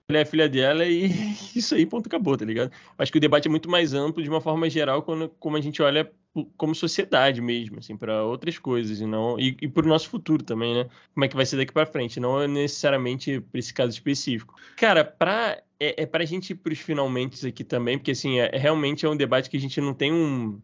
ela 0.09 0.19
é 0.19 0.23
a 0.23 0.27
filha 0.27 0.49
dela 0.49 0.87
e 0.87 1.09
isso 1.55 1.75
aí, 1.75 1.87
ponto, 1.87 2.07
acabou, 2.07 2.37
tá 2.37 2.45
ligado? 2.45 2.71
Acho 2.99 3.13
que 3.13 3.19
o 3.19 3.21
debate 3.21 3.49
é 3.49 3.51
muito 3.51 3.71
mais 3.71 3.95
amplo 3.95 4.23
de 4.23 4.29
uma 4.29 4.41
forma 4.41 4.69
geral 4.69 5.03
quando, 5.03 5.29
como 5.39 5.57
a 5.57 5.61
gente 5.61 5.83
olha 5.83 6.11
como 6.57 6.75
sociedade 6.75 7.43
mesmo, 7.43 7.79
assim, 7.79 7.95
para 7.95 8.25
outras 8.25 8.59
coisas 8.59 9.01
e 9.01 9.07
não 9.07 9.39
e, 9.39 9.57
e 9.61 9.69
para 9.69 9.85
o 9.85 9.89
nosso 9.89 10.09
futuro 10.09 10.43
também, 10.43 10.75
né? 10.75 10.89
Como 11.13 11.25
é 11.25 11.29
que 11.29 11.37
vai 11.37 11.45
ser 11.45 11.57
daqui 11.57 11.73
para 11.73 11.85
frente, 11.85 12.19
não 12.19 12.47
necessariamente 12.49 13.41
para 13.41 13.59
esse 13.59 13.73
caso 13.75 13.93
específico. 13.93 14.55
Cara, 14.77 15.05
para 15.05 15.63
é, 15.79 16.03
é 16.03 16.07
para 16.07 16.23
a 16.23 16.27
gente 16.27 16.51
ir 16.51 16.55
para 16.57 16.73
os 16.73 16.79
finalmente 16.79 17.47
aqui 17.47 17.65
também, 17.65 17.99
porque 17.99 18.13
assim 18.13 18.39
é, 18.39 18.51
realmente 18.57 19.05
é 19.05 19.09
um 19.09 19.17
debate 19.17 19.51
que 19.51 19.57
a 19.57 19.61
gente 19.61 19.81
não 19.81 19.93
tem 19.93 20.13
um 20.13 20.61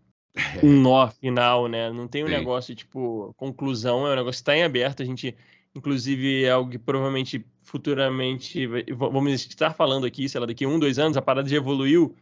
um 0.62 0.80
nó 0.80 1.08
final, 1.08 1.66
né? 1.68 1.90
Não 1.90 2.06
tem 2.06 2.22
um 2.24 2.26
Sim. 2.26 2.32
negócio 2.32 2.74
tipo 2.74 3.34
conclusão, 3.36 4.06
é 4.06 4.12
um 4.12 4.16
negócio 4.16 4.42
que 4.42 4.50
está 4.50 4.56
em 4.56 4.62
aberto. 4.62 5.02
A 5.02 5.06
gente, 5.06 5.36
inclusive, 5.74 6.44
é 6.44 6.50
algo 6.50 6.70
que 6.70 6.78
provavelmente 6.78 7.44
futuramente 7.62 8.66
vamos 8.94 9.32
estar 9.32 9.74
falando 9.74 10.06
aqui, 10.06 10.28
sei 10.28 10.40
lá, 10.40 10.46
daqui 10.46 10.66
um, 10.66 10.78
dois 10.78 10.98
anos, 10.98 11.16
a 11.16 11.22
parada 11.22 11.48
já 11.48 11.56
evoluiu 11.56 12.14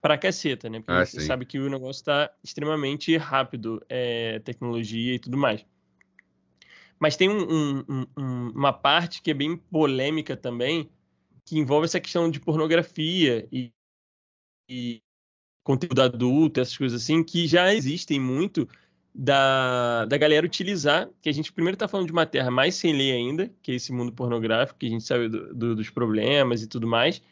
para 0.00 0.18
caceta, 0.18 0.68
né? 0.68 0.80
Porque 0.80 0.92
ah, 0.92 1.04
você 1.04 1.20
sim. 1.20 1.26
sabe 1.26 1.44
que 1.44 1.58
o 1.58 1.68
negócio 1.68 2.00
está 2.00 2.30
extremamente 2.42 3.16
rápido, 3.16 3.84
é, 3.88 4.38
tecnologia 4.40 5.14
e 5.14 5.18
tudo 5.18 5.36
mais. 5.36 5.64
Mas 6.98 7.16
tem 7.16 7.28
um, 7.28 7.82
um, 7.88 8.06
um, 8.16 8.50
uma 8.50 8.72
parte 8.72 9.20
que 9.20 9.30
é 9.30 9.34
bem 9.34 9.56
polêmica 9.56 10.36
também, 10.36 10.90
que 11.44 11.58
envolve 11.58 11.84
essa 11.84 12.00
questão 12.00 12.30
de 12.30 12.40
pornografia 12.40 13.46
e, 13.52 13.72
e 14.68 15.02
conteúdo 15.62 16.00
adulto, 16.00 16.60
essas 16.60 16.76
coisas 16.76 17.02
assim, 17.02 17.22
que 17.22 17.46
já 17.46 17.74
existem 17.74 18.18
muito 18.18 18.68
da, 19.18 20.04
da 20.04 20.18
galera 20.18 20.44
utilizar, 20.44 21.08
que 21.22 21.28
a 21.30 21.32
gente 21.32 21.50
primeiro 21.50 21.74
está 21.74 21.88
falando 21.88 22.06
de 22.06 22.12
uma 22.12 22.26
terra 22.26 22.50
mais 22.50 22.74
sem 22.74 22.92
lei 22.92 23.12
ainda, 23.12 23.50
que 23.62 23.72
é 23.72 23.74
esse 23.74 23.90
mundo 23.90 24.12
pornográfico, 24.12 24.78
que 24.78 24.86
a 24.86 24.90
gente 24.90 25.04
sabe 25.04 25.28
do, 25.28 25.54
do, 25.54 25.74
dos 25.74 25.88
problemas 25.88 26.62
e 26.62 26.66
tudo 26.66 26.86
mais, 26.86 27.22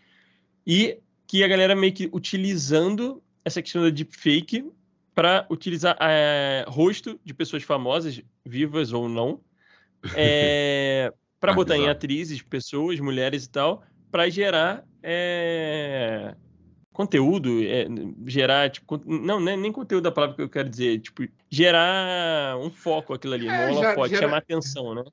e 0.66 0.98
que 1.26 1.44
a 1.44 1.48
galera 1.48 1.76
meio 1.76 1.92
que 1.92 2.08
utilizando 2.10 3.22
essa 3.44 3.60
questão 3.60 3.82
da 3.82 3.90
deepfake 3.90 4.64
para 5.14 5.46
utilizar 5.50 5.94
é, 6.00 6.64
rosto 6.66 7.20
de 7.22 7.34
pessoas 7.34 7.62
famosas, 7.62 8.22
vivas 8.46 8.90
ou 8.90 9.06
não, 9.06 9.40
é, 10.16 11.12
para 11.38 11.52
botar 11.52 11.76
em 11.76 11.90
atrizes, 11.90 12.40
pessoas, 12.40 12.98
mulheres 12.98 13.44
e 13.44 13.50
tal, 13.50 13.84
para 14.10 14.30
gerar 14.30 14.84
é, 15.02 16.34
conteúdo, 16.94 17.60
é, 17.64 17.86
gerar, 18.24 18.70
tipo, 18.70 19.02
não, 19.04 19.40
nem, 19.40 19.56
nem 19.56 19.72
conteúdo 19.72 20.04
da 20.04 20.12
palavra 20.12 20.36
que 20.36 20.42
eu 20.42 20.48
quero 20.48 20.70
dizer, 20.70 21.00
tipo, 21.00 21.24
gerar 21.50 22.56
um 22.56 22.70
foco 22.70 23.12
aquilo 23.12 23.34
ali, 23.34 23.48
é, 23.48 23.70
não 23.70 23.94
pode 23.96 24.16
chamar 24.16 24.38
atenção, 24.38 24.94
né? 24.94 25.04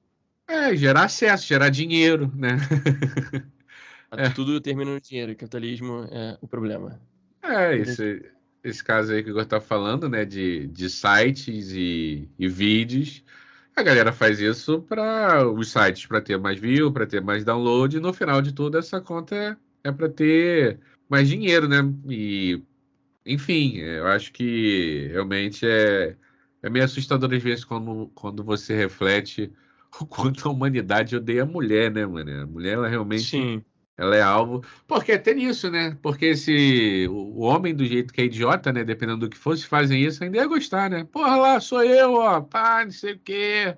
É, 0.48 0.76
gerar 0.76 1.06
acesso, 1.06 1.48
gerar 1.48 1.70
dinheiro, 1.70 2.32
né? 2.36 2.58
é. 4.12 4.30
Tudo 4.30 4.62
termina 4.62 4.94
no 4.94 5.02
dinheiro, 5.02 5.36
capitalismo 5.36 6.08
é 6.12 6.38
o 6.40 6.48
problema. 6.48 7.02
É, 7.42 7.76
esse, 7.76 8.30
esse 8.64 8.84
caso 8.84 9.12
aí 9.14 9.24
que 9.24 9.32
eu 9.32 9.40
estava 9.40 9.64
falando, 9.64 10.08
né, 10.08 10.24
de, 10.24 10.68
de 10.68 10.88
sites 10.88 11.72
e, 11.72 12.30
e 12.38 12.48
vídeos, 12.48 13.24
a 13.76 13.82
galera 13.82 14.12
faz 14.12 14.40
isso 14.40 14.84
para 14.84 15.50
os 15.50 15.72
sites 15.72 16.06
para 16.06 16.22
ter 16.22 16.38
mais 16.38 16.60
view, 16.60 16.92
para 16.92 17.08
ter 17.08 17.22
mais 17.22 17.44
download, 17.44 17.98
e 17.98 18.00
no 18.00 18.14
final 18.14 18.40
de 18.40 18.54
tudo 18.54 18.78
essa 18.78 19.02
conta 19.02 19.36
é, 19.36 19.58
é 19.86 19.92
para 19.92 20.08
ter 20.08 20.80
mais 21.12 21.28
dinheiro, 21.28 21.68
né? 21.68 21.78
E, 22.08 22.64
enfim, 23.26 23.76
eu 23.80 24.08
acho 24.08 24.32
que 24.32 25.10
realmente 25.12 25.68
é, 25.68 26.16
é 26.64 26.70
meio 26.70 26.86
assustador 26.86 27.34
às 27.34 27.44
vezes 27.44 27.66
quando, 27.66 28.10
quando 28.16 28.42
você 28.46 28.74
reflete 28.74 29.52
o 30.00 30.06
quanto 30.06 30.48
a 30.48 30.52
humanidade 30.52 31.18
odeia 31.18 31.44
a 31.44 31.46
mulher, 31.46 31.92
né, 31.92 32.06
mano? 32.06 32.44
A 32.44 32.48
mulher, 32.48 32.76
ela 32.76 32.88
realmente. 32.88 33.24
Sim. 33.24 33.62
Ela 33.98 34.16
é 34.16 34.22
alvo. 34.22 34.64
Porque 34.88 35.12
até 35.12 35.34
nisso, 35.34 35.70
né? 35.70 35.96
Porque 36.02 36.36
se 36.36 37.08
o 37.10 37.42
homem, 37.42 37.76
do 37.76 37.86
jeito 37.86 38.12
que 38.12 38.22
é 38.22 38.26
idiota, 38.26 38.72
né? 38.72 38.84
Dependendo 38.84 39.20
do 39.20 39.30
que 39.30 39.38
fosse, 39.38 39.68
fazem 39.68 40.02
isso, 40.02 40.24
ainda 40.24 40.38
ia 40.38 40.48
gostar, 40.48 40.90
né? 40.90 41.04
Porra 41.04 41.36
lá, 41.36 41.60
sou 41.60 41.84
eu, 41.84 42.14
ó, 42.14 42.42
pá, 42.42 42.84
não 42.86 42.92
sei 42.92 43.14
o 43.14 43.20
quê. 43.20 43.78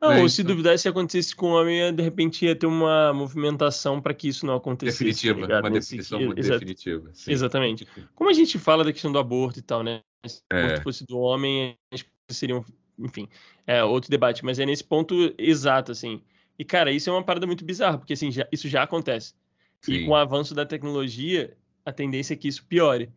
Não, 0.00 0.10
né? 0.10 0.22
ou 0.22 0.28
se 0.28 0.42
duvidar 0.42 0.78
se 0.78 0.88
acontecesse 0.88 1.36
com 1.36 1.50
o 1.50 1.54
homem, 1.54 1.94
de 1.94 2.02
repente 2.02 2.46
ia 2.46 2.56
ter 2.56 2.66
uma 2.66 3.12
movimentação 3.12 4.00
para 4.00 4.14
que 4.14 4.28
isso 4.28 4.46
não 4.46 4.54
acontecesse. 4.54 5.04
Definitiva, 5.04 5.46
tá 5.46 5.60
uma 5.60 5.70
definição 5.70 6.20
muito 6.20 6.38
Exato. 6.38 6.60
definitiva. 6.60 7.10
Sim. 7.12 7.32
Exatamente. 7.32 7.86
Como 8.14 8.30
a 8.30 8.32
gente 8.32 8.58
fala 8.58 8.82
da 8.82 8.92
questão 8.92 9.12
do 9.12 9.18
aborto 9.18 9.58
e 9.58 9.62
tal, 9.62 9.82
né? 9.82 10.00
Se 10.26 10.40
o 10.50 10.56
aborto 10.56 10.80
é. 10.80 10.82
fosse 10.82 11.06
do 11.06 11.18
homem, 11.18 11.76
as 11.92 12.02
coisas 12.02 12.16
seriam, 12.30 12.64
enfim, 12.98 13.28
é 13.66 13.84
outro 13.84 14.10
debate, 14.10 14.42
mas 14.42 14.58
é 14.58 14.64
nesse 14.64 14.84
ponto 14.84 15.34
exato, 15.36 15.92
assim. 15.92 16.22
E, 16.58 16.64
cara, 16.64 16.90
isso 16.90 17.10
é 17.10 17.12
uma 17.12 17.22
parada 17.22 17.46
muito 17.46 17.64
bizarra, 17.64 17.98
porque 17.98 18.14
assim, 18.14 18.30
já, 18.30 18.48
isso 18.50 18.68
já 18.68 18.82
acontece. 18.82 19.34
Sim. 19.82 19.92
E 19.92 20.04
com 20.06 20.12
o 20.12 20.16
avanço 20.16 20.54
da 20.54 20.64
tecnologia, 20.64 21.56
a 21.84 21.92
tendência 21.92 22.34
é 22.34 22.36
que 22.36 22.48
isso 22.48 22.64
piore. 22.64 23.10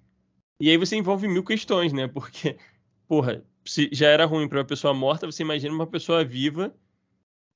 E 0.60 0.70
aí 0.70 0.78
você 0.78 0.96
envolve 0.96 1.28
mil 1.28 1.44
questões, 1.44 1.94
né? 1.94 2.08
Porque, 2.08 2.58
porra, 3.08 3.44
se 3.66 3.90
já 3.92 4.08
era 4.08 4.26
ruim 4.26 4.48
para 4.48 4.60
uma 4.60 4.66
pessoa 4.66 4.94
morta, 4.94 5.26
você 5.26 5.44
imagina 5.44 5.74
uma 5.74 5.88
pessoa 5.88 6.24
viva 6.24 6.74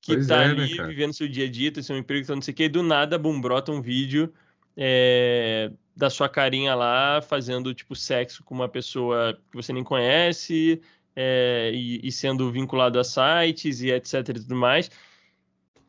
que 0.00 0.14
pois 0.14 0.26
tá 0.26 0.42
é, 0.42 0.54
né, 0.54 0.62
ali 0.62 0.76
né, 0.76 0.86
vivendo 0.86 1.12
seu 1.12 1.28
dia 1.28 1.46
a 1.46 1.50
dia, 1.50 1.72
tem 1.72 1.82
seu 1.82 1.96
emprego, 1.96 2.26
tá 2.26 2.34
não 2.34 2.42
sei 2.42 2.52
o 2.52 2.56
quê, 2.56 2.64
e 2.64 2.68
do 2.68 2.82
nada, 2.82 3.18
bum, 3.18 3.40
brota 3.40 3.72
um 3.72 3.82
vídeo 3.82 4.32
é, 4.76 5.72
da 5.96 6.08
sua 6.08 6.28
carinha 6.28 6.74
lá 6.74 7.20
fazendo, 7.20 7.74
tipo, 7.74 7.96
sexo 7.96 8.44
com 8.44 8.54
uma 8.54 8.68
pessoa 8.68 9.38
que 9.50 9.56
você 9.56 9.72
nem 9.72 9.82
conhece 9.82 10.80
é, 11.16 11.72
e, 11.74 12.00
e, 12.06 12.12
sendo 12.12 12.50
vinculado 12.52 12.98
a 12.98 13.04
sites 13.04 13.80
e 13.80 13.90
etc 13.90 14.14
e 14.28 14.34
tudo 14.34 14.54
mais. 14.54 14.90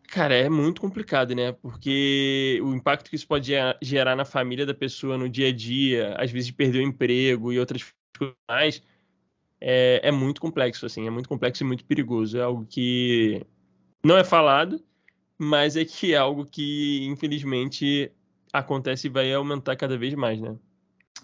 Cara, 0.08 0.34
é 0.34 0.50
muito 0.50 0.82
complicado, 0.82 1.36
né? 1.36 1.52
Porque 1.52 2.60
o 2.64 2.74
impacto 2.74 3.12
que 3.12 3.16
isso 3.16 3.28
pode 3.28 3.52
gerar 3.80 4.16
na 4.16 4.26
família 4.26 4.66
da 4.66 4.74
pessoa 4.74 5.20
no 5.20 5.30
dia 5.30 5.50
a 5.50 5.52
dia, 5.52 6.16
às 6.18 6.32
vezes 6.32 6.50
perder 6.50 6.80
o 6.80 6.82
emprego 6.82 7.54
e 7.54 7.60
outras 7.60 7.86
coisas 8.18 8.36
mais, 8.50 8.82
é, 9.62 10.02
é 10.04 10.12
muito 10.12 10.40
complexo, 10.40 10.86
assim, 10.86 11.06
é 11.08 11.10
muito 11.10 11.28
complexo 11.28 11.64
e 11.64 11.66
muito 11.66 11.86
perigoso. 11.86 12.38
É 12.38 12.42
algo 12.42 12.66
que 12.66 13.46
não 14.04 14.18
é 14.18 14.24
falado, 14.24 14.82
mas 15.38 15.76
é 15.76 15.84
que 15.84 16.14
é 16.14 16.18
algo 16.18 16.46
que, 16.46 17.06
infelizmente, 17.06 18.12
acontece 18.54 19.08
e 19.08 19.10
vai 19.10 19.34
aumentar 19.34 19.76
cada 19.76 19.98
vez 19.98 20.14
mais, 20.14 20.40
né? 20.40 20.56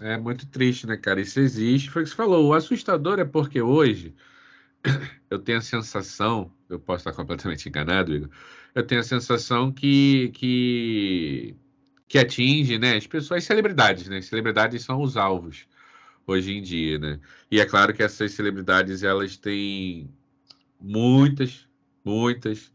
É 0.02 0.18
muito 0.18 0.46
triste, 0.48 0.86
né, 0.86 0.98
cara? 0.98 1.22
Isso 1.22 1.40
existe. 1.40 1.90
Foi 1.90 2.02
o 2.02 2.06
que 2.06 2.10
você 2.10 2.16
falou. 2.16 2.46
O 2.48 2.54
assustador 2.54 3.20
é 3.20 3.26
porque 3.26 3.62
hoje 3.62 4.14
eu 5.30 5.40
tenho 5.40 5.60
a 5.60 5.62
sensação, 5.62 6.52
eu 6.70 6.80
posso 6.80 7.08
estar 7.08 7.14
completamente 7.14 7.68
enganado, 7.70 8.14
Igor, 8.14 8.30
eu 8.74 8.86
tenho 8.86 9.00
a 9.00 9.04
sensação 9.04 9.72
que, 9.72 10.30
que, 10.34 11.56
que 12.10 12.18
atinge 12.20 12.78
né, 12.78 12.98
as 12.98 13.08
pessoas, 13.08 13.40
as 13.40 13.46
celebridades, 13.46 14.10
né? 14.10 14.18
As 14.18 14.26
celebridades 14.26 14.84
são 14.84 15.02
os 15.02 15.16
alvos 15.16 15.66
hoje 16.28 16.54
em 16.54 16.62
dia, 16.62 16.98
né? 17.00 17.20
E 17.52 17.60
é 17.60 17.66
claro 17.66 17.94
que 17.94 18.04
essas 18.04 18.32
celebridades 18.32 19.04
elas 19.04 19.38
têm 19.38 20.10
muitas, 20.80 21.68
muitas 22.04 22.72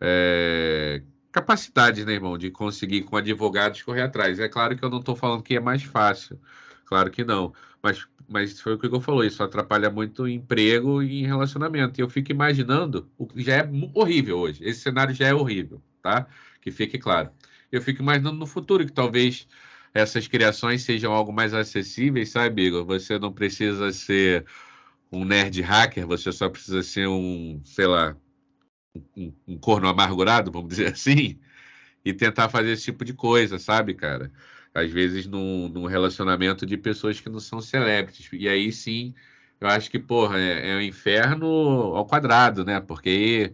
é, 0.00 1.02
capacidades, 1.30 2.04
né, 2.04 2.12
irmão, 2.12 2.36
de 2.36 2.50
conseguir 2.50 3.02
com 3.02 3.16
advogados 3.16 3.82
correr 3.82 4.02
atrás. 4.02 4.38
É 4.38 4.48
claro 4.48 4.76
que 4.76 4.84
eu 4.84 4.90
não 4.90 5.00
estou 5.00 5.16
falando 5.16 5.42
que 5.42 5.56
é 5.56 5.60
mais 5.60 5.82
fácil, 5.82 6.40
claro 6.84 7.10
que 7.10 7.24
não, 7.24 7.54
mas, 7.82 8.06
mas 8.28 8.60
foi 8.60 8.74
o 8.74 8.78
que 8.78 8.86
eu 8.86 9.00
falou, 9.00 9.24
isso 9.24 9.42
atrapalha 9.42 9.90
muito 9.90 10.24
o 10.24 10.28
emprego 10.28 11.02
e 11.02 11.24
relacionamento. 11.24 12.00
E 12.00 12.02
eu 12.02 12.08
fico 12.08 12.32
imaginando, 12.32 13.10
o 13.18 13.26
que 13.26 13.42
já 13.42 13.56
é 13.56 13.70
horrível 13.94 14.38
hoje, 14.38 14.64
esse 14.64 14.80
cenário 14.80 15.14
já 15.14 15.26
é 15.26 15.34
horrível, 15.34 15.82
tá? 16.02 16.26
Que 16.60 16.70
fique 16.70 16.98
claro. 16.98 17.30
Eu 17.70 17.80
fico 17.80 18.02
imaginando 18.02 18.36
no 18.36 18.46
futuro 18.46 18.84
que 18.84 18.92
talvez 18.92 19.48
essas 19.94 20.26
criações 20.26 20.82
sejam 20.82 21.12
algo 21.12 21.32
mais 21.32 21.52
acessíveis, 21.54 22.30
sabe, 22.30 22.62
Igor? 22.66 22.84
Você 22.84 23.18
não 23.18 23.32
precisa 23.32 23.92
ser 23.92 24.44
um 25.10 25.24
nerd 25.24 25.60
hacker, 25.60 26.06
você 26.06 26.32
só 26.32 26.48
precisa 26.48 26.82
ser 26.82 27.06
um, 27.06 27.60
sei 27.64 27.86
lá, 27.86 28.16
um, 29.16 29.32
um 29.46 29.58
corno 29.58 29.88
amargurado, 29.88 30.50
vamos 30.50 30.70
dizer 30.70 30.88
assim, 30.92 31.38
e 32.04 32.12
tentar 32.12 32.48
fazer 32.48 32.72
esse 32.72 32.84
tipo 32.84 33.04
de 33.04 33.12
coisa, 33.12 33.58
sabe, 33.58 33.94
cara? 33.94 34.32
Às 34.74 34.90
vezes 34.90 35.26
num, 35.26 35.68
num 35.68 35.86
relacionamento 35.86 36.64
de 36.64 36.76
pessoas 36.78 37.20
que 37.20 37.28
não 37.28 37.40
são 37.40 37.60
celebrities. 37.60 38.28
E 38.32 38.48
aí 38.48 38.72
sim, 38.72 39.14
eu 39.60 39.68
acho 39.68 39.90
que, 39.90 39.98
porra, 39.98 40.40
é, 40.40 40.70
é 40.70 40.76
um 40.76 40.80
inferno 40.80 41.46
ao 41.46 42.06
quadrado, 42.06 42.64
né? 42.64 42.80
Porque 42.80 43.52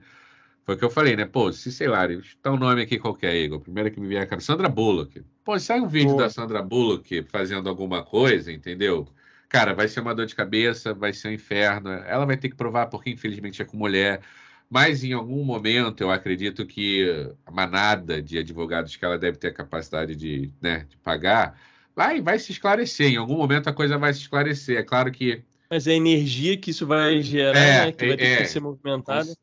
foi 0.69 0.75
o 0.75 0.79
que 0.79 0.85
eu 0.85 0.91
falei, 0.91 1.17
né? 1.17 1.25
Pô, 1.25 1.51
se 1.51 1.73
sei 1.73 1.89
lá, 1.89 2.07
está 2.13 2.53
um 2.53 2.59
nome 2.59 2.83
aqui 2.83 2.99
qualquer, 2.99 3.35
Igor. 3.35 3.59
Primeiro 3.59 3.91
que 3.91 3.99
me 3.99 4.07
vier, 4.07 4.29
cara, 4.29 4.39
Sandra 4.39 4.69
Bullock. 4.69 5.25
Pô, 5.43 5.59
sai 5.59 5.81
um 5.81 5.89
vídeo 5.89 6.11
Pô. 6.11 6.19
da 6.19 6.29
Sandra 6.29 6.61
Bullock 6.61 7.23
fazendo 7.23 7.71
alguma 7.71 8.05
coisa, 8.05 8.53
entendeu? 8.53 9.09
Cara, 9.49 9.73
vai 9.73 9.89
ser 9.89 10.01
uma 10.01 10.15
dor 10.15 10.27
de 10.27 10.35
cabeça, 10.35 10.93
vai 10.93 11.15
ser 11.15 11.29
um 11.29 11.33
inferno. 11.33 11.89
Ela 11.89 12.27
vai 12.27 12.37
ter 12.37 12.51
que 12.51 12.55
provar, 12.55 12.85
porque 12.89 13.09
infelizmente 13.09 13.63
é 13.63 13.65
com 13.65 13.79
mulher. 13.79 14.21
Mas 14.69 15.03
em 15.03 15.15
algum 15.15 15.43
momento 15.43 16.03
eu 16.03 16.11
acredito 16.11 16.67
que 16.67 17.33
a 17.47 17.51
manada 17.51 18.21
de 18.21 18.37
advogados 18.37 18.95
que 18.95 19.03
ela 19.03 19.19
deve 19.19 19.39
ter 19.39 19.49
a 19.49 19.55
capacidade 19.55 20.15
de, 20.15 20.53
né, 20.61 20.85
de 20.87 20.99
pagar 20.99 21.59
vai, 21.97 22.21
vai 22.21 22.39
se 22.39 22.53
esclarecer. 22.53 23.11
Em 23.11 23.17
algum 23.17 23.39
momento 23.39 23.71
a 23.71 23.73
coisa 23.73 23.97
vai 23.97 24.13
se 24.13 24.21
esclarecer. 24.21 24.77
É 24.77 24.83
claro 24.83 25.11
que. 25.11 25.43
Mas 25.71 25.89
a 25.89 25.95
energia 25.95 26.59
que 26.59 26.73
isso 26.73 26.87
vai 26.87 27.23
gerar, 27.23 27.59
é, 27.59 27.87
né, 27.87 27.93
que 27.93 28.07
vai 28.07 28.17
ter 28.19 28.25
é, 28.25 28.37
que 28.37 28.49
ser 28.49 28.61
movimentada. 28.61 29.35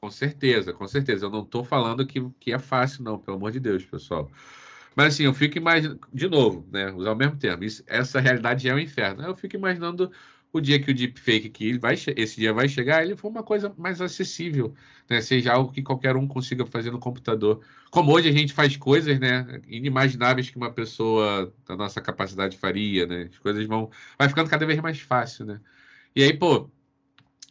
Com, 0.00 0.10
certeza, 0.10 0.72
com 0.72 0.86
certeza. 0.86 1.26
Eu 1.26 1.30
não 1.30 1.42
estou 1.42 1.62
falando 1.62 2.06
que, 2.06 2.20
que 2.40 2.52
é 2.52 2.58
fácil, 2.58 3.04
não, 3.04 3.18
pelo 3.18 3.36
amor 3.36 3.52
de 3.52 3.60
Deus, 3.60 3.84
pessoal. 3.84 4.30
Mas 4.96 5.14
assim, 5.14 5.24
eu 5.24 5.34
fico 5.34 5.58
imaginando, 5.58 6.00
de 6.12 6.28
novo, 6.28 6.66
né, 6.70 6.90
usar 6.92 7.12
o 7.12 7.16
mesmo 7.16 7.36
termo, 7.36 7.64
isso, 7.64 7.82
essa 7.86 8.18
realidade 8.20 8.68
é 8.68 8.74
um 8.74 8.78
inferno. 8.78 9.22
Eu 9.22 9.36
fico 9.36 9.56
imaginando 9.56 10.10
o 10.52 10.60
dia 10.60 10.80
que 10.80 10.90
o 10.90 10.94
deepfake 10.94 11.48
que 11.50 11.78
vai, 11.78 11.94
esse 11.94 12.36
dia 12.36 12.52
vai 12.52 12.68
chegar, 12.68 13.04
ele 13.04 13.14
for 13.16 13.28
uma 13.28 13.42
coisa 13.42 13.72
mais 13.78 14.00
acessível, 14.00 14.74
né? 15.08 15.20
Seja 15.20 15.52
algo 15.52 15.72
que 15.72 15.82
qualquer 15.82 16.16
um 16.16 16.26
consiga 16.26 16.66
fazer 16.66 16.90
no 16.90 16.98
computador. 16.98 17.62
Como 17.90 18.12
hoje 18.12 18.28
a 18.28 18.32
gente 18.32 18.52
faz 18.52 18.76
coisas, 18.76 19.18
né? 19.20 19.60
Inimagináveis 19.68 20.50
que 20.50 20.56
uma 20.56 20.72
pessoa 20.72 21.52
da 21.66 21.76
nossa 21.76 22.00
capacidade 22.00 22.58
faria, 22.58 23.06
né? 23.06 23.28
As 23.32 23.38
coisas 23.38 23.66
vão, 23.66 23.90
vai 24.18 24.28
ficando 24.28 24.50
cada 24.50 24.66
vez 24.66 24.80
mais 24.80 24.98
fácil, 25.00 25.44
né? 25.46 25.60
E 26.16 26.22
aí, 26.22 26.32
pô, 26.36 26.68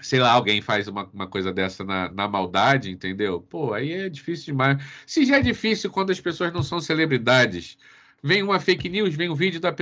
sei 0.02 0.20
lá, 0.20 0.32
alguém 0.32 0.62
faz 0.62 0.88
uma, 0.88 1.06
uma 1.14 1.28
coisa 1.28 1.52
dessa 1.52 1.84
na, 1.84 2.12
na 2.12 2.28
maldade, 2.28 2.90
entendeu? 2.90 3.42
Pô, 3.42 3.74
aí 3.74 3.92
é 3.92 4.10
difícil 4.10 4.48
demais. 4.48 4.82
Se 5.06 5.26
já 5.26 5.38
é 5.38 5.42
difícil 5.42 5.90
quando 5.92 6.12
as 6.12 6.22
pessoas 6.22 6.54
não 6.54 6.64
são 6.64 6.80
celebridades, 6.80 7.78
vem 8.24 8.42
uma 8.42 8.60
fake 8.60 8.90
news, 8.90 9.16
vem 9.16 9.30
um 9.30 9.36
vídeo 9.36 9.60
da, 9.60 9.74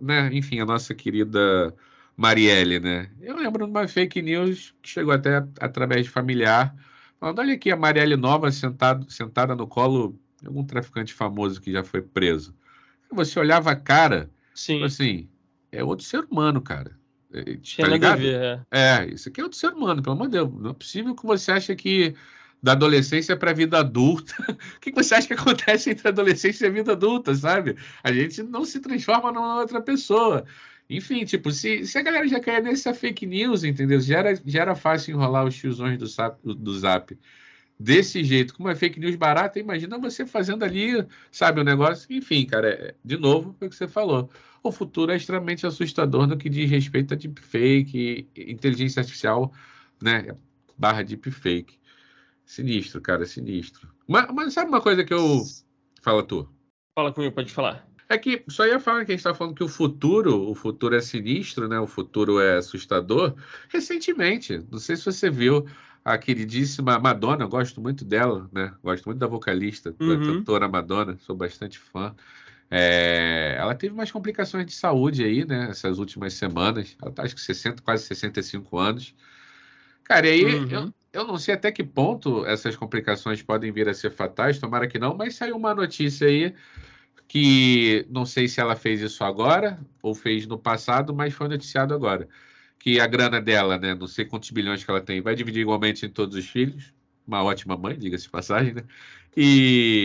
né? 0.00 0.30
Enfim, 0.32 0.60
a 0.60 0.66
nossa 0.66 0.94
querida 0.94 1.74
Marielle, 2.16 2.80
né? 2.80 3.10
Eu 3.20 3.36
lembro 3.36 3.64
de 3.64 3.70
uma 3.70 3.86
fake 3.86 4.20
news 4.20 4.74
que 4.82 4.90
chegou 4.90 5.12
até 5.12 5.44
através 5.60 6.04
de 6.04 6.10
familiar, 6.10 6.74
falando: 7.20 7.38
olha 7.38 7.54
aqui 7.54 7.70
a 7.70 7.76
Marielle 7.76 8.16
nova 8.16 8.50
sentado, 8.50 9.10
sentada 9.10 9.54
no 9.54 9.66
colo 9.66 10.18
algum 10.44 10.64
traficante 10.64 11.14
famoso 11.14 11.60
que 11.60 11.72
já 11.72 11.84
foi 11.84 12.02
preso. 12.02 12.54
Você 13.12 13.38
olhava 13.38 13.70
a 13.70 13.76
cara, 13.76 14.30
Sim. 14.54 14.74
tipo 14.74 14.86
assim, 14.86 15.28
é 15.70 15.84
outro 15.84 16.04
ser 16.04 16.24
humano, 16.24 16.60
cara. 16.60 16.98
É, 17.32 17.56
Tinha 17.56 17.86
tá 17.86 17.92
ligado? 17.92 18.18
ver, 18.18 18.34
é. 18.34 18.60
É, 18.70 19.06
isso 19.06 19.28
aqui 19.28 19.40
é 19.40 19.44
outro 19.44 19.58
ser 19.58 19.72
humano, 19.72 20.02
pelo 20.02 20.14
amor 20.14 20.28
de 20.28 20.32
Deus. 20.32 20.50
Não 20.52 20.70
é 20.70 20.74
possível 20.74 21.14
que 21.14 21.24
você 21.24 21.52
acha 21.52 21.74
que 21.74 22.14
da 22.62 22.72
adolescência 22.72 23.36
para 23.36 23.50
a 23.50 23.54
vida 23.54 23.78
adulta. 23.78 24.34
O 24.76 24.80
que 24.80 24.92
você 24.92 25.14
acha 25.14 25.26
que 25.26 25.34
acontece 25.34 25.90
entre 25.90 26.08
a 26.08 26.10
adolescência 26.10 26.66
e 26.66 26.68
a 26.68 26.72
vida 26.72 26.92
adulta, 26.92 27.34
sabe? 27.34 27.76
A 28.02 28.12
gente 28.12 28.42
não 28.42 28.64
se 28.64 28.80
transforma 28.80 29.32
numa 29.32 29.60
outra 29.60 29.80
pessoa. 29.80 30.44
Enfim, 30.88 31.24
tipo, 31.24 31.50
se, 31.50 31.86
se 31.86 31.98
a 31.98 32.02
galera 32.02 32.28
já 32.28 32.38
cair 32.38 32.62
nessa 32.62 32.92
fake 32.92 33.26
news, 33.26 33.64
entendeu? 33.64 34.00
Já 34.00 34.18
era, 34.18 34.40
já 34.44 34.60
era 34.60 34.74
fácil 34.74 35.12
enrolar 35.14 35.44
os 35.44 35.56
tiozões 35.56 35.98
do, 35.98 36.06
zap, 36.06 36.38
do 36.44 36.78
zap 36.78 37.18
desse 37.78 38.22
jeito, 38.22 38.54
com 38.54 38.64
uma 38.64 38.74
fake 38.74 39.00
news 39.00 39.16
barata, 39.16 39.58
imagina 39.58 39.98
você 39.98 40.26
fazendo 40.26 40.64
ali, 40.64 41.04
sabe, 41.30 41.60
o 41.60 41.62
um 41.62 41.64
negócio. 41.64 42.06
Enfim, 42.10 42.44
cara, 42.46 42.68
é, 42.68 42.94
de 43.04 43.16
novo, 43.16 43.54
foi 43.58 43.68
o 43.68 43.70
que 43.70 43.76
você 43.76 43.88
falou. 43.88 44.30
O 44.62 44.70
futuro 44.70 45.10
é 45.10 45.16
extremamente 45.16 45.66
assustador 45.66 46.26
no 46.26 46.36
que 46.36 46.48
diz 46.48 46.70
respeito 46.70 47.14
a 47.14 47.16
deepfake, 47.16 48.28
inteligência 48.36 49.00
artificial, 49.00 49.52
né? 50.00 50.36
Barra 50.78 51.02
deepfake. 51.02 51.78
Sinistro, 52.44 53.00
cara, 53.00 53.24
sinistro. 53.24 53.88
Mas, 54.06 54.26
mas 54.32 54.52
sabe 54.54 54.68
uma 54.68 54.80
coisa 54.80 55.04
que 55.04 55.12
eu. 55.12 55.42
Fala 56.00 56.22
tu. 56.22 56.48
Fala 56.94 57.12
comigo, 57.12 57.34
pode 57.34 57.52
falar. 57.52 57.88
É 58.08 58.18
que 58.18 58.44
só 58.48 58.66
ia 58.66 58.78
falar 58.78 59.04
que 59.04 59.12
a 59.12 59.14
gente 59.14 59.20
está 59.20 59.34
falando 59.34 59.54
que 59.54 59.64
o 59.64 59.68
futuro, 59.68 60.50
o 60.50 60.54
futuro 60.54 60.94
é 60.94 61.00
sinistro, 61.00 61.66
né? 61.66 61.80
O 61.80 61.86
futuro 61.86 62.38
é 62.40 62.58
assustador. 62.58 63.34
Recentemente, 63.68 64.62
não 64.70 64.78
sei 64.78 64.96
se 64.96 65.04
você 65.06 65.30
viu 65.30 65.66
a 66.04 66.18
queridíssima 66.18 66.98
Madonna, 66.98 67.46
gosto 67.46 67.80
muito 67.80 68.04
dela, 68.04 68.50
né? 68.52 68.74
Gosto 68.82 69.06
muito 69.06 69.18
da 69.18 69.26
vocalista, 69.26 69.92
da 69.92 70.04
Uhum. 70.04 70.26
cantora 70.26 70.68
Madonna, 70.68 71.16
sou 71.20 71.34
bastante 71.34 71.78
fã. 71.78 72.14
É, 72.72 73.56
ela 73.58 73.74
teve 73.74 73.94
umas 73.94 74.10
complicações 74.10 74.66
de 74.66 74.72
saúde 74.72 75.24
aí, 75.24 75.44
né? 75.46 75.68
Essas 75.70 75.98
últimas 75.98 76.34
semanas. 76.34 76.96
Ela 77.02 77.12
tá 77.12 77.22
acho 77.24 77.34
que 77.34 77.40
60, 77.42 77.82
quase 77.82 78.04
65 78.06 78.78
anos. 78.78 79.14
Cara, 80.04 80.26
e 80.28 80.30
aí 80.30 80.42
Uhum. 80.42 80.92
eu, 81.12 81.22
eu 81.22 81.26
não 81.26 81.38
sei 81.38 81.54
até 81.54 81.72
que 81.72 81.84
ponto 81.84 82.44
essas 82.46 82.76
complicações 82.76 83.42
podem 83.42 83.72
vir 83.72 83.88
a 83.88 83.94
ser 83.94 84.10
fatais, 84.10 84.58
tomara 84.58 84.88
que 84.88 84.98
não, 84.98 85.16
mas 85.16 85.36
saiu 85.36 85.56
uma 85.56 85.74
notícia 85.74 86.26
aí 86.28 86.54
que 87.28 88.06
não 88.10 88.26
sei 88.26 88.48
se 88.48 88.60
ela 88.60 88.76
fez 88.76 89.00
isso 89.00 89.24
agora 89.24 89.80
ou 90.02 90.14
fez 90.14 90.46
no 90.46 90.58
passado, 90.58 91.14
mas 91.14 91.34
foi 91.34 91.48
noticiado 91.48 91.94
agora. 91.94 92.28
Que 92.78 93.00
a 93.00 93.06
grana 93.06 93.40
dela, 93.40 93.78
né? 93.78 93.94
Não 93.94 94.06
sei 94.08 94.24
quantos 94.26 94.50
bilhões 94.50 94.84
que 94.84 94.90
ela 94.90 95.00
tem, 95.00 95.20
vai 95.22 95.34
dividir 95.34 95.60
igualmente 95.62 96.06
em 96.06 96.10
todos 96.10 96.36
os 96.36 96.46
filhos. 96.48 96.92
Uma 97.26 97.42
ótima 97.44 97.76
mãe, 97.76 97.98
diga-se 97.98 98.28
passagem, 98.28 98.74
né? 98.74 98.82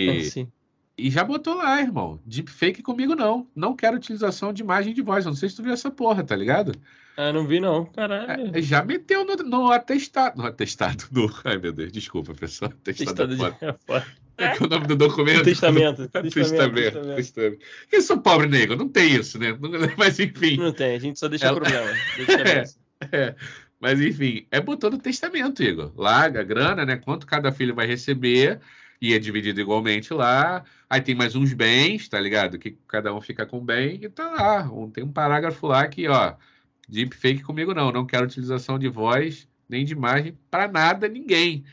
É, 0.06 0.20
E, 0.20 0.20
sim. 0.20 0.52
E 0.98 1.12
já 1.12 1.24
botou 1.24 1.56
lá, 1.56 1.80
irmão. 1.80 2.20
Deepfake 2.26 2.82
comigo 2.82 3.16
não. 3.16 3.48
Não 3.56 3.76
quero 3.76 3.98
utilização 3.98 4.52
de 4.52 4.64
imagem 4.64 4.94
de 4.94 5.02
voz. 5.02 5.26
Eu 5.26 5.30
não 5.32 5.36
sei 5.36 5.48
se 5.48 5.56
tu 5.56 5.64
viu 5.64 5.74
essa 5.74 5.92
porra, 5.92 6.24
tá 6.24 6.36
ligado? 6.36 6.72
Ah, 7.16 7.32
não 7.32 7.48
vi 7.48 7.60
não, 7.60 7.86
caralho. 7.86 8.52
É, 8.54 8.62
já 8.62 8.84
meteu 8.84 9.26
no, 9.26 9.36
no 9.38 9.72
atestado. 9.72 10.38
No 10.38 10.46
atestado. 10.46 11.06
No, 11.12 11.32
ai, 11.46 11.58
meu 11.58 11.72
Deus, 11.72 11.92
desculpa, 11.92 12.34
pessoal. 12.34 12.72
Atestado 12.72 13.28
Testado 13.28 13.64
é 13.64 13.72
de... 13.72 13.94
é. 13.94 14.06
É 14.40 14.56
é 14.56 14.58
o 14.62 14.68
nome 14.68 14.86
do 14.86 14.96
documento. 14.96 15.46
Testamento. 15.46 16.08
Testamento. 16.30 17.16
testamento. 17.16 17.58
Eu 17.92 18.02
sou 18.04 18.20
pobre 18.20 18.48
nego, 18.48 18.76
não 18.76 18.88
tem 18.88 19.16
isso, 19.16 19.40
né? 19.40 19.58
Mas 19.98 20.20
enfim. 20.20 20.58
Não 20.58 20.72
tem, 20.72 20.96
a 20.96 21.00
gente 21.00 21.18
só 21.18 21.28
deixa 21.28 21.48
Ela- 21.48 21.60
problema. 21.60 21.92
Deixa. 22.16 22.76
É, 23.12 23.36
mas 23.80 24.00
enfim, 24.00 24.46
é 24.52 24.62
botando 24.62 25.00
testamento, 25.00 25.64
Igor. 25.64 25.92
Lá, 25.96 26.26
a 26.26 26.30
grana, 26.30 26.86
né? 26.86 26.98
Quanto 26.98 27.26
cada 27.26 27.52
filho 27.52 27.74
vai 27.74 27.88
receber, 27.88 28.60
e 29.02 29.14
é 29.14 29.20
dividido 29.20 29.62
igualmente 29.62 30.14
lá. 30.14 30.64
Aí 30.90 31.02
tem 31.02 31.16
mais 31.16 31.36
uns 31.36 31.54
bens, 31.54 32.08
tá 32.10 32.20
ligado? 32.20 32.58
Que 32.58 32.78
cada 32.88 33.14
um 33.14 33.22
fica 33.22 33.46
com 33.46 33.60
bem, 33.64 34.00
e 34.04 34.10
tá 34.10 34.30
lá. 34.30 34.64
Um- 34.72 34.90
tem 34.90 35.04
um 35.04 35.12
parágrafo 35.12 35.68
lá 35.68 35.88
que, 35.88 36.08
ó, 36.08 36.36
deepfake 36.88 37.44
comigo 37.44 37.74
não, 37.74 37.92
não 37.92 38.06
quero 38.06 38.26
utilização 38.26 38.80
de 38.80 38.88
voz 38.88 39.48
nem 39.70 39.84
de 39.86 39.94
imagem 39.94 40.38
para 40.50 40.68
nada, 40.68 41.08
ninguém. 41.08 41.66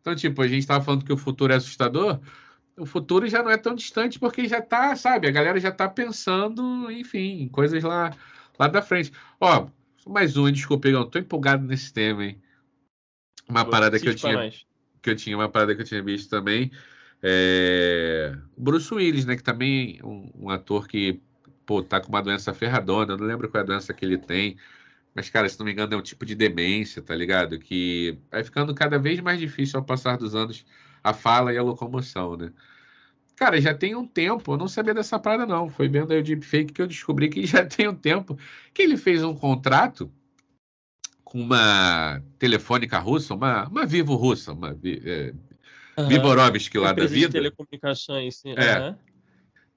Então, 0.00 0.14
tipo, 0.14 0.40
a 0.40 0.48
gente 0.48 0.66
tava 0.66 0.84
falando 0.84 1.04
que 1.04 1.12
o 1.12 1.16
futuro 1.16 1.52
é 1.52 1.56
assustador. 1.56 2.20
O 2.76 2.86
futuro 2.86 3.28
já 3.28 3.42
não 3.42 3.50
é 3.50 3.58
tão 3.58 3.74
distante 3.74 4.18
porque 4.18 4.48
já 4.48 4.62
tá, 4.62 4.94
sabe? 4.96 5.28
A 5.28 5.30
galera 5.30 5.58
já 5.60 5.70
tá 5.72 5.88
pensando, 5.88 6.90
enfim, 6.90 7.42
em 7.42 7.48
coisas 7.48 7.82
lá, 7.82 8.16
lá 8.58 8.68
da 8.68 8.80
frente. 8.80 9.12
Ó, 9.40 9.68
mais 10.06 10.36
um, 10.36 10.50
desculpa, 10.50 10.88
eu 10.88 11.04
tô 11.04 11.18
empolgado 11.18 11.66
nesse 11.66 11.92
tema, 11.92 12.24
hein? 12.24 12.40
Uma 13.48 13.64
parada 13.68 13.98
que 13.98 14.08
eu 14.08 14.14
tinha 14.14 14.32
nós. 14.44 14.66
Que 15.02 15.10
eu 15.10 15.16
tinha 15.16 15.36
uma 15.36 15.48
parada 15.48 15.74
que 15.74 15.82
eu 15.82 15.86
tinha 15.86 16.02
visto 16.02 16.28
também. 16.30 16.70
É... 17.22 18.36
Bruce 18.56 18.92
Willis, 18.92 19.24
né? 19.24 19.36
Que 19.36 19.42
também 19.42 19.98
é 20.00 20.06
um, 20.06 20.30
um 20.34 20.50
ator 20.50 20.88
que, 20.88 21.20
pô, 21.66 21.82
tá 21.82 22.00
com 22.00 22.08
uma 22.08 22.22
doença 22.22 22.54
ferradona. 22.54 23.16
Não 23.16 23.26
lembro 23.26 23.48
qual 23.48 23.60
é 23.60 23.64
a 23.64 23.66
doença 23.66 23.92
que 23.92 24.04
ele 24.04 24.18
tem. 24.18 24.56
Mas, 25.14 25.28
cara, 25.28 25.48
se 25.48 25.58
não 25.58 25.66
me 25.66 25.72
engano, 25.72 25.94
é 25.94 25.96
um 25.96 26.02
tipo 26.02 26.24
de 26.24 26.34
demência, 26.34 27.02
tá 27.02 27.14
ligado? 27.14 27.58
Que 27.58 28.18
vai 28.30 28.44
ficando 28.44 28.74
cada 28.74 28.98
vez 28.98 29.20
mais 29.20 29.40
difícil 29.40 29.78
ao 29.78 29.84
passar 29.84 30.16
dos 30.16 30.34
anos 30.34 30.64
a 31.02 31.12
fala 31.12 31.52
e 31.52 31.58
a 31.58 31.62
locomoção, 31.62 32.36
né? 32.36 32.52
Cara, 33.36 33.60
já 33.60 33.74
tem 33.74 33.94
um 33.94 34.06
tempo, 34.06 34.52
eu 34.52 34.58
não 34.58 34.68
sabia 34.68 34.92
dessa 34.94 35.18
parada, 35.18 35.46
não. 35.46 35.68
Foi 35.70 35.88
vendo 35.88 36.12
aí 36.12 36.20
o 36.20 36.22
deepfake 36.22 36.72
que 36.74 36.82
eu 36.82 36.86
descobri 36.86 37.28
que 37.28 37.44
já 37.46 37.64
tem 37.64 37.88
um 37.88 37.94
tempo 37.94 38.38
que 38.74 38.82
ele 38.82 38.96
fez 38.96 39.24
um 39.24 39.34
contrato 39.34 40.12
com 41.30 41.40
uma 41.40 42.20
telefônica 42.40 42.98
russa, 42.98 43.34
uma, 43.34 43.68
uma 43.68 43.86
Vivo 43.86 44.16
russa, 44.16 44.52
uma 44.52 44.76
é, 44.84 45.32
Aham. 45.96 46.08
Viborovski 46.08 46.76
lá 46.76 46.88
da 46.88 47.04
Empresa 47.04 47.14
de 47.14 47.20
vida, 47.20 47.32
telecomunicações, 47.32 48.36
sim. 48.36 48.52
É. 48.56 48.78
Aham. 48.78 48.98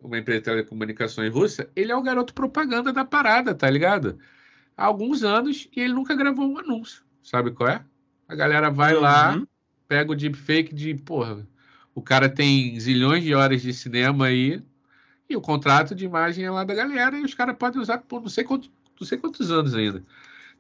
uma 0.01 0.17
empresa 0.17 0.39
de 0.39 0.45
telecomunicações 0.45 1.31
russa, 1.31 1.69
ele 1.75 1.91
é 1.91 1.95
o 1.95 2.01
garoto 2.01 2.33
propaganda 2.33 2.91
da 2.91 3.05
parada, 3.05 3.53
tá 3.53 3.69
ligado? 3.69 4.17
Há 4.75 4.85
alguns 4.85 5.23
anos 5.23 5.67
e 5.75 5.79
ele 5.79 5.93
nunca 5.93 6.15
gravou 6.15 6.51
um 6.51 6.57
anúncio. 6.57 7.03
Sabe 7.21 7.51
qual 7.51 7.69
é? 7.69 7.85
A 8.27 8.33
galera 8.33 8.71
vai 8.71 8.95
lá, 8.95 9.35
Uhum. 9.35 9.47
pega 9.87 10.11
o 10.11 10.15
deepfake 10.15 10.73
de, 10.73 10.95
porra, 10.95 11.47
o 11.93 12.01
cara 12.01 12.27
tem 12.27 12.79
zilhões 12.79 13.23
de 13.23 13.35
horas 13.35 13.61
de 13.61 13.71
cinema 13.71 14.25
aí 14.25 14.59
e 15.29 15.35
o 15.35 15.41
contrato 15.41 15.93
de 15.93 16.03
imagem 16.03 16.45
é 16.45 16.49
lá 16.49 16.63
da 16.63 16.73
galera 16.73 17.15
e 17.15 17.23
os 17.23 17.35
caras 17.35 17.55
podem 17.55 17.79
usar 17.79 17.99
por 17.99 18.21
não 18.21 18.29
sei, 18.29 18.43
quanto, 18.43 18.71
não 18.99 19.07
sei 19.07 19.19
quantos 19.19 19.51
anos 19.51 19.75
ainda. 19.75 20.03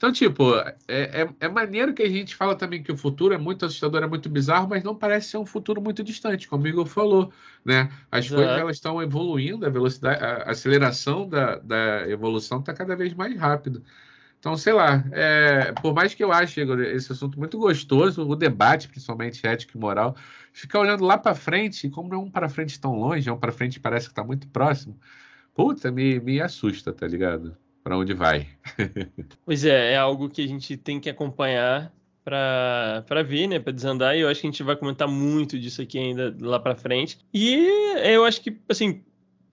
Então, 0.03 0.11
tipo, 0.11 0.53
é, 0.85 1.21
é, 1.21 1.29
é 1.39 1.47
maneiro 1.47 1.93
que 1.93 2.03
a 2.03 2.09
gente 2.09 2.35
fala 2.35 2.57
também 2.57 2.83
que 2.83 2.91
o 2.91 2.97
futuro 2.97 3.33
é 3.33 3.37
muito 3.37 3.65
assustador, 3.65 4.03
é 4.03 4.05
muito 4.05 4.29
bizarro, 4.29 4.67
mas 4.67 4.83
não 4.83 4.93
parece 4.93 5.29
ser 5.29 5.37
um 5.37 5.45
futuro 5.45 5.81
muito 5.81 6.03
distante, 6.03 6.45
como 6.45 6.65
o 6.65 6.67
Igor 6.67 6.85
falou, 6.85 7.31
né? 7.63 7.89
As 8.11 8.25
Exato. 8.25 8.41
coisas 8.41 8.59
elas 8.59 8.75
estão 8.75 9.01
evoluindo, 9.01 9.65
a 9.65 9.69
velocidade, 9.69 10.21
a 10.21 10.51
aceleração 10.51 11.25
da, 11.25 11.55
da 11.55 12.09
evolução 12.09 12.59
está 12.59 12.73
cada 12.73 12.97
vez 12.97 13.13
mais 13.13 13.33
rápido. 13.39 13.81
Então, 14.39 14.57
sei 14.57 14.73
lá, 14.73 15.05
é, 15.13 15.71
por 15.81 15.93
mais 15.93 16.13
que 16.13 16.21
eu 16.21 16.33
ache 16.33 16.59
Igor, 16.59 16.81
esse 16.81 17.13
assunto 17.13 17.39
muito 17.39 17.57
gostoso, 17.57 18.27
o 18.27 18.35
debate, 18.35 18.89
principalmente 18.89 19.47
ético 19.47 19.77
e 19.77 19.79
moral, 19.79 20.17
ficar 20.51 20.79
olhando 20.81 21.05
lá 21.05 21.17
para 21.17 21.33
frente, 21.33 21.89
como 21.89 22.09
não 22.09 22.17
é 22.17 22.21
um 22.23 22.29
para 22.29 22.49
frente 22.49 22.77
tão 22.77 22.93
longe, 22.99 23.29
é 23.29 23.31
um 23.31 23.39
para 23.39 23.53
frente 23.53 23.79
parece 23.79 24.07
que 24.07 24.11
está 24.11 24.23
muito 24.25 24.49
próximo, 24.49 24.99
puta, 25.53 25.89
me, 25.89 26.19
me 26.19 26.41
assusta, 26.41 26.91
tá 26.91 27.07
ligado? 27.07 27.55
Para 27.83 27.97
onde 27.97 28.13
vai? 28.13 28.47
Pois 29.45 29.65
é, 29.65 29.93
é 29.93 29.97
algo 29.97 30.29
que 30.29 30.41
a 30.41 30.47
gente 30.47 30.77
tem 30.77 30.99
que 30.99 31.09
acompanhar 31.09 31.93
para 32.23 33.23
ver, 33.25 33.47
né, 33.47 33.59
para 33.59 33.73
desandar, 33.73 34.15
e 34.15 34.21
eu 34.21 34.29
acho 34.29 34.39
que 34.39 34.47
a 34.47 34.51
gente 34.51 34.63
vai 34.63 34.77
comentar 34.77 35.07
muito 35.07 35.59
disso 35.59 35.81
aqui 35.81 35.99
ainda 35.99 36.33
lá 36.39 36.57
para 36.59 36.75
frente. 36.75 37.19
E 37.33 37.55
eu 38.05 38.23
acho 38.23 38.41
que, 38.41 38.57
assim, 38.69 39.03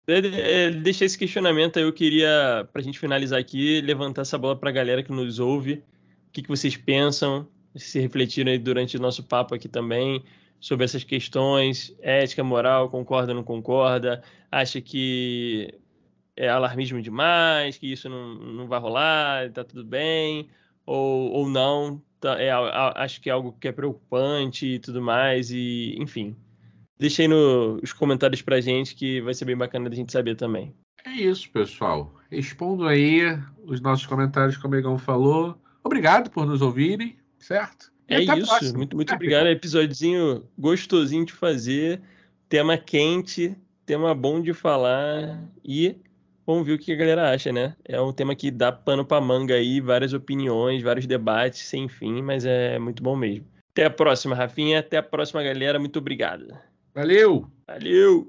é, 0.07 0.66
é, 0.66 0.70
deixar 0.70 1.05
esse 1.05 1.18
questionamento 1.18 1.78
aí, 1.78 1.85
eu 1.85 1.93
queria, 1.93 2.68
para 2.72 2.81
a 2.81 2.85
gente 2.85 2.99
finalizar 2.99 3.39
aqui, 3.41 3.81
levantar 3.81 4.22
essa 4.22 4.39
bola 4.39 4.57
para 4.57 4.70
a 4.70 4.72
galera 4.72 5.03
que 5.03 5.11
nos 5.11 5.39
ouve, 5.39 5.83
o 6.28 6.33
que, 6.33 6.43
que 6.43 6.49
vocês 6.49 6.76
pensam, 6.76 7.49
se 7.74 7.99
refletiram 7.99 8.53
aí 8.53 8.59
durante 8.59 8.97
o 8.97 9.01
nosso 9.01 9.24
papo 9.24 9.55
aqui 9.55 9.68
também, 9.68 10.22
sobre 10.61 10.85
essas 10.85 11.03
questões, 11.03 11.97
ética, 12.01 12.45
moral, 12.45 12.91
concorda, 12.91 13.33
não 13.33 13.43
concorda, 13.43 14.22
acha 14.51 14.81
que 14.81 15.74
é 16.41 16.49
alarmismo 16.49 17.03
demais, 17.03 17.76
que 17.76 17.93
isso 17.93 18.09
não, 18.09 18.34
não 18.34 18.66
vai 18.66 18.80
rolar, 18.80 19.51
tá 19.53 19.62
tudo 19.62 19.84
bem, 19.84 20.49
ou, 20.86 21.30
ou 21.32 21.49
não, 21.49 22.01
tá- 22.18 22.41
é, 22.41 22.51
acho 22.97 23.20
que 23.20 23.28
é 23.28 23.32
algo 23.32 23.55
que 23.61 23.68
é 23.68 23.72
preocupante 23.72 24.64
e 24.66 24.78
tudo 24.78 25.03
mais, 25.03 25.51
e 25.51 25.95
enfim. 25.99 26.34
Deixa 26.99 27.22
aí 27.22 27.28
nos 27.28 27.93
comentários 27.93 28.41
pra 28.41 28.61
gente 28.61 28.95
que 28.95 29.20
vai 29.20 29.34
ser 29.34 29.45
bem 29.45 29.57
bacana 29.57 29.91
da 29.91 29.97
gente 29.97 30.12
saber 30.12 30.34
também. 30.34 30.74
É 31.05 31.12
isso, 31.12 31.51
pessoal. 31.51 32.14
Respondo 32.30 32.86
aí 32.86 33.20
os 33.64 33.80
nossos 33.80 34.07
comentários, 34.07 34.57
como 34.57 34.74
o 34.74 34.78
Igão 34.78 34.99
falou. 34.99 35.59
Obrigado 35.84 36.30
por 36.30 36.47
nos 36.47 36.62
ouvirem, 36.62 37.16
certo? 37.38 37.91
E 38.09 38.14
É 38.14 38.22
isso, 38.38 38.76
muito, 38.76 38.97
muito 38.97 39.12
É, 39.12 39.14
obrigado. 39.14 39.47
É 39.47 39.53
episódiozinho 39.53 40.45
gostosinho 40.59 41.24
de 41.24 41.32
fazer, 41.32 42.01
tema 42.49 42.76
quente, 42.78 43.55
tema 43.86 44.14
bom 44.14 44.41
de 44.43 44.53
falar 44.53 45.43
e 45.64 45.97
vamos 46.47 46.66
ver 46.66 46.74
o 46.74 46.78
que 46.78 46.93
a 46.93 46.97
galera 46.97 47.30
acha, 47.30 47.53
né? 47.53 47.74
É 47.84 48.01
um 48.01 48.12
tema 48.12 48.34
que 48.34 48.51
dá 48.51 48.72
pano 48.72 49.05
pra 49.05 49.20
manga 49.20 49.55
aí, 49.55 49.80
várias 49.80 50.12
opiniões, 50.12 50.82
vários 50.82 51.07
debates 51.07 51.61
sem 51.61 51.88
fim, 51.88 52.22
mas 52.22 52.45
é 52.45 52.78
muito 52.78 53.03
bom 53.03 53.16
mesmo. 53.16 53.47
Até 53.72 53.84
a 53.84 53.91
próxima, 53.91 54.34
Rafinha. 54.34 54.80
Até 54.80 54.97
a 54.97 55.03
próxima, 55.03 55.43
galera. 55.43 55.78
Muito 55.78 55.99
obrigado. 55.99 56.49
Valeu! 56.95 57.47
Valeu! 57.66 58.26